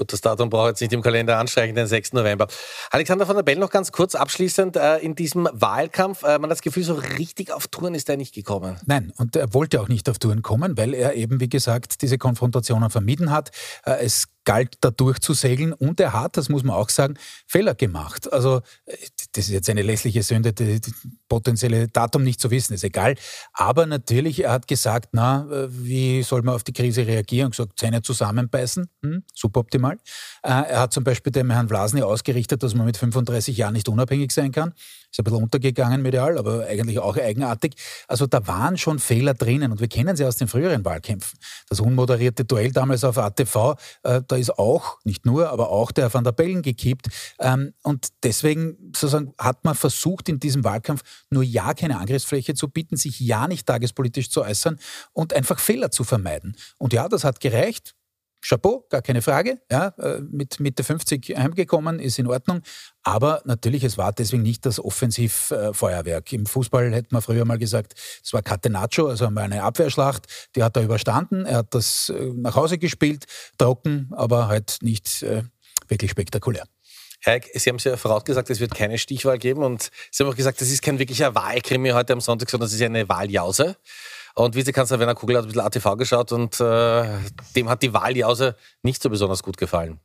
Gut, 0.00 0.14
das 0.14 0.22
Datum 0.22 0.48
braucht 0.48 0.68
jetzt 0.68 0.80
nicht 0.80 0.94
im 0.94 1.02
Kalender 1.02 1.36
anstreichen, 1.36 1.74
den 1.74 1.86
6. 1.86 2.14
November. 2.14 2.46
Alexander 2.90 3.26
von 3.26 3.36
der 3.36 3.42
Bell 3.42 3.56
noch 3.56 3.68
ganz 3.68 3.92
kurz 3.92 4.14
abschließend 4.14 4.76
äh, 4.76 4.96
in 4.96 5.14
diesem 5.14 5.46
Wahlkampf. 5.52 6.22
Äh, 6.22 6.38
man 6.38 6.44
hat 6.44 6.52
das 6.52 6.62
Gefühl, 6.62 6.84
so 6.84 6.94
richtig 6.94 7.52
auf 7.52 7.68
Touren 7.68 7.94
ist 7.94 8.08
er 8.08 8.16
nicht 8.16 8.34
gekommen. 8.34 8.78
Nein, 8.86 9.12
und 9.18 9.36
er 9.36 9.52
wollte 9.52 9.78
auch 9.78 9.88
nicht 9.88 10.08
auf 10.08 10.18
Touren 10.18 10.40
kommen, 10.40 10.78
weil 10.78 10.94
er 10.94 11.16
eben, 11.16 11.38
wie 11.40 11.50
gesagt, 11.50 12.00
diese 12.00 12.16
Konfrontationen 12.16 12.88
vermieden 12.88 13.30
hat. 13.30 13.50
Äh, 13.84 13.96
es 14.04 14.28
galt, 14.44 14.76
da 14.80 14.90
durchzusegeln. 14.90 15.72
Und 15.72 16.00
er 16.00 16.12
hat, 16.12 16.36
das 16.36 16.48
muss 16.48 16.62
man 16.62 16.76
auch 16.76 16.88
sagen, 16.88 17.14
Fehler 17.46 17.74
gemacht. 17.74 18.32
Also, 18.32 18.62
das 19.32 19.44
ist 19.44 19.50
jetzt 19.50 19.70
eine 19.70 19.82
lässliche 19.82 20.22
Sünde, 20.22 20.52
das 20.52 20.80
potenzielle 21.28 21.88
Datum 21.88 22.22
nicht 22.24 22.40
zu 22.40 22.50
wissen, 22.50 22.74
ist 22.74 22.84
egal. 22.84 23.14
Aber 23.52 23.86
natürlich, 23.86 24.44
er 24.44 24.52
hat 24.52 24.66
gesagt, 24.66 25.10
na, 25.12 25.46
wie 25.68 26.22
soll 26.22 26.42
man 26.42 26.54
auf 26.54 26.64
die 26.64 26.72
Krise 26.72 27.06
reagieren? 27.06 27.46
Und 27.46 27.50
gesagt, 27.52 27.78
Zähne 27.78 28.02
zusammenbeißen, 28.02 28.88
hm, 29.02 29.22
suboptimal. 29.34 29.96
Äh, 30.42 30.48
er 30.48 30.80
hat 30.80 30.92
zum 30.92 31.04
Beispiel 31.04 31.32
dem 31.32 31.50
Herrn 31.50 31.68
Vlasny 31.68 32.02
ausgerichtet, 32.02 32.62
dass 32.62 32.74
man 32.74 32.86
mit 32.86 32.96
35 32.96 33.56
Jahren 33.56 33.74
nicht 33.74 33.88
unabhängig 33.88 34.32
sein 34.32 34.52
kann. 34.52 34.74
Ist 35.10 35.18
ein 35.18 35.24
bisschen 35.24 35.42
untergegangen 35.42 36.02
medial, 36.02 36.38
aber 36.38 36.66
eigentlich 36.66 36.98
auch 36.98 37.16
eigenartig. 37.16 37.74
Also 38.06 38.26
da 38.26 38.46
waren 38.46 38.78
schon 38.78 38.98
Fehler 38.98 39.34
drinnen 39.34 39.72
und 39.72 39.80
wir 39.80 39.88
kennen 39.88 40.16
sie 40.16 40.24
aus 40.24 40.36
den 40.36 40.48
früheren 40.48 40.84
Wahlkämpfen. 40.84 41.38
Das 41.68 41.80
unmoderierte 41.80 42.44
Duell 42.44 42.70
damals 42.70 43.02
auf 43.02 43.18
ATV, 43.18 43.74
äh, 44.04 44.22
da 44.26 44.36
ist 44.36 44.58
auch, 44.58 44.98
nicht 45.04 45.26
nur, 45.26 45.50
aber 45.50 45.70
auch 45.70 45.90
der 45.90 46.12
Van 46.12 46.24
der 46.24 46.32
Bellen 46.32 46.62
gekippt. 46.62 47.08
Ähm, 47.40 47.74
und 47.82 48.08
deswegen 48.22 48.76
sozusagen 48.94 49.34
hat 49.38 49.64
man 49.64 49.74
versucht, 49.74 50.28
in 50.28 50.38
diesem 50.38 50.62
Wahlkampf 50.64 51.02
nur 51.30 51.42
ja 51.42 51.74
keine 51.74 51.98
Angriffsfläche 51.98 52.54
zu 52.54 52.68
bieten, 52.68 52.96
sich 52.96 53.18
ja 53.20 53.48
nicht 53.48 53.66
tagespolitisch 53.66 54.30
zu 54.30 54.42
äußern 54.42 54.78
und 55.12 55.34
einfach 55.34 55.58
Fehler 55.58 55.90
zu 55.90 56.04
vermeiden. 56.04 56.56
Und 56.78 56.92
ja, 56.92 57.08
das 57.08 57.24
hat 57.24 57.40
gereicht 57.40 57.94
Chapeau, 58.42 58.86
gar 58.88 59.02
keine 59.02 59.22
Frage. 59.22 59.60
Ja, 59.70 59.88
äh, 59.98 60.20
mit 60.20 60.60
Mitte 60.60 60.84
50 60.84 61.36
heimgekommen, 61.36 62.00
ist 62.00 62.18
in 62.18 62.26
Ordnung. 62.26 62.62
Aber 63.02 63.42
natürlich, 63.44 63.84
es 63.84 63.98
war 63.98 64.12
deswegen 64.12 64.42
nicht 64.42 64.66
das 64.66 64.78
Offensivfeuerwerk. 64.78 66.32
Im 66.32 66.46
Fußball 66.46 66.92
hätte 66.92 67.08
man 67.10 67.22
früher 67.22 67.44
mal 67.44 67.58
gesagt, 67.58 67.94
es 68.22 68.32
war 68.32 68.42
Catenaccio, 68.42 69.08
also 69.08 69.26
einmal 69.26 69.44
eine 69.44 69.62
Abwehrschlacht. 69.62 70.26
Die 70.56 70.62
hat 70.62 70.76
er 70.76 70.82
überstanden. 70.82 71.46
Er 71.46 71.58
hat 71.58 71.74
das 71.74 72.08
äh, 72.10 72.32
nach 72.34 72.56
Hause 72.56 72.78
gespielt, 72.78 73.26
trocken, 73.58 74.08
aber 74.12 74.48
halt 74.48 74.78
nicht 74.82 75.22
äh, 75.22 75.42
wirklich 75.88 76.10
spektakulär. 76.10 76.64
Herr, 77.22 77.40
Sie 77.52 77.68
haben 77.68 77.76
es 77.76 77.84
ja 77.84 77.98
vorausgesagt, 77.98 78.48
es 78.48 78.60
wird 78.60 78.74
keine 78.74 78.96
Stichwahl 78.96 79.38
geben 79.38 79.62
und 79.62 79.90
Sie 80.10 80.22
haben 80.22 80.30
auch 80.30 80.36
gesagt, 80.36 80.60
das 80.60 80.70
ist 80.70 80.80
kein 80.80 80.98
wirklicher 80.98 81.34
Wahlkrimi 81.34 81.90
heute 81.90 82.14
am 82.14 82.20
Sonntag, 82.20 82.48
sondern 82.48 82.66
es 82.66 82.72
ist 82.72 82.80
eine 82.80 83.08
Wahljause. 83.10 83.76
Und 84.44 84.54
Vizekanzler 84.54 84.98
Werner 84.98 85.14
Kugel 85.14 85.36
hat 85.36 85.44
ein 85.44 85.48
bisschen 85.48 85.60
ATV 85.60 85.96
geschaut 85.96 86.32
und 86.32 86.60
äh, 86.60 87.18
dem 87.56 87.68
hat 87.68 87.82
die 87.82 87.92
Wahljause 87.92 88.56
nicht 88.82 89.02
so 89.02 89.10
besonders 89.10 89.42
gut 89.42 89.58
gefallen 89.58 90.00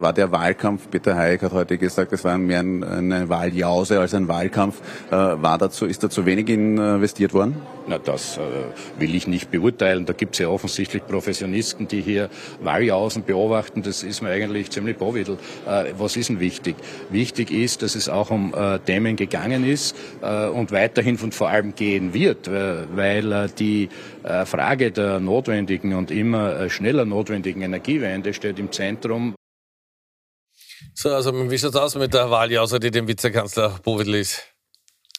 war 0.00 0.12
der 0.12 0.30
Wahlkampf, 0.30 0.88
Peter 0.90 1.16
Hayek 1.16 1.42
hat 1.42 1.50
heute 1.50 1.76
gesagt, 1.76 2.12
es 2.12 2.22
war 2.22 2.38
mehr 2.38 2.60
eine 2.60 3.28
Wahljause 3.28 3.98
als 3.98 4.14
ein 4.14 4.28
Wahlkampf. 4.28 4.80
Äh, 5.10 5.16
war 5.16 5.58
dazu, 5.58 5.86
ist 5.86 6.04
da 6.04 6.08
zu 6.08 6.24
wenig 6.24 6.48
investiert 6.48 7.34
worden? 7.34 7.56
Na, 7.88 7.98
das 7.98 8.38
äh, 8.38 9.00
will 9.00 9.16
ich 9.16 9.26
nicht 9.26 9.50
beurteilen. 9.50 10.06
Da 10.06 10.12
gibt 10.12 10.36
es 10.36 10.38
ja 10.38 10.50
offensichtlich 10.50 11.04
Professionisten, 11.04 11.88
die 11.88 12.00
hier 12.00 12.30
Wahljausen 12.62 13.24
beobachten. 13.24 13.82
Das 13.82 14.04
ist 14.04 14.22
mir 14.22 14.30
eigentlich 14.30 14.70
ziemlich 14.70 14.98
bovidel. 14.98 15.36
Äh, 15.66 15.86
was 15.98 16.16
ist 16.16 16.28
denn 16.28 16.38
wichtig? 16.38 16.76
Wichtig 17.10 17.50
ist, 17.50 17.82
dass 17.82 17.96
es 17.96 18.08
auch 18.08 18.30
um 18.30 18.54
Themen 18.86 19.16
gegangen 19.16 19.64
ist 19.64 19.96
und 20.20 20.70
weiterhin 20.70 21.16
und 21.16 21.34
vor 21.34 21.48
allem 21.48 21.74
gehen 21.74 22.14
wird, 22.14 22.50
weil 22.50 23.48
die 23.58 23.88
Frage 24.44 24.90
der 24.90 25.20
notwendigen 25.20 25.94
und 25.94 26.10
immer 26.10 26.68
schneller 26.68 27.04
notwendigen 27.04 27.62
Energiewende 27.62 28.32
steht 28.34 28.58
im 28.58 28.70
Zentrum. 28.70 29.34
So, 30.94 31.14
also 31.14 31.32
wie 31.50 31.58
schaut 31.58 31.70
es 31.70 31.76
aus 31.76 31.94
mit 31.94 32.14
der 32.14 32.30
Wahl, 32.30 32.56
außer 32.56 32.78
die 32.78 32.90
dem 32.90 33.08
Vizekanzler 33.08 33.78
Bovidl 33.82 34.14
ist? 34.14 34.57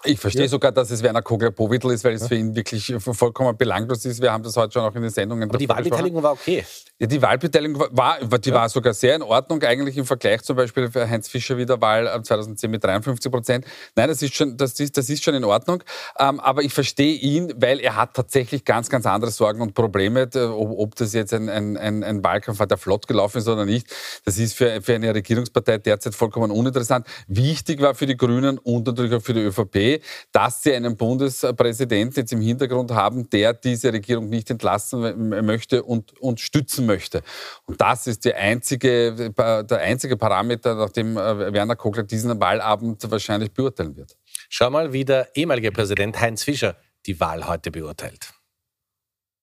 Ich 0.06 0.18
verstehe 0.18 0.44
ja. 0.44 0.48
sogar, 0.48 0.72
dass 0.72 0.92
es 0.92 1.04
Werner 1.04 1.22
Kogler-Powitl 1.22 1.92
ist, 1.92 2.06
weil 2.06 2.14
es 2.14 2.26
für 2.26 2.36
ihn 2.36 2.56
wirklich 2.56 2.94
vollkommen 3.00 3.58
belanglos 3.58 4.06
ist. 4.06 4.22
Wir 4.22 4.32
haben 4.32 4.44
das 4.44 4.56
heute 4.56 4.74
schon 4.74 4.84
auch 4.84 4.96
in 4.96 5.02
den 5.02 5.12
Sendungen. 5.12 5.50
Aber 5.50 5.58
die 5.58 5.68
Wahlbeteiligung 5.68 6.24
war 6.24 6.32
okay. 6.34 6.64
Ja, 7.00 7.08
die 7.08 7.22
Wahlbeteiligung 7.22 7.86
war, 7.92 8.20
die 8.20 8.50
ja. 8.50 8.56
war 8.56 8.70
sogar 8.70 8.94
sehr 8.94 9.16
in 9.16 9.22
Ordnung, 9.22 9.62
eigentlich 9.64 9.98
im 9.98 10.06
Vergleich 10.06 10.42
zum 10.44 10.56
Beispiel 10.56 10.90
für 10.90 11.10
Heinz 11.10 11.28
Fischer 11.28 11.58
wieder 11.58 11.82
Wahl 11.82 12.22
2010 12.24 12.72
mit 12.72 12.84
53 12.84 13.30
Prozent. 13.32 13.66
Nein, 13.96 14.08
das 14.08 14.22
ist 14.22 14.36
schon, 14.36 14.56
das 14.56 14.80
ist, 14.80 14.98
das 14.98 15.10
ist 15.10 15.22
schon 15.22 15.36
in 15.36 15.44
Ordnung. 15.44 15.84
Ähm, 16.18 16.40
aber 16.40 16.62
ich 16.62 16.74
verstehe 16.74 17.16
ihn, 17.16 17.54
weil 17.58 17.82
er 17.82 17.98
hat 17.98 18.14
tatsächlich 18.14 18.64
ganz, 18.64 18.90
ganz 18.90 19.06
andere 19.06 19.32
Sorgen 19.32 19.62
und 19.62 19.74
Probleme. 19.74 20.30
Ob, 20.34 20.80
ob 20.80 20.96
das 20.96 21.14
jetzt 21.14 21.34
ein, 21.34 21.50
ein, 21.50 21.76
ein, 21.76 22.06
ein 22.06 22.24
Wahlkampf 22.24 22.60
war, 22.60 22.68
der 22.68 22.78
flott 22.78 23.06
gelaufen 23.06 23.40
ist 23.40 23.50
oder 23.50 23.66
nicht, 23.66 23.88
das 24.24 24.38
ist 24.38 24.54
für, 24.54 24.82
für 24.82 24.96
eine 24.96 25.14
Regierungspartei 25.14 25.78
derzeit 25.78 26.16
vollkommen 26.16 26.52
uninteressant. 26.52 27.06
Wichtig 27.28 27.82
war 27.82 27.96
für 27.96 28.06
die 28.06 28.16
Grünen 28.16 28.58
und 28.58 28.88
natürlich 28.88 29.14
auch 29.14 29.22
für 29.22 29.34
die 29.34 29.42
ÖVP, 29.42 29.89
dass 30.32 30.64
sie 30.64 30.74
einen 30.74 30.96
Bundespräsidenten 30.96 32.20
jetzt 32.20 32.34
im 32.34 32.42
Hintergrund 32.42 32.92
haben, 32.92 33.30
der 33.30 33.54
diese 33.54 33.92
Regierung 33.92 34.30
nicht 34.30 34.50
entlassen 34.50 35.30
möchte 35.46 35.84
und, 35.84 36.20
und 36.20 36.40
stützen 36.40 36.86
möchte. 36.86 37.22
Und 37.66 37.80
das 37.82 38.08
ist 38.08 38.26
einzige, 38.36 39.32
der 39.32 39.78
einzige 39.80 40.18
Parameter, 40.18 40.76
nach 40.76 40.92
dem 40.92 41.18
äh, 41.18 41.54
Werner 41.54 41.76
Kogler 41.76 42.04
diesen 42.04 42.40
Wahlabend 42.40 43.10
wahrscheinlich 43.10 43.52
beurteilen 43.52 43.96
wird. 43.96 44.16
Schau 44.50 44.70
mal, 44.70 44.94
wie 44.94 45.06
der 45.06 45.30
ehemalige 45.36 45.72
Präsident 45.72 46.20
Heinz 46.20 46.44
Fischer 46.44 46.76
die 47.06 47.20
Wahl 47.20 47.48
heute 47.48 47.72
beurteilt. 47.72 48.39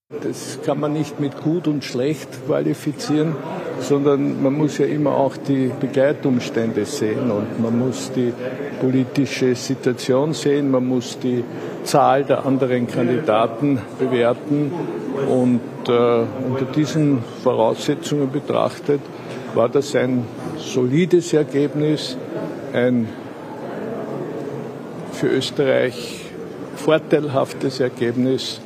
Das 0.09 0.61
kann 0.65 0.79
man 0.79 0.93
nicht 0.93 1.19
mit 1.19 1.43
gut 1.43 1.67
und 1.67 1.83
schlecht 1.83 2.29
qualifizieren, 2.47 3.35
sondern 3.81 4.41
man 4.41 4.55
muss 4.55 4.79
ja 4.79 4.87
immer 4.87 5.17
auch 5.17 5.37
die 5.37 5.73
Begleitumstände 5.81 6.85
sehen 6.85 7.29
und 7.33 7.61
man 7.61 7.77
muss 7.77 8.13
die 8.15 8.33
politische 8.81 9.57
Situation 9.57 10.33
sehen, 10.33 10.71
man 10.71 10.87
muss 10.87 11.19
die 11.19 11.43
Zahl 11.83 12.23
der 12.23 12.47
anderen 12.47 12.87
Kandidaten 12.87 13.81
bewerten 13.99 14.71
und 15.29 15.61
äh, 15.89 15.91
unter 15.91 16.67
diesen 16.73 17.25
Voraussetzungen 17.43 18.31
betrachtet 18.31 19.01
war 19.55 19.69
das 19.69 19.97
ein 19.97 20.25
solides 20.57 21.33
Ergebnis, 21.33 22.17
ein 22.73 23.09
für 25.11 25.27
Österreich 25.27 26.27
vorteilhaftes 26.77 27.81
Ergebnis 27.81 28.61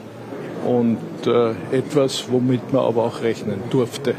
und 0.67 0.99
äh, 1.27 1.51
etwas, 1.77 2.31
womit 2.31 2.73
man 2.73 2.85
aber 2.85 3.05
auch 3.05 3.23
rechnen 3.23 3.63
durfte. 3.71 4.15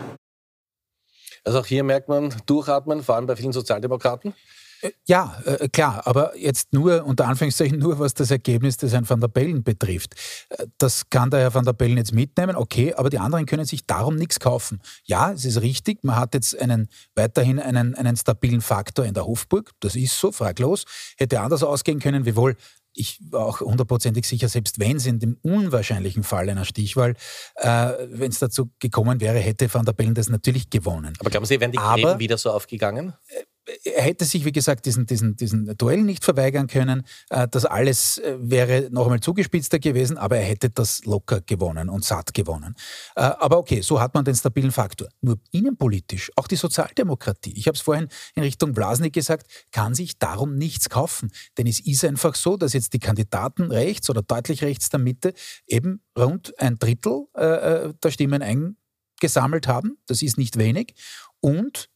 Also 1.43 1.59
auch 1.59 1.65
hier 1.65 1.83
merkt 1.83 2.07
man 2.07 2.33
Durchatmen, 2.45 3.03
vor 3.03 3.15
allem 3.15 3.25
bei 3.25 3.35
vielen 3.35 3.53
Sozialdemokraten. 3.53 4.33
Äh, 4.81 4.91
ja, 5.07 5.41
äh, 5.45 5.69
klar, 5.69 6.01
aber 6.05 6.37
jetzt 6.37 6.73
nur, 6.73 7.05
unter 7.05 7.27
Anführungszeichen, 7.27 7.79
nur 7.79 7.99
was 7.99 8.13
das 8.13 8.31
Ergebnis 8.31 8.77
des 8.77 8.93
Herrn 8.93 9.09
van 9.09 9.19
der 9.19 9.27
Bellen 9.27 9.63
betrifft. 9.63 10.15
Äh, 10.49 10.67
das 10.77 11.09
kann 11.09 11.29
der 11.29 11.41
Herr 11.41 11.53
van 11.53 11.65
der 11.65 11.73
Bellen 11.73 11.97
jetzt 11.97 12.13
mitnehmen, 12.13 12.55
okay, 12.55 12.93
aber 12.93 13.09
die 13.09 13.19
anderen 13.19 13.45
können 13.45 13.65
sich 13.65 13.85
darum 13.85 14.15
nichts 14.15 14.39
kaufen. 14.39 14.81
Ja, 15.03 15.31
es 15.31 15.45
ist 15.45 15.61
richtig, 15.61 16.03
man 16.03 16.15
hat 16.15 16.33
jetzt 16.33 16.59
einen, 16.59 16.87
weiterhin 17.15 17.59
einen, 17.59 17.95
einen 17.95 18.15
stabilen 18.15 18.61
Faktor 18.61 19.05
in 19.05 19.13
der 19.13 19.25
Hofburg, 19.25 19.71
das 19.79 19.95
ist 19.95 20.19
so, 20.19 20.31
fraglos. 20.31 20.85
Hätte 21.17 21.41
anders 21.41 21.63
ausgehen 21.63 21.99
können, 21.99 22.25
wiewohl 22.25 22.55
ich 22.93 23.19
war 23.29 23.45
auch 23.45 23.61
hundertprozentig 23.61 24.27
sicher, 24.27 24.49
selbst 24.49 24.79
wenn 24.79 24.97
es 24.97 25.05
in 25.05 25.19
dem 25.19 25.37
unwahrscheinlichen 25.41 26.23
Fall 26.23 26.49
einer 26.49 26.65
Stichwahl, 26.65 27.15
äh, 27.55 27.91
wenn 28.09 28.31
es 28.31 28.39
dazu 28.39 28.71
gekommen 28.79 29.21
wäre, 29.21 29.39
hätte 29.39 29.73
Van 29.73 29.85
der 29.85 29.93
Bellen 29.93 30.13
das 30.13 30.29
natürlich 30.29 30.69
gewonnen. 30.69 31.13
Aber 31.19 31.29
glauben 31.29 31.45
Sie, 31.45 31.59
wären 31.59 31.71
die 31.71 31.77
Gräben 31.77 32.19
wieder 32.19 32.37
so 32.37 32.51
aufgegangen? 32.51 33.13
Äh, 33.27 33.43
hätte 33.83 34.25
sich, 34.25 34.45
wie 34.45 34.51
gesagt, 34.51 34.85
diesen, 34.85 35.05
diesen, 35.05 35.35
diesen 35.35 35.77
Duell 35.77 36.01
nicht 36.01 36.23
verweigern 36.23 36.67
können. 36.67 37.03
Äh, 37.29 37.47
das 37.49 37.65
alles 37.65 38.17
äh, 38.17 38.37
wäre 38.39 38.89
noch 38.91 39.03
einmal 39.03 39.19
zugespitzter 39.19 39.79
gewesen, 39.79 40.17
aber 40.17 40.37
er 40.37 40.43
hätte 40.43 40.69
das 40.69 41.05
locker 41.05 41.41
gewonnen 41.41 41.89
und 41.89 42.03
satt 42.03 42.33
gewonnen. 42.33 42.75
Äh, 43.15 43.21
aber 43.21 43.59
okay, 43.59 43.81
so 43.81 43.99
hat 43.99 44.13
man 44.13 44.25
den 44.25 44.35
stabilen 44.35 44.71
Faktor. 44.71 45.09
Nur 45.21 45.39
innenpolitisch, 45.51 46.31
auch 46.35 46.47
die 46.47 46.55
Sozialdemokratie, 46.55 47.53
ich 47.55 47.67
habe 47.67 47.75
es 47.75 47.81
vorhin 47.81 48.07
in 48.35 48.43
Richtung 48.43 48.73
Blasnik 48.73 49.13
gesagt, 49.13 49.47
kann 49.71 49.93
sich 49.93 50.17
darum 50.17 50.55
nichts 50.55 50.89
kaufen. 50.89 51.31
Denn 51.57 51.67
es 51.67 51.79
ist 51.79 52.03
einfach 52.03 52.35
so, 52.35 52.57
dass 52.57 52.73
jetzt 52.73 52.93
die 52.93 52.99
Kandidaten 52.99 53.71
rechts 53.71 54.09
oder 54.09 54.21
deutlich 54.21 54.63
rechts 54.63 54.89
der 54.89 54.99
Mitte 54.99 55.33
eben 55.67 56.01
rund 56.17 56.59
ein 56.59 56.79
Drittel 56.79 57.27
der 57.35 58.11
Stimmen 58.11 58.41
eingesammelt 58.41 59.67
haben. 59.67 59.97
Das 60.07 60.21
ist 60.21 60.37
nicht 60.37 60.57
wenig. 60.57 60.95
Und 61.39 61.89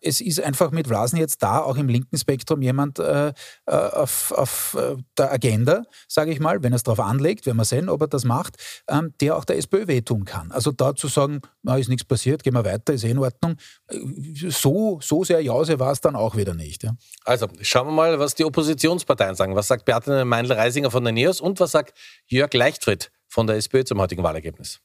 es 0.00 0.20
ist 0.20 0.40
einfach 0.40 0.70
mit 0.70 0.88
Vlasen 0.88 1.18
jetzt 1.18 1.42
da, 1.42 1.60
auch 1.60 1.76
im 1.76 1.88
linken 1.88 2.16
Spektrum, 2.16 2.62
jemand 2.62 2.98
äh, 2.98 3.28
äh 3.28 3.32
auf, 3.66 4.32
auf 4.32 4.76
äh, 4.78 4.96
der 5.16 5.32
Agenda, 5.32 5.82
sage 6.08 6.32
ich 6.32 6.40
mal, 6.40 6.62
wenn 6.62 6.72
er 6.72 6.76
es 6.76 6.82
darauf 6.82 7.00
anlegt, 7.00 7.44
werden 7.46 7.58
wir 7.58 7.64
sehen, 7.64 7.88
ob 7.88 8.00
er 8.00 8.08
das 8.08 8.24
macht, 8.24 8.56
ähm, 8.88 9.12
der 9.20 9.36
auch 9.36 9.44
der 9.44 9.58
SPÖ 9.58 9.86
wehtun 9.86 10.24
kann. 10.24 10.50
Also 10.52 10.72
da 10.72 10.94
zu 10.94 11.08
sagen, 11.08 11.40
na, 11.62 11.76
ist 11.76 11.88
nichts 11.88 12.04
passiert, 12.04 12.42
gehen 12.42 12.54
wir 12.54 12.64
weiter, 12.64 12.94
ist 12.94 13.04
eh 13.04 13.10
in 13.10 13.18
Ordnung, 13.18 13.56
äh, 13.88 13.98
so, 14.48 15.00
so 15.02 15.24
sehr 15.24 15.42
Jause 15.42 15.78
war 15.78 15.92
es 15.92 16.00
dann 16.00 16.16
auch 16.16 16.36
wieder 16.36 16.54
nicht. 16.54 16.84
Ja. 16.84 16.96
Also 17.24 17.46
schauen 17.60 17.88
wir 17.88 17.92
mal, 17.92 18.18
was 18.18 18.34
die 18.34 18.44
Oppositionsparteien 18.44 19.34
sagen. 19.34 19.54
Was 19.54 19.68
sagt 19.68 19.84
Beate 19.84 20.24
Meindl-Reisinger 20.24 20.90
von 20.90 21.04
den 21.04 21.14
NEOS 21.14 21.40
und 21.40 21.60
was 21.60 21.72
sagt 21.72 21.92
Jörg 22.26 22.52
Leichtfried 22.54 23.10
von 23.26 23.46
der 23.46 23.56
SPÖ 23.56 23.84
zum 23.84 24.00
heutigen 24.00 24.22
Wahlergebnis? 24.22 24.80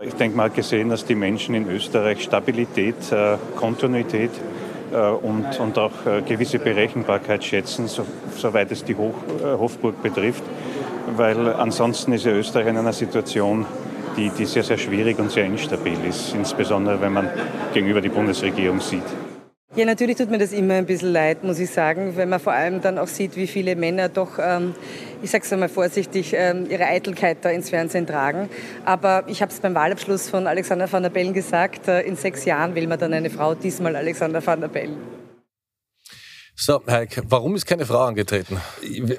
Ich 0.00 0.14
denke, 0.14 0.36
man 0.36 0.46
hat 0.46 0.54
gesehen, 0.54 0.90
dass 0.90 1.04
die 1.04 1.16
Menschen 1.16 1.56
in 1.56 1.68
Österreich 1.68 2.22
Stabilität, 2.22 3.10
äh, 3.10 3.36
Kontinuität 3.56 4.30
äh, 4.92 4.96
und, 4.96 5.58
und 5.58 5.76
auch 5.76 5.90
äh, 6.06 6.22
gewisse 6.22 6.60
Berechenbarkeit 6.60 7.42
schätzen, 7.42 7.88
so, 7.88 8.06
soweit 8.36 8.70
es 8.70 8.84
die 8.84 8.94
Hoch, 8.94 9.14
Hofburg 9.42 10.00
betrifft. 10.00 10.44
Weil 11.16 11.52
ansonsten 11.52 12.12
ist 12.12 12.26
ja 12.26 12.30
Österreich 12.30 12.68
in 12.68 12.76
einer 12.76 12.92
Situation, 12.92 13.66
die, 14.16 14.30
die 14.30 14.44
sehr, 14.44 14.62
sehr 14.62 14.78
schwierig 14.78 15.18
und 15.18 15.32
sehr 15.32 15.46
instabil 15.46 15.98
ist, 16.08 16.32
insbesondere 16.32 17.00
wenn 17.00 17.14
man 17.14 17.28
gegenüber 17.74 18.00
die 18.00 18.08
Bundesregierung 18.08 18.78
sieht. 18.78 19.02
Ja, 19.76 19.84
natürlich 19.84 20.16
tut 20.16 20.30
mir 20.30 20.38
das 20.38 20.52
immer 20.52 20.74
ein 20.74 20.86
bisschen 20.86 21.12
leid, 21.12 21.44
muss 21.44 21.58
ich 21.58 21.70
sagen, 21.70 22.16
wenn 22.16 22.30
man 22.30 22.40
vor 22.40 22.54
allem 22.54 22.80
dann 22.80 22.98
auch 22.98 23.06
sieht, 23.06 23.36
wie 23.36 23.46
viele 23.46 23.76
Männer 23.76 24.08
doch, 24.08 24.38
ähm, 24.42 24.74
ich 25.22 25.30
sage 25.30 25.44
es 25.44 25.52
einmal 25.52 25.68
vorsichtig, 25.68 26.34
ähm, 26.34 26.66
ihre 26.70 26.86
Eitelkeit 26.86 27.38
da 27.42 27.50
ins 27.50 27.68
Fernsehen 27.68 28.06
tragen. 28.06 28.48
Aber 28.86 29.24
ich 29.26 29.42
habe 29.42 29.52
es 29.52 29.60
beim 29.60 29.74
Wahlabschluss 29.74 30.30
von 30.30 30.46
Alexander 30.46 30.90
van 30.90 31.02
der 31.02 31.10
Bellen 31.10 31.34
gesagt, 31.34 31.86
äh, 31.86 32.00
in 32.00 32.16
sechs 32.16 32.46
Jahren 32.46 32.74
will 32.74 32.86
man 32.86 32.98
dann 32.98 33.12
eine 33.12 33.28
Frau, 33.28 33.54
diesmal 33.54 33.94
Alexander 33.94 34.44
van 34.44 34.62
der 34.62 34.68
Bellen. 34.68 35.17
So, 36.60 36.82
Heik, 36.88 37.22
warum 37.28 37.54
ist 37.54 37.66
keine 37.66 37.86
Frau 37.86 38.00
angetreten? 38.00 38.60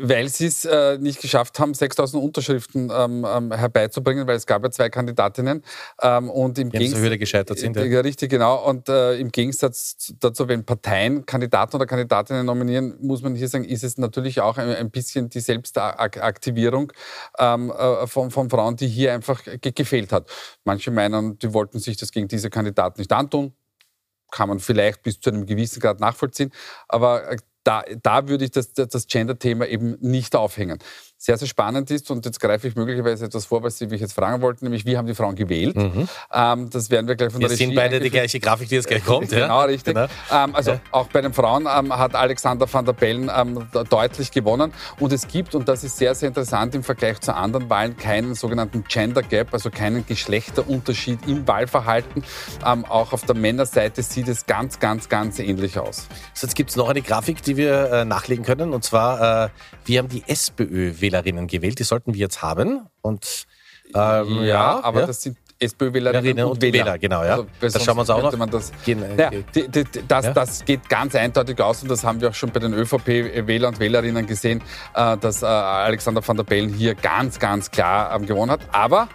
Weil 0.01 0.27
sie 0.27 0.47
es 0.47 0.65
äh, 0.65 0.97
nicht 0.97 1.21
geschafft 1.21 1.57
haben, 1.57 1.73
6000 1.73 2.21
Unterschriften 2.21 2.91
ähm, 2.93 3.25
ähm, 3.25 3.53
herbeizubringen, 3.53 4.27
weil 4.27 4.35
es 4.35 4.45
gab 4.45 4.61
ja 4.63 4.69
zwei 4.71 4.89
Kandidatinnen. 4.89 5.63
Ähm, 6.01 6.29
und 6.29 6.59
im 6.59 6.69
Gegensatz, 6.69 6.99
Hürde 6.99 7.17
gescheitert 7.17 7.57
sind. 7.57 7.77
Ja. 7.77 7.85
ja, 7.85 8.01
richtig, 8.01 8.29
genau. 8.29 8.67
Und 8.67 8.89
äh, 8.89 9.15
im 9.15 9.31
Gegensatz 9.31 10.13
dazu, 10.19 10.49
wenn 10.49 10.65
Parteien 10.65 11.25
Kandidaten 11.25 11.77
oder 11.77 11.85
Kandidatinnen 11.85 12.45
nominieren, 12.45 12.97
muss 12.99 13.21
man 13.21 13.35
hier 13.35 13.47
sagen, 13.47 13.63
ist 13.63 13.85
es 13.85 13.97
natürlich 13.97 14.41
auch 14.41 14.57
ein, 14.57 14.67
ein 14.75 14.91
bisschen 14.91 15.29
die 15.29 15.39
Selbstaktivierung 15.39 16.91
ähm, 17.39 17.71
äh, 17.71 18.05
von, 18.05 18.31
von, 18.31 18.49
Frauen, 18.49 18.75
die 18.75 18.89
hier 18.89 19.13
einfach 19.13 19.45
ge 19.45 19.71
gefehlt 19.71 20.11
hat. 20.11 20.29
Manche 20.65 20.91
meinen, 20.91 21.39
die 21.39 21.53
wollten 21.53 21.79
sich 21.79 21.95
das 21.95 22.11
gegen 22.11 22.27
diese 22.27 22.49
Kandidaten 22.49 22.99
nicht 22.99 23.13
antun 23.13 23.53
kann 24.31 24.49
man 24.49 24.59
vielleicht 24.59 25.03
bis 25.03 25.19
zu 25.19 25.29
einem 25.29 25.45
gewissen 25.45 25.79
Grad 25.79 25.99
nachvollziehen. 25.99 26.51
Aber 26.87 27.31
äh, 27.31 27.37
da, 27.63 27.83
da 28.01 28.27
würde 28.27 28.45
ich 28.45 28.51
das, 28.51 28.73
das 28.73 29.07
Gender-Thema 29.07 29.67
eben 29.67 29.97
nicht 29.99 30.35
aufhängen 30.35 30.79
sehr, 31.21 31.37
sehr 31.37 31.49
spannend 31.49 31.91
ist. 31.91 32.09
Und 32.09 32.25
jetzt 32.25 32.39
greife 32.39 32.67
ich 32.69 32.75
möglicherweise 32.75 33.25
etwas 33.25 33.45
vor, 33.45 33.61
was 33.61 33.77
Sie 33.77 33.87
mich 33.87 33.99
jetzt 33.99 34.13
fragen 34.13 34.41
wollten, 34.41 34.63
nämlich 34.63 34.85
wie 34.85 34.97
haben 34.97 35.05
die 35.05 35.13
Frauen 35.13 35.35
gewählt? 35.35 35.75
Mhm. 35.75 36.07
Ähm, 36.33 36.69
das 36.69 36.89
werden 36.89 37.07
wir 37.07 37.15
gleich 37.15 37.33
von 37.33 37.41
wir 37.41 37.49
der 37.49 37.55
Regie. 37.55 37.65
Wir 37.65 37.73
sehen 37.73 37.75
beide 37.75 37.99
die 37.99 38.09
gleiche 38.09 38.39
Grafik, 38.39 38.69
die 38.69 38.75
jetzt 38.75 38.87
gleich 38.87 39.03
kommt. 39.03 39.29
genau, 39.29 39.63
richtig. 39.63 39.95
Genau. 39.95 40.07
Ähm, 40.31 40.55
also 40.55 40.71
ja. 40.71 40.81
auch 40.91 41.07
bei 41.07 41.19
den 41.19 41.33
Frauen 41.33 41.67
ähm, 41.69 41.95
hat 41.95 42.15
Alexander 42.15 42.71
van 42.71 42.85
der 42.85 42.93
Bellen 42.93 43.29
ähm, 43.35 43.67
deutlich 43.89 44.31
gewonnen. 44.31 44.71
Und 44.97 45.11
es 45.11 45.27
gibt, 45.27 45.55
und 45.55 45.67
das 45.67 45.83
ist 45.83 45.97
sehr, 45.97 46.15
sehr 46.15 46.29
interessant 46.29 46.73
im 46.73 46.83
Vergleich 46.83 47.19
zu 47.19 47.35
anderen 47.35 47.69
Wahlen, 47.69 47.97
keinen 47.97 48.33
sogenannten 48.33 48.85
Gender 48.87 49.21
Gap, 49.21 49.53
also 49.53 49.69
keinen 49.69 50.05
Geschlechterunterschied 50.05 51.27
im 51.27 51.45
Wahlverhalten. 51.45 52.23
Ähm, 52.65 52.85
auch 52.85 53.11
auf 53.11 53.25
der 53.25 53.35
Männerseite 53.35 54.03
sieht 54.03 54.29
es 54.29 54.45
ganz, 54.45 54.79
ganz, 54.79 55.09
ganz 55.09 55.39
ähnlich 55.39 55.77
aus. 55.77 56.07
So, 56.33 56.47
jetzt 56.47 56.55
gibt 56.55 56.69
es 56.69 56.77
noch 56.77 56.87
eine 56.87 57.01
Grafik, 57.01 57.43
die 57.43 57.57
wir 57.57 57.91
äh, 57.91 58.05
nachlegen 58.05 58.45
können. 58.45 58.71
Und 58.71 58.85
zwar, 58.85 59.45
äh, 59.45 59.49
wir 59.83 59.99
haben 59.99 60.07
die 60.07 60.23
SPÖ 60.25 60.93
Wählerinnen 61.11 61.47
gewählt. 61.47 61.79
Die 61.79 61.83
sollten 61.83 62.13
wir 62.13 62.19
jetzt 62.19 62.41
haben. 62.41 62.87
Und 63.01 63.45
ähm, 63.93 64.37
ja, 64.37 64.43
ja, 64.43 64.83
aber 64.83 65.01
ja. 65.01 65.07
das 65.07 65.23
sind 65.23 65.37
SPÖ-Wählerinnen 65.59 66.45
und, 66.45 66.51
und 66.51 66.61
Wähler. 66.61 66.85
Wähler. 66.85 66.97
Genau, 66.97 67.23
ja. 67.23 67.31
Also, 67.31 67.47
das 67.59 67.83
schauen 67.83 67.97
wir 67.97 68.01
uns 68.01 68.09
auch 68.09 68.21
noch. 68.21 68.37
Man 68.37 68.49
das, 68.49 68.71
gehen, 68.85 69.03
ja, 69.17 69.29
die, 69.29 69.67
die, 69.67 69.83
das, 70.07 70.25
ja? 70.25 70.33
das 70.33 70.63
geht 70.63 70.87
ganz 70.87 71.15
eindeutig 71.15 71.59
aus 71.59 71.81
und 71.81 71.89
das 71.89 72.03
haben 72.03 72.21
wir 72.21 72.29
auch 72.29 72.33
schon 72.33 72.51
bei 72.51 72.59
den 72.59 72.73
ÖVP-Wähler 72.73 73.67
und 73.67 73.79
Wählerinnen 73.79 74.25
gesehen, 74.25 74.61
äh, 74.95 75.17
dass 75.17 75.41
äh, 75.41 75.45
Alexander 75.45 76.25
van 76.25 76.37
der 76.37 76.43
Bellen 76.43 76.73
hier 76.73 76.95
ganz, 76.95 77.39
ganz 77.39 77.71
klar 77.71 78.15
ähm, 78.15 78.25
gewonnen 78.25 78.51
hat. 78.51 78.61
Aber 78.71 79.09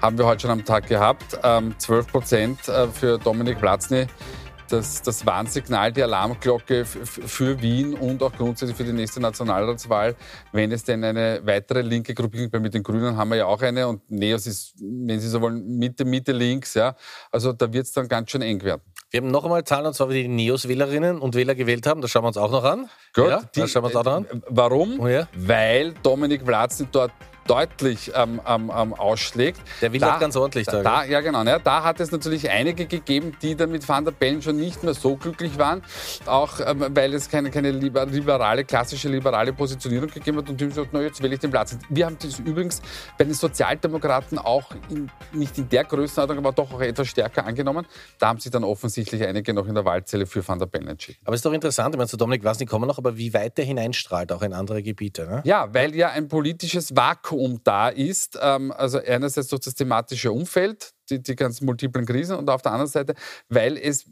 haben 0.00 0.18
wir 0.18 0.26
heute 0.26 0.42
schon 0.42 0.50
am 0.50 0.64
Tag 0.64 0.88
gehabt, 0.88 1.32
12 1.32 1.88
ähm, 1.88 2.06
Prozent 2.06 2.68
äh, 2.68 2.86
für 2.88 3.18
Dominik 3.18 3.58
Platzny 3.58 4.06
das, 4.72 5.02
das 5.02 5.26
Warnsignal, 5.26 5.92
die 5.92 6.02
Alarmglocke 6.02 6.84
für 6.84 7.60
Wien 7.60 7.94
und 7.94 8.22
auch 8.22 8.32
grundsätzlich 8.32 8.76
für 8.76 8.84
die 8.84 8.92
nächste 8.92 9.20
Nationalratswahl, 9.20 10.16
wenn 10.52 10.72
es 10.72 10.84
denn 10.84 11.04
eine 11.04 11.40
weitere 11.44 11.82
linke 11.82 12.14
Gruppierung, 12.14 12.52
weil 12.52 12.60
mit 12.60 12.74
den 12.74 12.82
Grünen 12.82 13.16
haben 13.16 13.30
wir 13.30 13.36
ja 13.36 13.46
auch 13.46 13.60
eine 13.60 13.86
und 13.86 14.10
Neos 14.10 14.46
ist, 14.46 14.74
wenn 14.80 15.20
Sie 15.20 15.28
so 15.28 15.40
wollen, 15.40 15.78
Mitte, 15.78 16.04
Mitte 16.04 16.32
links, 16.32 16.74
ja. 16.74 16.96
Also 17.30 17.52
da 17.52 17.72
wird 17.72 17.86
es 17.86 17.92
dann 17.92 18.08
ganz 18.08 18.30
schön 18.30 18.42
eng 18.42 18.62
werden. 18.62 18.82
Wir 19.10 19.20
haben 19.20 19.30
noch 19.30 19.44
einmal 19.44 19.62
Zahlen, 19.64 19.86
und 19.86 19.94
zwar 19.94 20.08
wie 20.08 20.22
die 20.22 20.28
Neos-Wählerinnen 20.28 21.18
und 21.18 21.34
Wähler 21.34 21.54
gewählt 21.54 21.86
haben. 21.86 22.00
Das 22.00 22.10
schauen 22.10 22.24
wir 22.24 22.28
uns 22.28 22.38
auch 22.38 22.50
noch 22.50 22.64
an. 22.64 22.88
Gut, 23.14 23.28
ja, 23.28 23.42
das 23.54 23.70
schauen 23.70 23.82
wir 23.82 23.88
uns 23.88 23.96
auch 23.96 24.04
noch 24.04 24.16
an. 24.16 24.42
Warum? 24.48 25.00
Oh 25.00 25.08
ja. 25.08 25.28
Weil 25.34 25.92
Dominik 26.02 26.46
Vlatzen 26.46 26.88
dort 26.90 27.12
deutlich 27.46 28.12
ähm, 28.14 28.40
ähm, 28.46 28.72
ähm, 28.76 28.94
ausschlägt. 28.94 29.60
Der 29.80 29.92
will 29.92 30.00
da, 30.00 30.14
auch 30.14 30.20
ganz 30.20 30.36
ordentlich 30.36 30.66
da. 30.66 30.82
da 30.82 31.04
ja, 31.04 31.20
genau. 31.20 31.42
Ne? 31.42 31.60
Da 31.62 31.82
hat 31.82 32.00
es 32.00 32.10
natürlich 32.10 32.50
einige 32.50 32.86
gegeben, 32.86 33.36
die 33.42 33.54
dann 33.56 33.70
mit 33.70 33.88
Van 33.88 34.04
der 34.04 34.12
Bellen 34.12 34.42
schon 34.42 34.56
nicht 34.56 34.82
mehr 34.82 34.94
so 34.94 35.16
glücklich 35.16 35.58
waren, 35.58 35.82
auch 36.26 36.60
ähm, 36.64 36.86
weil 36.90 37.12
es 37.14 37.28
keine, 37.28 37.50
keine 37.50 37.70
liberale, 37.70 38.64
klassische 38.64 39.08
liberale 39.08 39.52
Positionierung 39.52 40.08
gegeben 40.08 40.38
hat 40.38 40.48
und 40.48 40.60
die 40.60 40.64
haben 40.64 40.70
gesagt, 40.70 40.90
na, 40.92 41.02
jetzt 41.02 41.22
wähle 41.22 41.34
ich 41.34 41.40
den 41.40 41.50
Platz. 41.50 41.76
Wir 41.88 42.06
haben 42.06 42.16
das 42.20 42.38
übrigens 42.38 42.80
bei 43.18 43.24
den 43.24 43.34
Sozialdemokraten 43.34 44.38
auch 44.38 44.70
in, 44.88 45.10
nicht 45.32 45.58
in 45.58 45.68
der 45.68 45.84
Größenordnung, 45.84 46.38
aber 46.38 46.52
doch 46.52 46.72
auch 46.72 46.80
etwas 46.80 47.08
stärker 47.08 47.44
angenommen. 47.44 47.86
Da 48.18 48.28
haben 48.28 48.40
sich 48.40 48.52
dann 48.52 48.64
offensichtlich 48.64 49.24
einige 49.24 49.52
noch 49.52 49.66
in 49.66 49.74
der 49.74 49.84
Wahlzelle 49.84 50.26
für 50.26 50.46
Van 50.46 50.58
der 50.58 50.66
Bellen 50.66 50.88
entschieden. 50.88 51.18
Aber 51.24 51.34
es 51.34 51.38
ist 51.38 51.46
doch 51.46 51.52
interessant, 51.52 51.94
ich 51.94 51.98
meine, 51.98 52.08
zu 52.08 52.16
Dominik 52.16 52.44
Wasnik 52.44 52.68
kommen 52.68 52.86
noch, 52.86 52.98
aber 52.98 53.16
wie 53.16 53.34
weit 53.34 53.58
der 53.58 53.64
hineinstrahlt, 53.64 54.32
auch 54.32 54.42
in 54.42 54.52
andere 54.52 54.82
Gebiete. 54.82 55.26
Ne? 55.26 55.42
Ja, 55.44 55.72
weil 55.74 55.94
ja 55.94 56.10
ein 56.10 56.28
politisches 56.28 56.94
Vakuum 56.94 57.31
Vakuum 57.32 57.60
da 57.64 57.88
ist. 57.88 58.38
Ähm, 58.40 58.72
also 58.72 58.98
einerseits 58.98 59.48
durch 59.48 59.62
das 59.62 59.74
thematische 59.74 60.32
Umfeld, 60.32 60.92
die, 61.10 61.22
die 61.22 61.36
ganzen 61.36 61.66
multiplen 61.66 62.06
Krisen 62.06 62.36
und 62.36 62.48
auf 62.50 62.62
der 62.62 62.72
anderen 62.72 62.90
Seite, 62.90 63.14
weil 63.48 63.76
es 63.76 64.06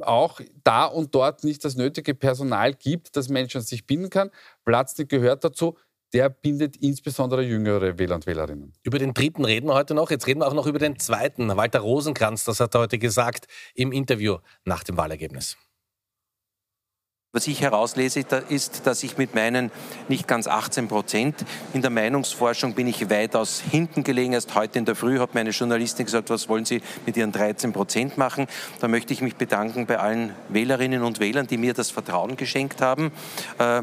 auch 0.00 0.40
da 0.64 0.84
und 0.84 1.14
dort 1.14 1.44
nicht 1.44 1.64
das 1.64 1.76
nötige 1.76 2.14
Personal 2.14 2.74
gibt, 2.74 3.16
dass 3.16 3.28
Menschen 3.28 3.60
sich 3.60 3.86
binden 3.86 4.10
kann. 4.10 4.30
Platz 4.64 4.96
nicht 4.98 5.10
gehört 5.10 5.44
dazu. 5.44 5.76
Der 6.12 6.30
bindet 6.30 6.76
insbesondere 6.76 7.42
jüngere 7.42 7.98
Wähler 7.98 8.14
und 8.14 8.26
Wählerinnen. 8.26 8.72
Über 8.84 8.98
den 8.98 9.12
dritten 9.12 9.44
reden 9.44 9.66
wir 9.66 9.74
heute 9.74 9.92
noch. 9.92 10.10
Jetzt 10.10 10.26
reden 10.28 10.40
wir 10.40 10.46
auch 10.46 10.54
noch 10.54 10.66
über 10.66 10.78
den 10.78 10.98
zweiten. 11.00 11.54
Walter 11.56 11.80
Rosenkranz, 11.80 12.44
das 12.44 12.60
hat 12.60 12.74
er 12.76 12.82
heute 12.82 12.98
gesagt 12.98 13.46
im 13.74 13.90
Interview 13.90 14.36
nach 14.64 14.84
dem 14.84 14.96
Wahlergebnis. 14.96 15.56
Was 17.36 17.46
ich 17.48 17.60
herauslese, 17.60 18.24
ist, 18.48 18.86
dass 18.86 19.02
ich 19.02 19.18
mit 19.18 19.34
meinen 19.34 19.70
nicht 20.08 20.26
ganz 20.26 20.46
18 20.46 20.88
Prozent 20.88 21.44
in 21.74 21.82
der 21.82 21.90
Meinungsforschung 21.90 22.72
bin 22.72 22.86
ich 22.86 23.10
weitaus 23.10 23.60
hinten 23.60 24.04
gelegen. 24.04 24.32
Erst 24.32 24.54
heute 24.54 24.78
in 24.78 24.86
der 24.86 24.96
Früh 24.96 25.18
hat 25.18 25.34
meine 25.34 25.50
Journalistin 25.50 26.06
gesagt, 26.06 26.30
was 26.30 26.48
wollen 26.48 26.64
Sie 26.64 26.80
mit 27.04 27.14
Ihren 27.18 27.32
13 27.32 27.74
Prozent 27.74 28.16
machen? 28.16 28.46
Da 28.80 28.88
möchte 28.88 29.12
ich 29.12 29.20
mich 29.20 29.36
bedanken 29.36 29.84
bei 29.84 29.98
allen 29.98 30.32
Wählerinnen 30.48 31.02
und 31.02 31.20
Wählern, 31.20 31.46
die 31.46 31.58
mir 31.58 31.74
das 31.74 31.90
Vertrauen 31.90 32.38
geschenkt 32.38 32.80
haben. 32.80 33.12
Äh, 33.58 33.82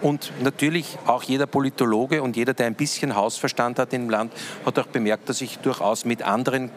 und 0.00 0.32
natürlich 0.40 0.96
auch 1.04 1.24
jeder 1.24 1.46
Politologe 1.46 2.22
und 2.22 2.36
jeder, 2.36 2.54
der 2.54 2.66
ein 2.66 2.76
bisschen 2.76 3.16
Hausverstand 3.16 3.80
hat 3.80 3.92
im 3.92 4.08
Land, 4.08 4.32
hat 4.64 4.78
auch 4.78 4.86
bemerkt, 4.86 5.28
dass 5.28 5.40
ich 5.40 5.58
durchaus 5.58 6.04
mit 6.04 6.22
anderen 6.22 6.70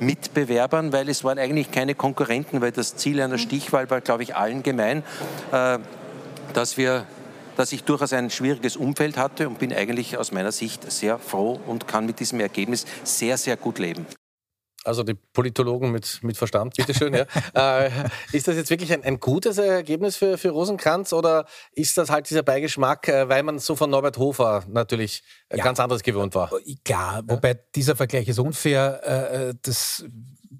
Mitbewerbern, 0.00 0.92
weil 0.92 1.08
es 1.08 1.24
waren 1.24 1.38
eigentlich 1.38 1.70
keine 1.70 1.94
Konkurrenten, 1.94 2.60
weil 2.60 2.72
das 2.72 2.96
Ziel 2.96 3.20
einer 3.20 3.38
Stichwahl 3.38 3.88
war, 3.90 4.00
glaube 4.00 4.22
ich, 4.22 4.36
allen 4.36 4.62
gemein, 4.62 5.02
äh, 5.52 5.78
dass 6.52 6.76
wir 6.76 7.06
dass 7.56 7.72
ich 7.72 7.82
durchaus 7.82 8.12
ein 8.12 8.30
schwieriges 8.30 8.76
Umfeld 8.76 9.16
hatte 9.16 9.48
und 9.48 9.58
bin 9.58 9.72
eigentlich 9.72 10.16
aus 10.16 10.30
meiner 10.30 10.52
Sicht 10.52 10.92
sehr 10.92 11.18
froh 11.18 11.58
und 11.66 11.88
kann 11.88 12.06
mit 12.06 12.20
diesem 12.20 12.38
Ergebnis 12.38 12.86
sehr, 13.02 13.36
sehr 13.36 13.56
gut 13.56 13.80
leben. 13.80 14.06
Also 14.84 15.02
die 15.02 15.14
Politologen 15.14 15.90
mit, 15.90 16.20
mit 16.22 16.36
Verstand, 16.36 16.76
bitteschön. 16.76 17.12
Ja. 17.14 17.26
äh, 17.86 17.90
ist 18.32 18.48
das 18.48 18.56
jetzt 18.56 18.70
wirklich 18.70 18.92
ein, 18.92 19.02
ein, 19.02 19.18
gutes 19.20 19.58
Ergebnis 19.58 20.16
für, 20.16 20.38
für 20.38 20.50
Rosenkranz 20.50 21.12
oder 21.12 21.46
ist 21.72 21.98
das 21.98 22.10
halt 22.10 22.30
dieser 22.30 22.42
Beigeschmack, 22.42 23.08
äh, 23.08 23.28
weil 23.28 23.42
man 23.42 23.58
so 23.58 23.74
von 23.76 23.90
Norbert 23.90 24.18
Hofer 24.18 24.64
natürlich 24.68 25.22
ja. 25.52 25.64
ganz 25.64 25.80
anderes 25.80 26.02
gewohnt 26.02 26.34
war? 26.34 26.50
Klar, 26.84 27.22
wobei 27.26 27.58
dieser 27.74 27.96
Vergleich 27.96 28.28
ist 28.28 28.38
unfair. 28.38 29.00
Äh, 29.04 29.48
äh 29.48 29.54
das 29.62 30.04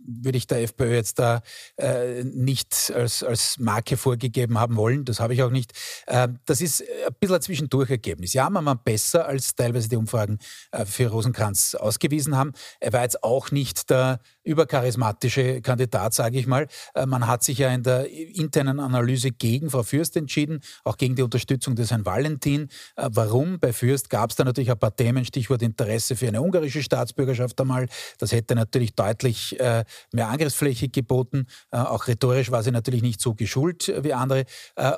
würde 0.09 0.39
ich 0.39 0.47
der 0.47 0.63
FPÖ 0.63 0.95
jetzt 0.95 1.19
da 1.19 1.43
äh, 1.77 2.25
nicht 2.25 2.93
als, 2.95 3.23
als 3.23 3.59
Marke 3.59 3.97
vorgegeben 3.97 4.59
haben 4.59 4.77
wollen. 4.77 5.05
Das 5.05 5.21
habe 5.21 5.35
ich 5.35 5.43
auch 5.43 5.51
nicht. 5.51 5.73
Äh, 6.07 6.29
das 6.47 6.61
ist 6.61 6.83
ein 6.83 7.15
bisschen 7.21 7.37
ein 7.37 7.43
Zwischendurchergebnis. 7.43 8.33
Ja, 8.33 8.49
man 8.51 8.65
war 8.65 8.77
besser, 8.77 9.27
als 9.27 9.55
teilweise 9.55 9.89
die 9.89 9.97
Umfragen 9.97 10.39
äh, 10.73 10.85
für 10.85 11.09
Rosenkranz 11.09 11.75
ausgewiesen 11.75 12.37
haben. 12.37 12.53
Er 12.81 12.93
war 12.93 13.03
jetzt 13.03 13.23
auch 13.23 13.51
nicht 13.51 13.91
der 13.91 14.08
uh, 14.09 14.16
übercharismatische 14.49 15.61
Kandidat, 15.61 16.15
sage 16.15 16.39
ich 16.39 16.47
mal. 16.47 16.67
Äh, 16.95 17.07
man 17.07 17.27
hat 17.27 17.45
sich 17.45 17.59
ja 17.59 17.69
in 17.69 17.83
der 17.83 18.09
internen 18.09 18.81
Analyse 18.81 19.31
gegen 19.31 19.71
Frau 19.71 19.83
Fürst 19.83 20.17
entschieden, 20.17 20.61
auch 20.85 20.97
gegen 20.97 21.15
die 21.17 21.23
Unterstützung 21.23 21.77
des 21.77 21.91
Herrn 21.91 22.07
Valentin. 22.07 22.69
Äh, 22.97 23.11
warum? 23.13 23.61
Bei 23.61 23.73
Fürst 23.73 24.09
gab 24.09 24.31
es 24.31 24.37
da 24.37 24.45
natürlich 24.45 24.71
ein 24.71 24.79
paar 24.79 24.97
Themen, 24.97 25.25
Stichwort 25.25 25.61
Interesse 25.61 26.17
für 26.17 26.29
eine 26.29 26.41
ungarische 26.41 26.83
Staatsbürgerschaft 26.83 27.61
einmal. 27.61 27.89
Das 28.19 28.33
hätte 28.33 28.55
natürlich 28.55 28.95
deutlich 28.95 29.61
äh, 29.61 29.85
mehr 30.13 30.29
Angriffsfläche 30.29 30.89
geboten. 30.89 31.47
Auch 31.71 32.07
rhetorisch 32.07 32.51
war 32.51 32.63
sie 32.63 32.71
natürlich 32.71 33.03
nicht 33.03 33.21
so 33.21 33.35
geschult 33.35 33.93
wie 34.03 34.15
andere. 34.15 34.45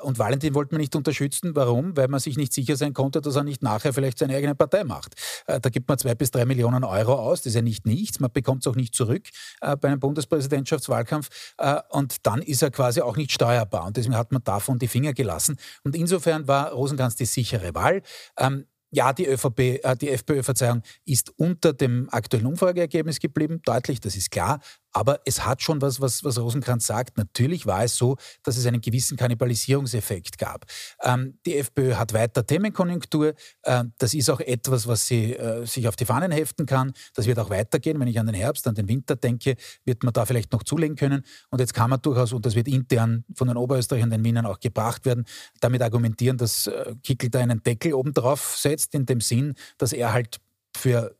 Und 0.03 0.17
Valentin 0.19 0.55
wollte 0.55 0.73
man 0.73 0.81
nicht 0.81 0.95
unterstützen. 0.95 1.55
Warum? 1.55 1.97
Weil 1.97 2.07
man 2.07 2.19
sich 2.19 2.37
nicht 2.37 2.53
sicher 2.53 2.77
sein 2.77 2.93
konnte, 2.93 3.19
dass 3.19 3.35
er 3.35 3.43
nicht 3.43 3.61
nachher 3.61 3.93
vielleicht 3.93 4.19
seine 4.19 4.35
eigene 4.35 4.55
Partei 4.55 4.83
macht. 4.83 5.15
Da 5.45 5.69
gibt 5.69 5.89
man 5.89 5.97
zwei 5.97 6.15
bis 6.15 6.31
drei 6.31 6.45
Millionen 6.45 6.83
Euro 6.83 7.15
aus. 7.15 7.41
Das 7.41 7.47
ist 7.47 7.55
ja 7.55 7.61
nicht 7.61 7.85
nichts. 7.85 8.19
Man 8.19 8.31
bekommt 8.31 8.65
es 8.65 8.71
auch 8.71 8.75
nicht 8.75 8.95
zurück 8.95 9.27
bei 9.59 9.87
einem 9.87 9.99
Bundespräsidentschaftswahlkampf. 9.99 11.53
Und 11.89 12.25
dann 12.25 12.41
ist 12.41 12.61
er 12.61 12.71
quasi 12.71 13.01
auch 13.01 13.17
nicht 13.17 13.31
steuerbar. 13.31 13.85
Und 13.85 13.97
deswegen 13.97 14.17
hat 14.17 14.31
man 14.31 14.43
davon 14.43 14.79
die 14.79 14.87
Finger 14.87 15.13
gelassen. 15.13 15.57
Und 15.83 15.95
insofern 15.95 16.47
war 16.47 16.71
Rosenkranz 16.71 17.15
die 17.15 17.25
sichere 17.25 17.73
Wahl. 17.73 18.01
Ähm, 18.37 18.65
ja, 18.91 19.13
die, 19.13 19.25
ÖVP, 19.25 19.59
äh, 19.59 19.95
die 19.95 20.09
FPÖ, 20.09 20.43
Verzeihung, 20.43 20.83
ist 21.05 21.31
unter 21.37 21.73
dem 21.73 22.09
aktuellen 22.11 22.45
Umfrageergebnis 22.45 23.19
geblieben, 23.19 23.61
deutlich, 23.63 24.01
das 24.01 24.15
ist 24.15 24.31
klar. 24.31 24.59
Aber 24.91 25.21
es 25.25 25.45
hat 25.45 25.61
schon 25.61 25.81
was, 25.81 26.01
was, 26.01 26.23
was 26.23 26.37
Rosenkranz 26.39 26.87
sagt. 26.87 27.17
Natürlich 27.17 27.65
war 27.65 27.83
es 27.83 27.95
so, 27.95 28.17
dass 28.43 28.57
es 28.57 28.65
einen 28.65 28.81
gewissen 28.81 29.17
Kannibalisierungseffekt 29.17 30.37
gab. 30.37 30.65
Ähm, 31.03 31.37
die 31.45 31.57
FPÖ 31.57 31.95
hat 31.95 32.13
weiter 32.13 32.45
Themenkonjunktur. 32.45 33.33
Äh, 33.63 33.83
das 33.97 34.13
ist 34.13 34.29
auch 34.29 34.39
etwas, 34.39 34.87
was 34.87 35.07
sie 35.07 35.33
äh, 35.33 35.65
sich 35.65 35.87
auf 35.87 35.95
die 35.95 36.05
Fahnen 36.05 36.31
heften 36.31 36.65
kann. 36.65 36.93
Das 37.13 37.25
wird 37.25 37.39
auch 37.39 37.49
weitergehen. 37.49 37.99
Wenn 37.99 38.07
ich 38.07 38.19
an 38.19 38.25
den 38.25 38.35
Herbst, 38.35 38.67
an 38.67 38.75
den 38.75 38.87
Winter 38.87 39.15
denke, 39.15 39.55
wird 39.85 40.03
man 40.03 40.13
da 40.13 40.25
vielleicht 40.25 40.51
noch 40.51 40.63
zulegen 40.63 40.95
können. 40.95 41.23
Und 41.49 41.59
jetzt 41.59 41.73
kann 41.73 41.89
man 41.89 42.01
durchaus, 42.01 42.33
und 42.33 42.45
das 42.45 42.55
wird 42.55 42.67
intern 42.67 43.25
von 43.35 43.47
den 43.47 43.57
Oberösterreichern 43.57 44.07
und 44.07 44.17
den 44.17 44.23
Wienern 44.23 44.45
auch 44.45 44.59
gebracht 44.59 45.05
werden, 45.05 45.25
damit 45.59 45.81
argumentieren, 45.81 46.37
dass 46.37 46.67
äh, 46.67 46.95
Kickel 47.03 47.29
da 47.29 47.39
einen 47.39 47.63
Deckel 47.63 47.93
obendrauf 47.93 48.55
setzt, 48.57 48.93
in 48.93 49.05
dem 49.05 49.21
Sinn, 49.21 49.53
dass 49.77 49.93
er 49.93 50.13
halt 50.13 50.39
für 50.75 51.15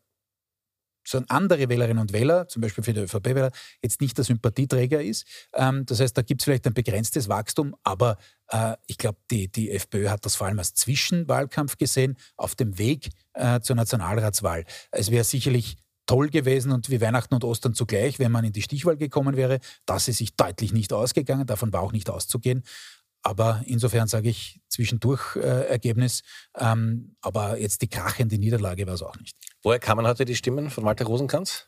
so 1.04 1.22
andere 1.28 1.70
Wählerinnen 1.70 2.00
und 2.00 2.14
Wähler, 2.14 2.48
zum 2.48 2.62
Beispiel 2.62 2.84
für 2.84 2.94
die 2.94 3.02
ÖVP-Wähler, 3.02 3.52
jetzt 3.82 4.02
nicht 4.02 4.18
der 4.18 4.26
Sympathieträger 4.26 5.02
ist. 5.02 5.26
Ähm, 5.54 5.86
das 5.86 6.00
heißt, 6.00 6.18
da 6.18 6.22
gibt 6.22 6.42
es 6.42 6.46
vielleicht 6.46 6.68
ein 6.68 6.74
begrenztes 6.74 7.30
Wachstum, 7.30 7.76
aber 7.84 8.18
äh, 8.48 8.76
ich 8.88 8.98
glaube, 8.98 9.20
die, 9.30 9.52
die 9.52 9.72
FPÖ 9.72 10.10
hat 10.10 10.26
das 10.26 10.36
vor 10.36 10.48
allem 10.48 10.60
als 10.60 10.74
Zwischenwahlkampf 10.74 11.78
gesehen, 11.78 12.18
auf 12.38 12.56
dem 12.56 12.78
Weg 12.78 13.10
äh, 13.34 13.60
zur 13.62 13.76
Nationalratswahl. 13.76 14.66
Es 14.92 15.12
wäre 15.12 15.24
sicherlich 15.24 15.78
toll 16.06 16.30
gewesen 16.30 16.72
und 16.72 16.90
wie 16.90 17.00
Weihnachten 17.00 17.34
und 17.34 17.44
Ostern 17.44 17.74
zugleich, 17.74 18.20
wenn 18.20 18.32
man 18.32 18.44
in 18.44 18.52
die 18.52 18.62
Stichwahl 18.62 18.98
gekommen 18.98 19.38
wäre. 19.38 19.60
Das 19.86 20.08
ist 20.08 20.18
sich 20.18 20.36
deutlich 20.36 20.74
nicht 20.74 20.94
ausgegangen, 20.94 21.46
davon 21.46 21.72
war 21.74 21.82
auch 21.82 21.94
nicht 21.94 22.10
auszugehen. 22.10 22.64
Aber 23.24 23.62
insofern 23.66 24.08
sage 24.08 24.30
ich 24.30 24.62
zwischendurch 24.68 25.36
äh, 25.36 25.68
Ergebnis. 25.68 26.24
Ähm, 26.58 27.16
aber 27.22 27.60
jetzt 27.60 27.82
die 27.82 27.88
krachende 27.88 28.38
Niederlage 28.38 28.88
war 28.88 28.96
es 28.96 29.04
auch 29.04 29.16
nicht. 29.18 29.38
Woher 29.64 29.78
kamen 29.78 30.08
heute 30.08 30.26
die 30.26 30.36
Stimmen 30.36 30.72
von 30.72 30.86
Walter 30.86 31.06
Rosenkranz? 31.06 31.68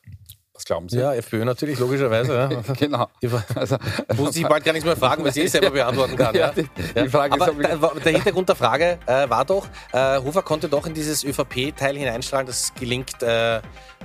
Was 0.56 0.66
glauben 0.66 0.90
Sie? 0.90 0.98
Ja, 1.00 1.14
FPÖ 1.14 1.46
natürlich, 1.46 1.78
logischerweise. 1.78 2.34
Ja. 2.34 2.74
genau. 2.80 3.08
Also, 3.56 3.78
muss 4.18 4.36
ich 4.36 4.48
bald 4.48 4.64
gar 4.64 4.74
nichts 4.74 4.86
mehr 4.86 4.98
fragen, 4.98 5.24
weil 5.24 5.32
sie 5.32 5.42
eh 5.42 5.48
selber 5.48 5.72
beantworten 5.72 6.16
kann. 6.16 6.36
ja, 6.36 6.52
die, 6.52 6.68
die 6.96 7.10
Frage 7.10 7.34
Aber 7.34 7.52
ist, 7.96 8.06
der 8.06 8.12
Hintergrund 8.14 8.50
der 8.50 8.56
Frage 8.56 8.98
äh, 9.06 9.30
war 9.30 9.46
doch, 9.46 9.68
äh, 9.92 10.18
Hofer 10.20 10.42
konnte 10.42 10.70
doch 10.70 10.88
in 10.88 10.94
dieses 10.94 11.24
ÖVP-Teil 11.24 11.98
hineinstrahlen, 11.98 12.48
das 12.48 12.74
gelingt 12.74 13.22
äh, 13.22 13.58
äh, 13.58 13.62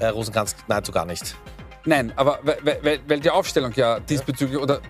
Rosenkranz 0.06 0.54
nahezu 0.68 0.92
gar 0.92 1.06
nicht. 1.06 1.34
Nein, 1.84 2.12
aber 2.16 2.40
weil, 2.42 2.78
weil, 2.82 3.00
weil 3.06 3.20
die 3.20 3.30
Aufstellung 3.30 3.72
ja 3.74 4.00
diesbezüglich, 4.00 4.58
ja. 4.58 4.62
oder 4.62 4.80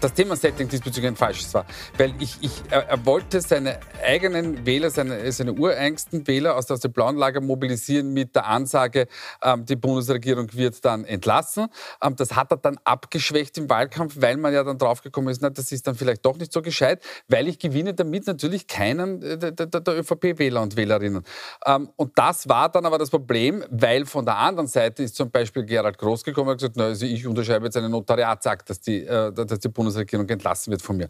das 0.00 0.14
Thema-Setting 0.14 0.68
diesbezüglich 0.68 1.08
ein 1.08 1.16
falsches 1.16 1.52
war. 1.54 1.66
Weil 1.98 2.14
ich, 2.20 2.36
ich, 2.40 2.62
er, 2.70 3.04
wollte 3.04 3.40
seine 3.40 3.80
eigenen 4.04 4.66
Wähler, 4.66 4.90
seine, 4.90 5.30
seine 5.32 5.52
ureigensten 5.52 6.26
Wähler 6.26 6.56
aus, 6.56 6.70
aus 6.70 6.80
dem 6.80 6.92
blauen 6.92 7.16
Lager 7.16 7.40
mobilisieren 7.40 8.12
mit 8.12 8.34
der 8.34 8.46
Ansage, 8.46 9.06
ähm, 9.42 9.64
die 9.64 9.76
Bundesregierung 9.76 10.52
wird 10.52 10.84
dann 10.84 11.04
entlassen. 11.04 11.68
Ähm, 12.02 12.16
das 12.16 12.34
hat 12.34 12.50
er 12.52 12.58
dann 12.58 12.78
abgeschwächt 12.84 13.58
im 13.58 13.68
Wahlkampf, 13.68 14.16
weil 14.18 14.36
man 14.36 14.52
ja 14.52 14.64
dann 14.64 14.78
draufgekommen 14.78 15.30
ist, 15.30 15.42
na, 15.42 15.50
das 15.50 15.72
ist 15.72 15.86
dann 15.86 15.94
vielleicht 15.94 16.24
doch 16.24 16.36
nicht 16.36 16.52
so 16.52 16.62
gescheit, 16.62 17.02
weil 17.28 17.48
ich 17.48 17.58
gewinne 17.58 17.94
damit 17.94 18.26
natürlich 18.26 18.66
keinen 18.66 19.22
äh, 19.22 19.38
der, 19.38 19.52
der, 19.52 19.80
der 19.80 19.98
ÖVP-Wähler 19.98 20.62
und 20.62 20.76
Wählerinnen. 20.76 21.24
Ähm, 21.64 21.90
und 21.96 22.18
das 22.18 22.48
war 22.48 22.68
dann 22.68 22.86
aber 22.86 22.98
das 22.98 23.10
Problem, 23.10 23.64
weil 23.70 24.06
von 24.06 24.24
der 24.24 24.36
anderen 24.36 24.68
Seite 24.68 25.02
ist 25.02 25.16
zum 25.16 25.30
Beispiel 25.30 25.64
Gerald 25.64 25.98
Groß 25.98 26.24
gekommen 26.24 26.50
und 26.50 26.56
gesagt, 26.58 26.76
na, 26.76 26.84
also 26.84 27.06
ich 27.06 27.26
unterschreibe 27.26 27.66
jetzt 27.66 27.76
einen 27.76 27.90
Notariatsakt, 27.90 28.70
dass 28.70 28.80
die, 28.80 29.04
äh, 29.04 29.32
dass 29.32 29.55
die 29.58 29.68
Bundesregierung 29.68 30.28
entlassen 30.28 30.70
wird 30.70 30.82
von 30.82 30.96
mir. 30.96 31.08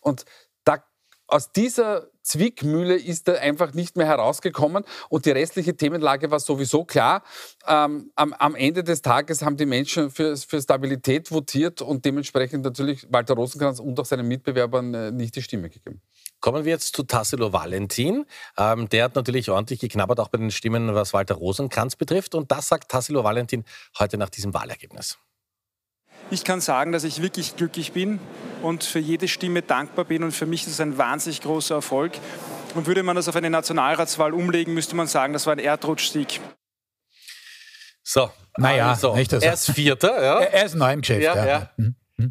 Und 0.00 0.24
da, 0.64 0.82
aus 1.26 1.52
dieser 1.52 2.08
Zwickmühle 2.22 2.96
ist 2.96 3.28
er 3.28 3.40
einfach 3.40 3.72
nicht 3.72 3.96
mehr 3.96 4.06
herausgekommen 4.06 4.84
und 5.08 5.26
die 5.26 5.30
restliche 5.30 5.76
Themenlage 5.76 6.30
war 6.30 6.38
sowieso 6.38 6.84
klar. 6.84 7.22
Ähm, 7.66 8.10
am, 8.14 8.32
am, 8.34 8.54
Ende 8.54 8.84
des 8.84 9.02
Tages 9.02 9.42
haben 9.42 9.56
die 9.56 9.66
Menschen 9.66 10.10
für, 10.10 10.36
für, 10.36 10.60
Stabilität 10.60 11.30
votiert 11.30 11.82
und 11.82 12.04
dementsprechend 12.04 12.64
natürlich 12.64 13.06
Walter 13.10 13.34
Rosenkranz 13.34 13.80
und 13.80 13.98
auch 13.98 14.04
seinen 14.04 14.28
Mitbewerbern 14.28 14.94
äh, 14.94 15.10
nicht 15.10 15.34
die 15.34 15.42
Stimme 15.42 15.70
gegeben. 15.70 16.02
Kommen 16.40 16.64
wir 16.64 16.72
jetzt 16.72 16.94
zu 16.94 17.02
Tassilo 17.02 17.52
Valentin. 17.52 18.26
Ähm, 18.56 18.88
der 18.88 19.04
hat 19.04 19.14
natürlich 19.14 19.50
ordentlich 19.50 19.80
geknabbert, 19.80 20.20
auch 20.20 20.28
bei 20.28 20.38
den 20.38 20.50
Stimmen, 20.50 20.94
was 20.94 21.12
Walter 21.12 21.34
Rosenkranz 21.34 21.96
betrifft. 21.96 22.34
Und 22.34 22.50
das 22.50 22.68
sagt 22.68 22.90
Tassilo 22.90 23.24
Valentin 23.24 23.64
heute 23.98 24.18
nach 24.18 24.30
diesem 24.30 24.54
Wahlergebnis. 24.54 25.18
Ich 26.30 26.44
kann 26.44 26.60
sagen, 26.60 26.92
dass 26.92 27.04
ich 27.04 27.22
wirklich 27.22 27.56
glücklich 27.56 27.92
bin 27.92 28.20
und 28.62 28.84
für 28.84 29.00
jede 29.00 29.26
Stimme 29.26 29.62
dankbar 29.62 30.04
bin. 30.04 30.22
Und 30.22 30.32
für 30.32 30.46
mich 30.46 30.62
ist 30.62 30.72
es 30.74 30.80
ein 30.80 30.96
wahnsinnig 30.96 31.40
großer 31.40 31.74
Erfolg. 31.74 32.12
Und 32.74 32.86
würde 32.86 33.02
man 33.02 33.16
das 33.16 33.26
auf 33.28 33.34
eine 33.34 33.50
Nationalratswahl 33.50 34.32
umlegen, 34.32 34.74
müsste 34.74 34.94
man 34.94 35.08
sagen, 35.08 35.32
das 35.32 35.46
war 35.46 35.54
ein 35.54 35.58
Erdrutschsieg. 35.58 36.40
So, 38.02 38.30
naja, 38.56 38.90
also, 38.90 39.14
er 39.14 39.52
ist 39.52 39.72
Vierter. 39.72 40.22
Ja. 40.22 40.40
Er 40.40 40.64
ist 40.64 40.74
neu 40.74 40.92
im 40.92 41.00
Geschäft. 41.00 41.22
Ja, 41.22 41.34
ja. 41.34 41.70
ja. 41.76 42.26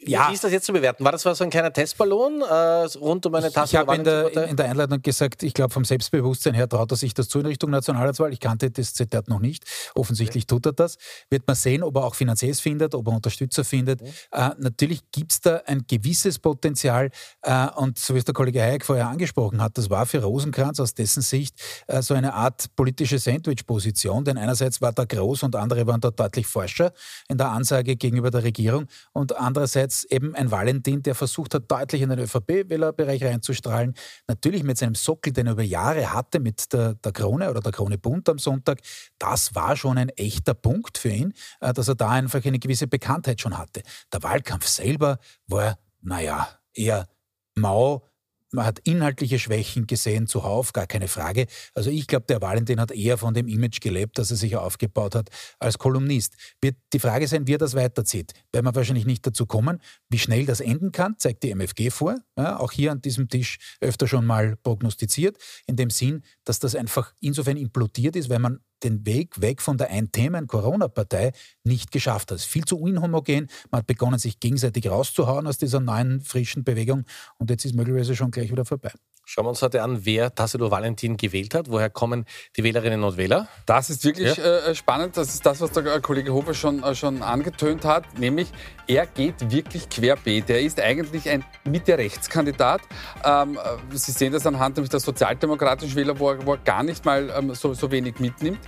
Mhm. 0.00 0.06
mhm. 0.06 0.10
Ja. 0.10 0.28
Wie 0.30 0.34
ist 0.34 0.44
das 0.44 0.52
jetzt 0.52 0.66
zu 0.66 0.72
bewerten? 0.72 1.04
War 1.04 1.12
das 1.12 1.22
so 1.22 1.44
ein 1.44 1.50
kleiner 1.50 1.72
Testballon 1.72 2.42
äh, 2.42 2.54
rund 2.98 3.26
um 3.26 3.34
eine 3.34 3.50
Tasse? 3.50 3.76
Ich 3.76 3.76
habe 3.76 3.94
in, 3.94 4.00
in, 4.48 4.56
der 4.56 4.70
Einleitung 4.70 5.02
gesagt, 5.02 5.42
ich 5.42 5.54
glaube, 5.54 5.72
vom 5.72 5.84
Selbstbewusstsein 5.84 6.54
her 6.54 6.68
traut 6.68 6.90
er 6.92 6.96
sich 6.96 7.14
das 7.14 7.28
zu 7.28 7.40
in 7.40 7.46
Richtung 7.46 7.70
Nationalratswahl. 7.70 8.32
Ich 8.32 8.40
kannte 8.40 8.70
das 8.70 8.94
Zitat 8.94 9.28
noch 9.28 9.40
nicht. 9.40 9.64
Offensichtlich 9.94 10.44
okay. 10.44 10.54
tut 10.54 10.66
er 10.66 10.72
das. 10.72 10.98
Wird 11.30 11.46
man 11.46 11.56
sehen, 11.56 11.82
ob 11.82 11.96
er 11.96 12.04
auch 12.04 12.14
Finanziers 12.14 12.60
findet, 12.60 12.94
ob 12.94 13.06
er 13.08 13.14
Unterstützer 13.14 13.64
findet. 13.64 14.02
Okay. 14.02 14.12
Äh, 14.32 14.50
natürlich 14.58 15.10
gibt 15.10 15.32
es 15.32 15.40
da 15.40 15.62
ein 15.66 15.84
gewisses 15.86 16.38
Potenzial. 16.38 17.10
Äh, 17.42 17.68
und 17.76 17.98
so 17.98 18.14
wie 18.14 18.18
es 18.18 18.24
der 18.24 18.34
Kollege 18.34 18.62
Hayek 18.62 18.84
vorher 18.84 19.08
angesprochen 19.08 19.60
hat, 19.60 19.76
das 19.78 19.90
war 19.90 20.06
für 20.06 20.22
Rosenkranz 20.22 20.80
aus 20.80 20.94
dessen 20.94 21.22
Sicht 21.22 21.60
äh, 21.86 22.02
so 22.02 22.14
eine 22.14 22.34
Art 22.34 22.66
politische 22.76 23.18
Sandwich-Position. 23.18 24.24
Denn 24.24 24.38
einerseits 24.38 24.80
war 24.80 24.92
da 24.92 25.04
groß 25.04 25.42
und 25.42 25.56
andere 25.56 25.86
waren 25.86 26.00
da 26.00 26.10
deutlich 26.10 26.46
forscher 26.46 26.92
in 27.28 27.38
der 27.38 27.50
Ansage 27.50 27.96
gegenüber 27.96 28.30
der 28.30 28.44
Regierung. 28.44 28.86
Und 29.12 29.36
andererseits 29.36 29.87
eben 30.10 30.34
ein 30.34 30.50
Valentin, 30.50 31.02
der 31.02 31.14
versucht 31.14 31.54
hat, 31.54 31.70
deutlich 31.70 32.02
in 32.02 32.10
den 32.10 32.18
ÖVP-Wählerbereich 32.20 33.22
reinzustrahlen. 33.24 33.94
Natürlich 34.26 34.62
mit 34.62 34.78
seinem 34.78 34.94
Sockel, 34.94 35.32
den 35.32 35.46
er 35.46 35.52
über 35.52 35.62
Jahre 35.62 36.12
hatte, 36.12 36.40
mit 36.40 36.72
der, 36.72 36.94
der 36.94 37.12
Krone 37.12 37.50
oder 37.50 37.60
der 37.60 37.72
Krone 37.72 37.98
Bund 37.98 38.28
am 38.28 38.38
Sonntag. 38.38 38.80
Das 39.18 39.54
war 39.54 39.76
schon 39.76 39.98
ein 39.98 40.08
echter 40.10 40.54
Punkt 40.54 40.98
für 40.98 41.10
ihn, 41.10 41.34
äh, 41.60 41.72
dass 41.72 41.88
er 41.88 41.94
da 41.94 42.10
einfach 42.10 42.44
eine 42.44 42.58
gewisse 42.58 42.86
Bekanntheit 42.86 43.40
schon 43.40 43.56
hatte. 43.56 43.82
Der 44.12 44.22
Wahlkampf 44.22 44.66
selber 44.66 45.18
war, 45.46 45.78
naja, 46.00 46.48
eher 46.72 47.08
mau, 47.54 48.07
man 48.52 48.64
hat 48.64 48.78
inhaltliche 48.80 49.38
Schwächen 49.38 49.86
gesehen, 49.86 50.26
zuhauf, 50.26 50.72
gar 50.72 50.86
keine 50.86 51.08
Frage. 51.08 51.46
Also 51.74 51.90
ich 51.90 52.06
glaube, 52.06 52.26
der 52.28 52.40
Valentin 52.40 52.80
hat 52.80 52.90
eher 52.90 53.18
von 53.18 53.34
dem 53.34 53.48
Image 53.48 53.80
gelebt, 53.80 54.18
das 54.18 54.30
er 54.30 54.36
sich 54.36 54.56
aufgebaut 54.56 55.14
hat 55.14 55.28
als 55.58 55.78
Kolumnist. 55.78 56.34
Wird 56.60 56.76
die 56.92 56.98
Frage 56.98 57.28
sein, 57.28 57.46
wie 57.46 57.54
er 57.54 57.58
das 57.58 57.74
weiterzieht. 57.74 58.32
Werden 58.52 58.66
wir 58.66 58.74
wahrscheinlich 58.74 59.06
nicht 59.06 59.26
dazu 59.26 59.46
kommen. 59.46 59.80
Wie 60.08 60.18
schnell 60.18 60.46
das 60.46 60.60
enden 60.60 60.92
kann, 60.92 61.16
zeigt 61.18 61.42
die 61.42 61.50
MFG 61.50 61.90
vor. 61.90 62.16
Ja, 62.36 62.58
auch 62.58 62.72
hier 62.72 62.92
an 62.92 63.02
diesem 63.02 63.28
Tisch 63.28 63.58
öfter 63.80 64.08
schon 64.08 64.24
mal 64.24 64.56
prognostiziert. 64.56 65.36
In 65.66 65.76
dem 65.76 65.90
Sinn, 65.90 66.22
dass 66.44 66.58
das 66.58 66.74
einfach 66.74 67.12
insofern 67.20 67.56
implodiert 67.56 68.16
ist, 68.16 68.30
weil 68.30 68.38
man 68.38 68.60
den 68.82 69.06
Weg 69.06 69.40
weg 69.40 69.62
von 69.62 69.78
der 69.78 69.90
Ein-Themen-Corona-Partei 69.90 71.32
nicht 71.64 71.90
geschafft 71.90 72.30
hat. 72.30 72.36
Es 72.36 72.44
ist 72.44 72.50
viel 72.50 72.64
zu 72.64 72.84
inhomogen. 72.86 73.48
Man 73.70 73.80
hat 73.80 73.86
begonnen, 73.86 74.18
sich 74.18 74.40
gegenseitig 74.40 74.88
rauszuhauen 74.88 75.46
aus 75.46 75.58
dieser 75.58 75.80
neuen, 75.80 76.20
frischen 76.20 76.64
Bewegung 76.64 77.04
und 77.38 77.50
jetzt 77.50 77.64
ist 77.64 77.74
möglicherweise 77.74 78.16
schon 78.16 78.30
gleich 78.30 78.50
wieder 78.50 78.64
vorbei. 78.64 78.92
Schauen 79.30 79.44
wir 79.44 79.50
uns 79.50 79.60
heute 79.60 79.82
an, 79.82 80.06
wer 80.06 80.34
Tassilo 80.34 80.70
Valentin 80.70 81.18
gewählt 81.18 81.54
hat. 81.54 81.70
Woher 81.70 81.90
kommen 81.90 82.24
die 82.56 82.64
Wählerinnen 82.64 83.04
und 83.04 83.18
Wähler? 83.18 83.46
Das 83.66 83.90
ist 83.90 84.02
wirklich 84.02 84.38
ja. 84.38 84.42
äh, 84.42 84.74
spannend. 84.74 85.18
Das 85.18 85.34
ist 85.34 85.44
das, 85.44 85.60
was 85.60 85.70
der 85.72 86.00
Kollege 86.00 86.32
Hofer 86.32 86.54
schon, 86.54 86.82
äh, 86.82 86.94
schon 86.94 87.22
angetönt 87.22 87.84
hat. 87.84 88.18
Nämlich, 88.18 88.48
er 88.86 89.04
geht 89.04 89.50
wirklich 89.50 89.90
querbeet. 89.90 90.48
Er 90.48 90.62
ist 90.62 90.80
eigentlich 90.80 91.28
ein 91.28 91.44
Mitte-Rechts-Kandidat. 91.64 92.80
Ähm, 93.22 93.58
äh, 93.58 93.96
Sie 93.98 94.12
sehen 94.12 94.32
das 94.32 94.46
anhand 94.46 94.76
nämlich 94.76 94.88
der 94.88 95.00
sozialdemokratischen 95.00 95.94
Wähler, 95.94 96.18
wo 96.18 96.30
er, 96.30 96.46
wo 96.46 96.54
er 96.54 96.60
gar 96.60 96.82
nicht 96.82 97.04
mal 97.04 97.30
ähm, 97.36 97.52
so, 97.54 97.74
so 97.74 97.90
wenig 97.90 98.20
mitnimmt. 98.20 98.60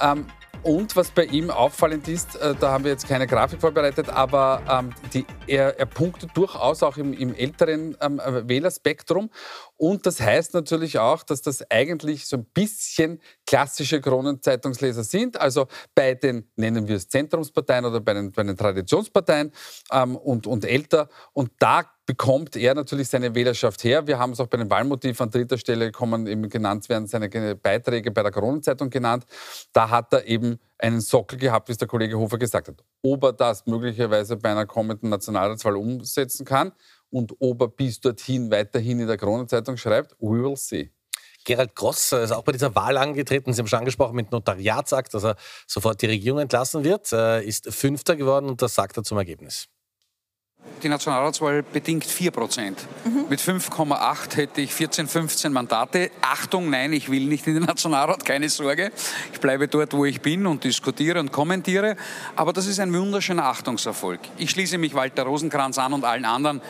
Ähm, 0.00 0.24
und 0.66 0.96
was 0.96 1.12
bei 1.12 1.24
ihm 1.24 1.50
auffallend 1.50 2.08
ist, 2.08 2.34
äh, 2.36 2.54
da 2.58 2.72
haben 2.72 2.82
wir 2.82 2.90
jetzt 2.90 3.06
keine 3.06 3.28
Grafik 3.28 3.60
vorbereitet, 3.60 4.08
aber 4.08 4.62
ähm, 4.68 4.92
die, 5.14 5.24
er, 5.46 5.78
er, 5.78 5.86
punktet 5.86 6.30
durchaus 6.34 6.82
auch 6.82 6.96
im, 6.96 7.12
im 7.12 7.32
älteren 7.34 7.96
ähm, 8.00 8.20
Wählerspektrum. 8.48 9.30
Und 9.76 10.06
das 10.06 10.20
heißt 10.20 10.54
natürlich 10.54 10.98
auch, 10.98 11.22
dass 11.22 11.42
das 11.42 11.70
eigentlich 11.70 12.26
so 12.26 12.38
ein 12.38 12.46
bisschen 12.46 13.20
klassische 13.46 14.00
Kronenzeitungsleser 14.00 15.04
sind. 15.04 15.38
Also 15.38 15.66
bei 15.94 16.14
den, 16.14 16.50
nennen 16.56 16.88
wir 16.88 16.96
es 16.96 17.08
Zentrumsparteien 17.08 17.84
oder 17.84 18.00
bei 18.00 18.14
den, 18.14 18.32
bei 18.32 18.42
den 18.42 18.56
Traditionsparteien 18.56 19.52
ähm, 19.92 20.16
und, 20.16 20.46
und 20.46 20.64
älter. 20.64 21.08
Und 21.34 21.50
da 21.58 21.84
bekommt 22.06 22.56
er 22.56 22.74
natürlich 22.74 23.08
seine 23.08 23.34
Wählerschaft 23.34 23.84
her. 23.84 24.06
Wir 24.06 24.18
haben 24.18 24.32
es 24.32 24.40
auch 24.40 24.46
bei 24.46 24.56
den 24.56 24.70
Wahlmotiven 24.70 25.24
an 25.24 25.30
dritter 25.30 25.58
Stelle 25.58 25.90
kommen 25.90 26.26
eben 26.26 26.48
genannt 26.48 26.88
werden, 26.88 27.06
seine 27.06 27.28
Beiträge 27.56 28.12
bei 28.12 28.22
der 28.22 28.30
Kronenzeitung 28.30 28.90
genannt. 28.90 29.26
Da 29.72 29.90
hat 29.90 30.12
er 30.12 30.24
eben 30.26 30.58
einen 30.78 31.00
Sockel 31.00 31.38
gehabt, 31.38 31.68
wie 31.68 31.72
es 31.72 31.78
der 31.78 31.88
Kollege 31.88 32.16
Hofer 32.16 32.38
gesagt 32.38 32.68
hat. 32.68 32.84
Ob 33.02 33.24
er 33.24 33.32
das 33.32 33.66
möglicherweise 33.66 34.36
bei 34.36 34.50
einer 34.50 34.66
kommenden 34.66 35.10
Nationalratswahl 35.10 35.76
umsetzen 35.76 36.46
kann 36.46 36.72
und 37.10 37.34
ob 37.38 37.60
er 37.62 37.68
bis 37.68 38.00
dorthin 38.00 38.50
weiterhin 38.50 39.00
in 39.00 39.06
der 39.06 39.16
Kronenzeitung 39.16 39.76
schreibt, 39.76 40.12
we 40.18 40.42
will 40.42 40.56
see. 40.56 40.90
Gerald 41.44 41.76
Gross 41.76 42.10
ist 42.12 42.32
auch 42.32 42.42
bei 42.42 42.52
dieser 42.52 42.74
Wahl 42.74 42.96
angetreten. 42.96 43.52
Sie 43.52 43.60
haben 43.60 43.68
schon 43.68 43.78
angesprochen 43.78 44.16
mit 44.16 44.32
Notariatsakt, 44.32 45.14
dass 45.14 45.24
er 45.24 45.36
sofort 45.66 46.02
die 46.02 46.06
Regierung 46.06 46.40
entlassen 46.40 46.82
wird. 46.82 47.12
Er 47.12 47.42
ist 47.42 47.72
Fünfter 47.72 48.16
geworden 48.16 48.48
und 48.48 48.60
das 48.60 48.74
sagt 48.74 48.96
er 48.96 49.04
zum 49.04 49.16
Ergebnis. 49.16 49.68
Die 50.82 50.88
Nationalratswahl 50.88 51.62
bedingt 51.62 52.04
4 52.04 52.32
Prozent. 52.32 52.86
Mhm. 53.04 53.26
Mit 53.28 53.40
5,8 53.40 54.36
hätte 54.36 54.60
ich 54.60 54.74
14, 54.74 55.06
15 55.06 55.52
Mandate. 55.52 56.10
Achtung, 56.20 56.68
nein, 56.68 56.92
ich 56.92 57.08
will 57.08 57.26
nicht 57.26 57.46
in 57.46 57.54
den 57.54 57.62
Nationalrat, 57.62 58.24
keine 58.24 58.48
Sorge. 58.48 58.90
Ich 59.32 59.40
bleibe 59.40 59.68
dort, 59.68 59.92
wo 59.94 60.04
ich 60.04 60.20
bin 60.20 60.46
und 60.46 60.64
diskutiere 60.64 61.20
und 61.20 61.30
kommentiere. 61.30 61.96
Aber 62.34 62.52
das 62.52 62.66
ist 62.66 62.80
ein 62.80 62.92
wunderschöner 62.92 63.44
Achtungserfolg. 63.44 64.20
Ich 64.36 64.50
schließe 64.50 64.78
mich 64.78 64.94
Walter 64.94 65.22
Rosenkranz 65.22 65.78
an 65.78 65.92
und 65.92 66.04
allen 66.04 66.24
anderen. 66.24 66.60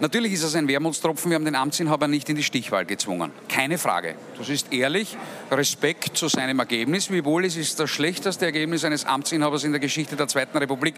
Natürlich 0.00 0.34
ist 0.34 0.42
es 0.42 0.54
ein 0.54 0.68
Wermutstropfen. 0.68 1.30
Wir 1.30 1.36
haben 1.36 1.46
den 1.46 1.54
Amtsinhaber 1.54 2.06
nicht 2.06 2.28
in 2.28 2.36
die 2.36 2.42
Stichwahl 2.42 2.84
gezwungen. 2.84 3.32
Keine 3.48 3.78
Frage. 3.78 4.14
Das 4.36 4.50
ist 4.50 4.72
ehrlich. 4.72 5.16
Respekt 5.50 6.18
zu 6.18 6.28
seinem 6.28 6.58
Ergebnis. 6.58 7.10
Wiewohl 7.10 7.46
es 7.46 7.56
ist 7.56 7.80
das 7.80 7.88
schlechteste 7.88 8.44
Ergebnis 8.44 8.84
eines 8.84 9.06
Amtsinhabers 9.06 9.64
in 9.64 9.72
der 9.72 9.80
Geschichte 9.80 10.14
der 10.14 10.28
Zweiten 10.28 10.58
Republik 10.58 10.96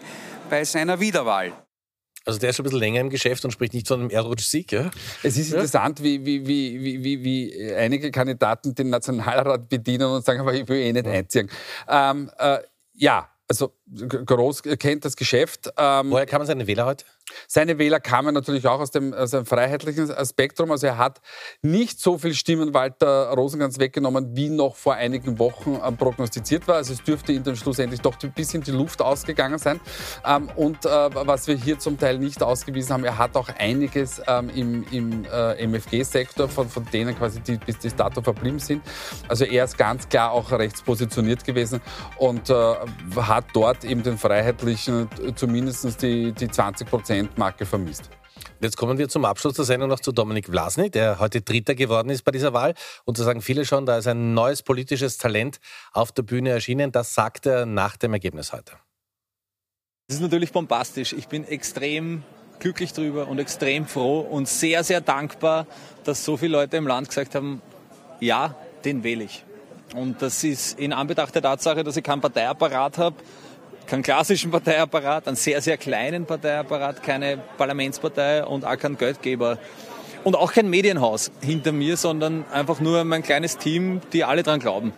bei 0.49 0.65
seiner 0.65 0.99
Wiederwahl. 0.99 1.53
Also 2.25 2.39
der 2.39 2.49
ist 2.49 2.57
schon 2.57 2.63
ein 2.63 2.69
bisschen 2.69 2.79
länger 2.79 2.99
im 2.99 3.09
Geschäft 3.09 3.45
und 3.45 3.51
spricht 3.51 3.73
nicht 3.73 3.87
von 3.87 4.01
einem 4.01 4.09
Erdrutsch-Sieg. 4.09 4.71
Ja? 4.73 4.91
Es 5.23 5.37
ist 5.37 5.51
interessant, 5.51 6.03
wie, 6.03 6.25
wie, 6.25 6.45
wie, 6.45 7.03
wie, 7.03 7.23
wie 7.23 7.73
einige 7.73 8.11
Kandidaten 8.11 8.75
den 8.75 8.89
Nationalrat 8.89 9.69
bedienen 9.69 10.07
und 10.07 10.25
sagen, 10.25 10.41
aber 10.41 10.53
ich 10.53 10.67
will 10.67 10.77
eh 10.77 10.91
nicht 10.91 11.07
einziehen. 11.07 11.49
Ähm, 11.87 12.29
äh, 12.37 12.59
ja, 12.93 13.29
also 13.47 13.73
Groß 13.91 14.63
kennt 14.79 15.05
das 15.05 15.15
Geschäft. 15.15 15.71
Ähm, 15.77 16.11
Woher 16.11 16.25
kann 16.25 16.39
man 16.39 16.47
seine 16.47 16.67
Wähler 16.67 16.85
heute? 16.85 17.05
Seine 17.47 17.77
Wähler 17.77 17.99
kamen 17.99 18.33
natürlich 18.33 18.67
auch 18.67 18.79
aus 18.79 18.91
dem, 18.91 19.13
aus 19.13 19.31
dem 19.31 19.45
freiheitlichen 19.45 20.11
Spektrum. 20.25 20.71
Also 20.71 20.87
er 20.87 20.97
hat 20.97 21.21
nicht 21.61 21.99
so 21.99 22.17
viel 22.17 22.33
Stimmen 22.33 22.73
Walter 22.73 23.29
Rosenkranz 23.29 23.79
weggenommen, 23.79 24.35
wie 24.35 24.49
noch 24.49 24.75
vor 24.75 24.95
einigen 24.95 25.39
Wochen 25.39 25.79
ähm, 25.83 25.97
prognostiziert 25.97 26.67
war. 26.67 26.75
Also 26.75 26.93
es 26.93 27.03
dürfte 27.03 27.31
ihm 27.31 27.43
dann 27.43 27.55
schlussendlich 27.55 28.01
doch 28.01 28.15
ein 28.21 28.31
bisschen 28.31 28.61
die 28.61 28.71
Luft 28.71 29.01
ausgegangen 29.01 29.57
sein. 29.57 29.79
Ähm, 30.25 30.49
und 30.55 30.85
äh, 30.85 30.89
was 30.89 31.47
wir 31.47 31.55
hier 31.55 31.79
zum 31.79 31.97
Teil 31.97 32.17
nicht 32.17 32.41
ausgewiesen 32.43 32.93
haben, 32.93 33.03
er 33.03 33.17
hat 33.17 33.35
auch 33.35 33.49
einiges 33.57 34.21
ähm, 34.27 34.49
im, 34.49 34.85
im 34.91 35.25
äh, 35.25 35.65
MFG-Sektor, 35.65 36.47
von, 36.47 36.69
von 36.69 36.85
denen 36.91 37.17
quasi 37.17 37.39
die 37.41 37.57
bis 37.57 37.77
bis 37.77 37.95
dato 37.95 38.21
verblieben 38.21 38.59
sind. 38.59 38.83
Also 39.27 39.45
er 39.45 39.65
ist 39.65 39.77
ganz 39.77 40.07
klar 40.07 40.31
auch 40.31 40.51
rechts 40.51 40.81
positioniert 40.81 41.43
gewesen 41.43 41.81
und 42.17 42.49
äh, 42.49 42.75
hat 43.15 43.45
dort 43.53 43.78
eben 43.83 44.03
den 44.03 44.17
Freiheitlichen 44.17 45.09
zumindest 45.35 46.01
die, 46.01 46.31
die 46.31 46.47
20 46.47 46.87
Prozent 46.89 46.99
Prozentmarke 46.99 47.65
vermisst. 47.65 48.09
Jetzt 48.61 48.77
kommen 48.77 48.97
wir 48.97 49.09
zum 49.09 49.25
Abschluss 49.25 49.55
der 49.55 49.65
Sendung 49.65 49.89
noch 49.89 49.99
zu 49.99 50.11
Dominik 50.11 50.47
Vlasny, 50.47 50.89
der 50.89 51.19
heute 51.19 51.41
Dritter 51.41 51.75
geworden 51.75 52.09
ist 52.09 52.23
bei 52.23 52.31
dieser 52.31 52.53
Wahl. 52.53 52.73
Und 53.05 53.17
da 53.17 53.23
sagen 53.23 53.41
viele 53.41 53.65
schon, 53.65 53.85
da 53.85 53.97
ist 53.97 54.07
ein 54.07 54.33
neues 54.33 54.63
politisches 54.63 55.17
Talent 55.17 55.59
auf 55.93 56.11
der 56.11 56.23
Bühne 56.23 56.49
erschienen. 56.49 56.91
Das 56.91 57.13
sagt 57.13 57.45
er 57.45 57.65
nach 57.65 57.97
dem 57.97 58.13
Ergebnis 58.13 58.53
heute. 58.53 58.73
Das 60.07 60.17
ist 60.17 60.21
natürlich 60.21 60.51
bombastisch. 60.51 61.13
Ich 61.13 61.27
bin 61.27 61.45
extrem 61.45 62.23
glücklich 62.59 62.93
drüber 62.93 63.27
und 63.27 63.39
extrem 63.39 63.85
froh 63.85 64.19
und 64.19 64.47
sehr, 64.47 64.83
sehr 64.83 65.01
dankbar, 65.01 65.67
dass 66.03 66.25
so 66.25 66.37
viele 66.37 66.53
Leute 66.53 66.77
im 66.77 66.87
Land 66.87 67.07
gesagt 67.07 67.35
haben, 67.35 67.61
ja, 68.19 68.55
den 68.83 69.03
wähle 69.03 69.23
ich. 69.23 69.45
Und 69.95 70.21
das 70.21 70.43
ist 70.43 70.77
in 70.77 70.93
Anbetracht 70.93 71.33
der 71.33 71.41
Tatsache, 71.41 71.83
dass 71.83 71.97
ich 71.97 72.03
keinen 72.03 72.21
Parteiapparat 72.21 72.97
habe, 72.97 73.15
keinen 73.89 74.03
klassischen 74.03 74.51
Parteiapparat, 74.51 75.27
einen 75.27 75.35
sehr, 75.35 75.61
sehr 75.61 75.77
kleinen 75.77 76.25
Parteiapparat, 76.25 77.03
keine 77.03 77.37
Parlamentspartei 77.57 78.45
und 78.45 78.63
auch 78.65 78.77
keinen 78.77 78.97
Geldgeber. 78.97 79.57
Und 80.23 80.35
auch 80.35 80.51
kein 80.51 80.69
Medienhaus 80.69 81.31
hinter 81.41 81.71
mir, 81.71 81.97
sondern 81.97 82.45
einfach 82.51 82.79
nur 82.79 83.03
mein 83.05 83.23
kleines 83.23 83.57
Team, 83.57 84.01
die 84.13 84.23
alle 84.23 84.43
dran 84.43 84.59
glauben. 84.59 84.93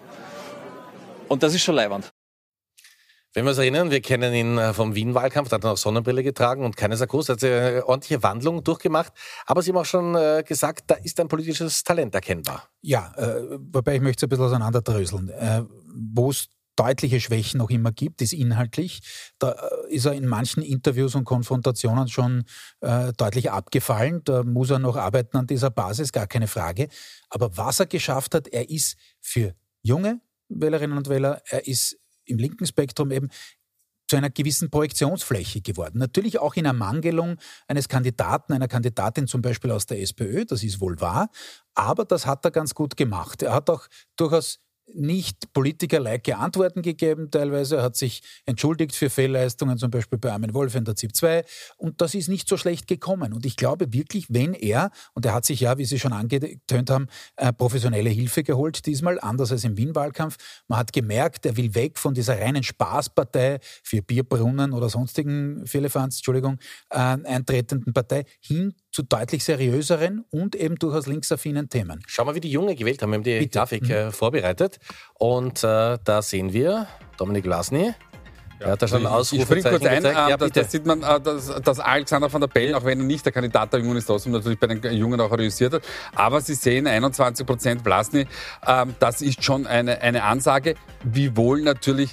Und 1.28 1.44
das 1.44 1.54
ist 1.54 1.62
schon 1.62 1.76
leiwand. 1.76 2.12
Wenn 3.34 3.46
wir 3.46 3.52
uns 3.52 3.60
erinnern, 3.60 3.92
wir 3.92 4.02
kennen 4.02 4.34
ihn 4.34 4.58
äh, 4.58 4.74
vom 4.74 4.94
Wien-Wahlkampf, 4.94 5.48
da 5.48 5.56
hat 5.56 5.64
er 5.64 5.72
auch 5.72 5.78
Sonnenbrille 5.78 6.22
getragen 6.22 6.66
und 6.66 6.76
keine 6.76 6.98
Sarkos, 6.98 7.30
hat 7.30 7.42
eine 7.46 7.88
ordentliche 7.88 8.22
Wandlung 8.24 8.62
durchgemacht. 8.62 9.14
Aber 9.46 9.62
Sie 9.62 9.70
haben 9.72 9.78
auch 9.78 9.86
schon 9.86 10.16
äh, 10.16 10.44
gesagt, 10.46 10.86
da 10.88 10.96
ist 10.96 11.18
ein 11.22 11.30
politisches 11.30 11.84
Talent 11.86 12.14
erkennbar. 12.14 12.68
Ja, 12.82 13.14
äh, 13.16 13.58
wobei 13.72 13.96
ich 13.96 14.02
möchte 14.02 14.26
es 14.26 14.28
ein 14.28 14.30
bisschen 14.30 14.46
auseinanderdröseln. 14.46 15.30
Äh, 15.30 15.64
Wo 16.14 16.32
es 16.32 16.50
deutliche 16.76 17.20
Schwächen 17.20 17.58
noch 17.58 17.70
immer 17.70 17.92
gibt, 17.92 18.22
ist 18.22 18.34
inhaltlich. 18.34 19.02
Da 19.40 19.52
äh, 19.52 19.94
ist 19.94 20.06
er 20.06 20.14
in 20.14 20.28
manchen 20.28 20.64
Interviews 20.64 21.16
und 21.16 21.26
Konfrontationen 21.26 22.08
schon 22.08 22.44
äh, 22.82 23.12
deutlich 23.14 23.52
abgefallen. 23.52 24.22
Da 24.24 24.44
muss 24.44 24.70
er 24.70 24.80
noch 24.80 24.96
arbeiten 24.96 25.38
an 25.38 25.48
dieser 25.48 25.70
Basis, 25.70 26.12
gar 26.12 26.28
keine 26.28 26.48
Frage. 26.48 26.88
Aber 27.30 27.56
was 27.58 27.80
er 27.80 27.86
geschafft 27.86 28.36
hat, 28.36 28.48
er 28.48 28.70
ist 28.70 28.98
für 29.20 29.54
junge 29.82 30.22
Wählerinnen 30.50 30.98
und 30.98 31.10
Wähler, 31.10 31.42
er 31.46 31.68
ist 31.68 31.98
im 32.26 32.38
linken 32.38 32.66
Spektrum 32.66 33.12
eben 33.12 33.30
zu 34.08 34.18
einer 34.18 34.30
gewissen 34.30 34.70
Projektionsfläche 34.70 35.62
geworden. 35.62 35.98
Natürlich 35.98 36.38
auch 36.40 36.56
in 36.56 36.66
Ermangelung 36.66 37.38
eines 37.68 37.88
Kandidaten, 37.88 38.52
einer 38.52 38.68
Kandidatin 38.68 39.26
zum 39.26 39.42
Beispiel 39.42 39.72
aus 39.72 39.86
der 39.86 40.02
SPÖ, 40.02 40.44
das 40.44 40.64
ist 40.64 40.82
wohl 40.82 41.00
wahr, 41.00 41.30
aber 41.76 42.04
das 42.04 42.26
hat 42.26 42.44
er 42.44 42.52
ganz 42.52 42.76
gut 42.76 42.98
gemacht. 42.98 43.42
Er 43.42 43.54
hat 43.54 43.70
auch 43.70 43.88
durchaus 44.18 44.60
nicht 44.94 45.54
politikerlike 45.54 46.38
Antworten 46.38 46.82
gegeben. 46.82 47.32
Teilweise 47.32 47.82
hat 47.82 47.96
sich 47.96 48.22
entschuldigt 48.46 48.96
für 48.96 49.10
Fehlleistungen, 49.10 49.78
zum 49.78 49.92
Beispiel 49.92 50.20
bei 50.20 50.32
Armin 50.32 50.54
Wolf 50.54 50.76
in 50.76 50.86
der 50.86 50.96
ZIP 50.96 51.16
2. 51.16 51.46
Und 51.78 52.02
das 52.02 52.14
ist 52.14 52.28
nicht 52.28 52.48
so 52.48 52.58
schlecht 52.58 52.88
gekommen. 52.88 53.34
Und 53.34 53.46
ich 53.46 53.56
glaube 53.56 53.94
wirklich, 53.94 54.28
wenn 54.30 54.54
er, 54.54 54.92
und 55.14 55.26
er 55.26 55.34
hat 55.34 55.46
sich 55.46 55.62
ja, 55.62 55.78
wie 55.78 55.86
Sie 55.86 56.00
schon 56.00 56.14
angetönt 56.14 56.90
haben, 56.90 57.08
äh, 57.38 57.54
professionelle 57.54 58.10
Hilfe 58.10 58.44
geholt, 58.44 58.86
diesmal, 58.86 59.20
anders 59.20 59.52
als 59.52 59.64
im 59.64 59.78
Wien-Wahlkampf. 59.78 60.38
Man 60.68 60.80
hat 60.80 60.94
gemerkt, 60.94 61.46
er 61.46 61.58
will 61.58 61.74
weg 61.76 61.98
von 61.98 62.14
dieser 62.14 62.40
reinen 62.40 62.64
Spaßpartei 62.64 63.60
für 63.84 64.02
Bierbrunnen 64.02 64.74
oder 64.74 64.90
sonstigen 64.90 65.66
Firlefanz, 65.66 66.18
Entschuldigung, 66.18 66.60
äh, 66.90 66.98
eintretenden 66.98 67.94
Partei 67.94 68.26
hin 68.40 68.74
zu 68.92 69.04
deutlich 69.04 69.44
seriöseren 69.44 70.26
und 70.32 70.56
eben 70.56 70.76
durchaus 70.76 71.08
linksaffinen 71.08 71.70
Themen. 71.70 72.04
Schauen 72.08 72.28
wir, 72.28 72.36
wie 72.36 72.42
die 72.42 72.52
Junge 72.52 72.76
gewählt 72.76 73.02
haben. 73.02 73.12
Wir 73.12 73.18
haben 73.18 73.24
die 73.24 73.40
Bitte. 73.40 73.60
Grafik 73.60 73.90
äh, 73.90 74.06
mhm. 74.06 74.12
vorbereitet. 74.12 74.80
Und 75.14 75.64
äh, 75.64 75.98
da 76.04 76.22
sehen 76.22 76.52
wir 76.54 76.88
Dominik 77.18 77.46
Lasny. 77.46 77.94
Ja, 78.60 78.68
er 78.68 78.72
hat 78.74 78.82
da 78.82 78.88
schon 78.88 79.06
also 79.08 79.36
ich, 79.36 79.42
ich 79.42 79.48
bringe 79.48 79.64
kurz 79.64 79.86
ein, 79.86 80.04
ja, 80.04 80.38
da, 80.38 80.48
da, 80.48 80.64
sieht 80.64 80.86
man, 80.86 81.02
äh, 81.02 81.20
dass, 81.20 81.48
dass, 81.62 81.80
Alexander 81.80 82.32
van 82.32 82.42
der 82.42 82.48
Bellen, 82.48 82.76
auch 82.76 82.86
wenn 82.86 83.00
er 83.00 83.06
nicht 83.06 83.26
der 83.26 83.32
Kandidat 83.32 83.74
der 83.74 83.80
Jungen 83.80 83.98
ist, 83.98 84.06
trotzdem 84.06 84.34
natürlich 84.34 84.60
bei 84.60 84.68
den 84.68 84.94
Jungen 84.94 85.20
auch 85.20 85.32
realisiert 85.32 85.74
hat. 85.74 85.84
Aber 86.14 86.42
Sie 86.42 86.54
sehen 86.54 86.86
21 86.86 87.46
Prozent 87.46 87.82
Vlasny, 87.82 88.28
ähm, 88.68 88.94
das 89.00 89.22
ist 89.22 89.44
schon 89.44 89.66
eine, 89.66 90.02
eine 90.02 90.24
Ansage, 90.24 90.76
wiewohl 91.04 91.62
natürlich 91.62 92.12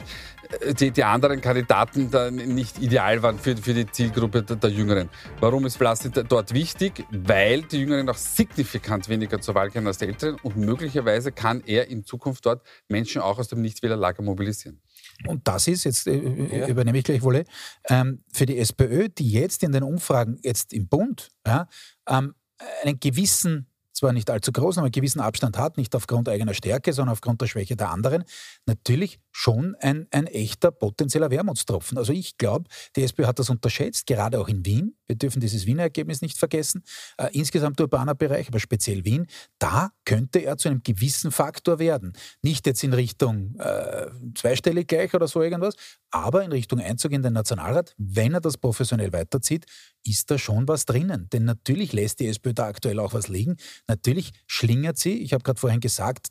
die, 0.79 0.91
die 0.91 1.05
anderen 1.05 1.41
Kandidaten 1.41 2.11
da 2.11 2.31
nicht 2.31 2.79
ideal 2.79 3.23
waren 3.23 3.39
für, 3.39 3.57
für 3.57 3.75
die 3.75 3.87
Zielgruppe 3.91 4.43
der, 4.43 4.57
der 4.57 4.71
Jüngeren. 4.71 5.11
Warum 5.41 5.67
ist 5.67 5.77
Vlasny 5.77 6.11
dort 6.11 6.55
wichtig? 6.55 7.05
Weil 7.11 7.63
die 7.63 7.81
Jüngeren 7.81 8.09
auch 8.09 8.17
signifikant 8.17 9.09
weniger 9.09 9.41
zur 9.41 9.55
Wahl 9.55 9.71
gehen 9.71 9.87
als 9.87 9.99
die 9.99 10.07
Älteren 10.07 10.37
und 10.43 10.57
möglicherweise 10.57 11.33
kann 11.33 11.63
er 11.67 11.89
in 11.89 12.05
Zukunft 12.05 12.47
dort 12.47 12.63
Menschen 12.89 13.21
auch 13.21 13.39
aus 13.39 13.49
dem 13.49 13.61
Nichtwählerlager 13.61 14.23
mobilisieren. 14.23 14.81
Und 15.27 15.47
das 15.47 15.69
ist, 15.69 15.85
jetzt 15.85 16.07
äh, 16.07 16.61
ja. 16.61 16.67
übernehme 16.69 16.99
ich 16.99 17.05
gleich 17.05 17.23
Wolle, 17.23 17.45
ähm, 17.89 18.23
für 18.33 18.47
die 18.47 18.59
SPÖ, 18.59 19.09
die 19.09 19.31
jetzt 19.31 19.63
in 19.63 19.73
den 19.73 19.83
Umfragen, 19.83 20.39
jetzt 20.43 20.73
im 20.73 20.89
Bund, 20.89 21.31
ja, 21.47 21.69
ähm, 22.09 22.35
einen 22.83 22.99
gewissen 23.01 23.68
zwar 23.99 24.13
nicht 24.13 24.31
allzu 24.31 24.53
groß, 24.53 24.79
aber 24.79 24.87
einen 24.87 24.93
gewissen 24.93 25.21
Abstand 25.21 25.59
hat, 25.59 25.77
nicht 25.77 25.95
aufgrund 25.95 26.29
eigener 26.29 26.55
Stärke, 26.55 26.93
sondern 26.93 27.13
aufgrund 27.13 27.41
der 27.41 27.47
Schwäche 27.47 27.77
der 27.77 27.91
anderen, 27.91 28.25
natürlich 28.67 29.19
schon 29.33 29.77
ein, 29.81 30.07
ein 30.11 30.27
echter 30.27 30.71
potenzieller 30.71 31.31
Wermutstropfen. 31.31 31.99
Also 31.99 32.13
ich 32.13 32.39
glaube, 32.39 32.69
die 32.97 33.03
SPÖ 33.03 33.27
hat 33.27 33.39
das 33.39 33.51
unterschätzt, 33.51 34.07
gerade 34.07 34.41
auch 34.41 34.49
in 34.49 34.65
Wien. 34.65 34.97
Wir 35.07 35.17
dürfen 35.17 35.41
dieses 35.41 35.67
Wiener 35.67 35.83
Ergebnis 35.83 36.23
nicht 36.23 36.39
vergessen. 36.39 36.83
Äh, 37.17 37.31
insgesamt 37.33 37.81
urbaner 37.81 38.15
Bereich, 38.15 38.49
aber 38.49 38.61
speziell 38.61 39.05
Wien, 39.05 39.27
da 39.59 39.91
könnte 40.05 40.41
er 40.41 40.57
zu 40.59 40.69
einem 40.69 40.83
gewissen 40.83 41.31
Faktor 41.31 41.79
werden. 41.79 42.13
Nicht 42.43 42.67
jetzt 42.67 42.83
in 42.83 42.93
Richtung 42.93 43.57
äh, 43.59 44.07
zweistellig 44.35 44.89
gleich 44.89 45.15
oder 45.15 45.29
so 45.29 45.43
irgendwas, 45.43 45.75
aber 46.11 46.45
in 46.45 46.53
Richtung 46.53 46.81
Einzug 46.81 47.13
in 47.13 47.23
den 47.23 47.33
Nationalrat, 47.33 47.95
wenn 47.99 48.35
er 48.35 48.41
das 48.41 48.57
professionell 48.57 49.13
weiterzieht, 49.13 49.67
ist 50.05 50.31
da 50.31 50.39
schon 50.39 50.67
was 50.69 50.85
drinnen. 50.85 51.29
Denn 51.33 51.45
natürlich 51.45 51.93
lässt 51.93 52.21
die 52.21 52.29
SPÖ 52.29 52.55
da 52.55 52.67
aktuell 52.67 52.99
auch 52.99 53.13
was 53.13 53.29
liegen. 53.29 53.57
Natürlich 53.89 54.33
schlingert 54.47 54.99
sie, 54.99 55.23
ich 55.23 55.33
habe 55.33 55.43
gerade 55.43 55.59
vorhin 55.59 55.81
gesagt, 55.81 56.29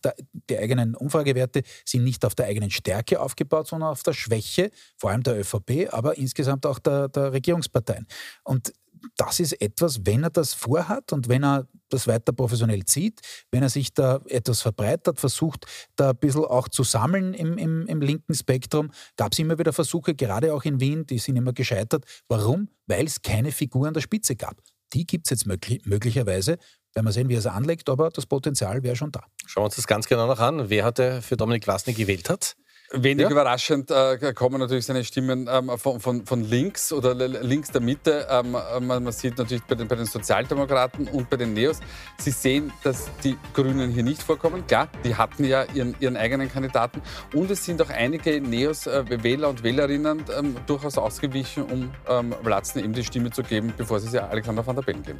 die 0.49 0.57
eigenen 0.57 0.95
Umfragewerte 0.95 1.63
sind 1.85 2.03
nicht 2.03 2.23
auf 2.23 2.35
der 2.35 2.45
eigenen 2.45 2.69
Stärke 2.69 3.19
aufgebaut, 3.19 3.67
sondern 3.67 3.89
auf 3.89 4.03
der 4.03 4.13
Schwäche, 4.13 4.69
vor 4.95 5.09
allem 5.09 5.23
der 5.23 5.39
ÖVP, 5.39 5.91
aber 5.91 6.17
insgesamt 6.17 6.65
auch 6.67 6.77
der, 6.77 7.09
der 7.09 7.33
Regierungsparteien. 7.33 8.05
Und 8.43 8.73
das 9.15 9.39
ist 9.39 9.53
etwas, 9.61 10.05
wenn 10.05 10.23
er 10.23 10.29
das 10.29 10.53
vorhat 10.53 11.13
und 11.13 11.29
wenn 11.29 11.43
er 11.43 11.67
das 11.89 12.07
weiter 12.07 12.33
professionell 12.33 12.85
zieht, 12.85 13.21
wenn 13.51 13.63
er 13.63 13.69
sich 13.69 13.93
da 13.93 14.19
etwas 14.27 14.61
verbreitert, 14.61 15.19
versucht, 15.19 15.65
da 15.95 16.11
ein 16.11 16.17
bisschen 16.17 16.45
auch 16.45 16.67
zu 16.67 16.83
sammeln 16.83 17.33
im, 17.33 17.57
im, 17.57 17.87
im 17.87 18.01
linken 18.01 18.33
Spektrum, 18.33 18.91
gab 19.15 19.33
es 19.33 19.39
immer 19.39 19.57
wieder 19.57 19.73
Versuche, 19.73 20.13
gerade 20.15 20.53
auch 20.53 20.63
in 20.63 20.79
Wien, 20.79 21.05
die 21.05 21.19
sind 21.19 21.37
immer 21.37 21.53
gescheitert. 21.53 22.05
Warum? 22.27 22.69
Weil 22.87 23.05
es 23.05 23.21
keine 23.21 23.51
Figur 23.51 23.87
an 23.87 23.93
der 23.93 24.01
Spitze 24.01 24.35
gab. 24.35 24.61
Die 24.93 25.05
gibt 25.05 25.27
es 25.27 25.31
jetzt 25.31 25.45
möglich, 25.45 25.85
möglicherweise 25.85 26.57
Werden 26.97 27.05
wir 27.05 27.11
sehen, 27.11 27.29
wie 27.29 27.35
er 27.35 27.39
es 27.39 27.45
anlegt, 27.45 27.89
aber 27.89 28.09
das 28.09 28.25
Potenzial 28.25 28.81
wäre 28.81 28.95
schon 28.95 29.11
da. 29.11 29.21
Schauen 29.45 29.61
wir 29.61 29.65
uns 29.65 29.75
das 29.75 29.85
ganz 29.85 30.07
genau 30.07 30.25
noch 30.25 30.39
an. 30.39 30.67
Wer 30.71 30.83
heute 30.83 31.21
für 31.21 31.37
Dominik 31.37 31.63
Vlasny 31.63 31.93
gewählt 31.93 32.27
hat? 32.27 32.55
Wenig 32.91 33.25
Ja. 33.25 33.29
überraschend 33.29 33.91
äh, 33.91 34.33
kommen 34.33 34.59
natürlich 34.59 34.87
seine 34.87 35.03
Stimmen 35.03 35.47
ähm, 35.47 35.77
von, 35.77 35.99
von, 35.99 36.25
von 36.25 36.43
links 36.43 36.91
oder 36.91 37.13
links 37.13 37.69
der 37.69 37.81
Mitte. 37.81 38.25
Ähm, 38.31 38.55
äh, 38.55 38.79
man, 38.79 39.03
man 39.03 39.13
sieht 39.13 39.37
natürlich 39.37 39.63
bei 39.65 39.75
den, 39.75 39.87
bei 39.87 39.95
den 39.95 40.07
Sozialdemokraten 40.07 41.07
und 41.09 41.29
bei 41.29 41.37
den 41.37 41.53
Neos, 41.53 41.81
sie 42.17 42.31
sehen, 42.31 42.73
dass 42.83 43.11
die 43.23 43.37
Grünen 43.53 43.91
hier 43.91 44.01
nicht 44.01 44.23
vorkommen. 44.23 44.65
Klar, 44.65 44.87
die 45.03 45.13
hatten 45.13 45.43
ja 45.43 45.65
ihren, 45.75 45.95
ihren 45.99 46.17
eigenen 46.17 46.49
Kandidaten. 46.49 47.03
Und 47.31 47.51
es 47.51 47.63
sind 47.63 47.79
auch 47.79 47.91
einige 47.91 48.41
Neos, 48.41 48.87
äh, 48.87 49.03
Wähler 49.23 49.49
und 49.49 49.61
Wählerinnen 49.61 50.25
ähm, 50.35 50.55
durchaus 50.65 50.97
ausgewichen, 50.97 51.61
um 51.65 51.91
ähm, 52.09 52.33
Vlatzny 52.41 52.81
eben 52.81 52.93
die 52.93 53.03
Stimme 53.03 53.29
zu 53.29 53.43
geben, 53.43 53.71
bevor 53.77 53.99
sie 53.99 54.07
sie 54.07 54.19
Alexander 54.23 54.65
van 54.65 54.77
der 54.77 54.81
Bellen 54.81 55.03
geben. 55.03 55.19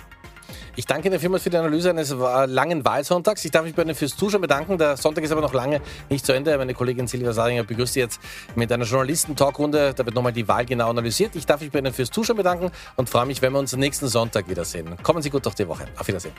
Ich 0.78 0.86
danke 0.86 1.07
Ihnen 1.07 1.19
vielmals 1.19 1.41
für 1.41 1.49
die 1.49 1.57
Analyse 1.57 1.89
eines 1.89 2.11
langen 2.11 2.86
Wahlsonntags. 2.86 3.43
Ich 3.43 3.49
darf 3.49 3.63
mich 3.63 3.73
bei 3.73 3.82
Ihnen 3.82 3.95
fürs 3.95 4.15
Zuschauen 4.15 4.41
bedanken. 4.41 4.78
Der 4.78 4.95
Sonntag 4.95 5.23
ist 5.23 5.32
aber 5.32 5.41
noch 5.41 5.55
lange 5.55 5.82
nicht 6.07 6.23
zu 6.23 6.34
Ende. 6.34 6.55
Meine 6.55 6.75
Kollegin 6.75 7.07
Silvia 7.07 7.34
Saringer 7.34 7.63
begrüßt 7.63 7.93
Sie 7.93 7.99
jetzt 7.99 8.21
mit 8.53 8.71
einer 8.71 8.86
Journalisten-Talkrunde. 8.86 9.95
Da 9.95 10.05
wird 10.05 10.13
nochmal 10.13 10.34
die 10.34 10.47
Wahl 10.47 10.65
genau 10.65 10.91
analysiert. 10.91 11.36
Ich 11.36 11.47
darf 11.47 11.61
mich 11.61 11.71
bei 11.71 11.80
Ihnen 11.80 11.93
fürs 11.93 12.11
Zuschauen 12.11 12.38
bedanken 12.38 12.69
und 12.95 13.09
freue 13.09 13.25
mich, 13.25 13.41
wenn 13.41 13.53
wir 13.53 13.59
uns 13.59 13.75
nächsten 13.75 14.07
Sonntag 14.07 14.47
wiedersehen. 14.49 14.95
Kommen 15.01 15.23
Sie 15.23 15.32
gut 15.32 15.47
durch 15.47 15.55
die 15.55 15.67
Woche. 15.67 15.86
Auf 15.97 16.07
Wiedersehen. 16.07 16.34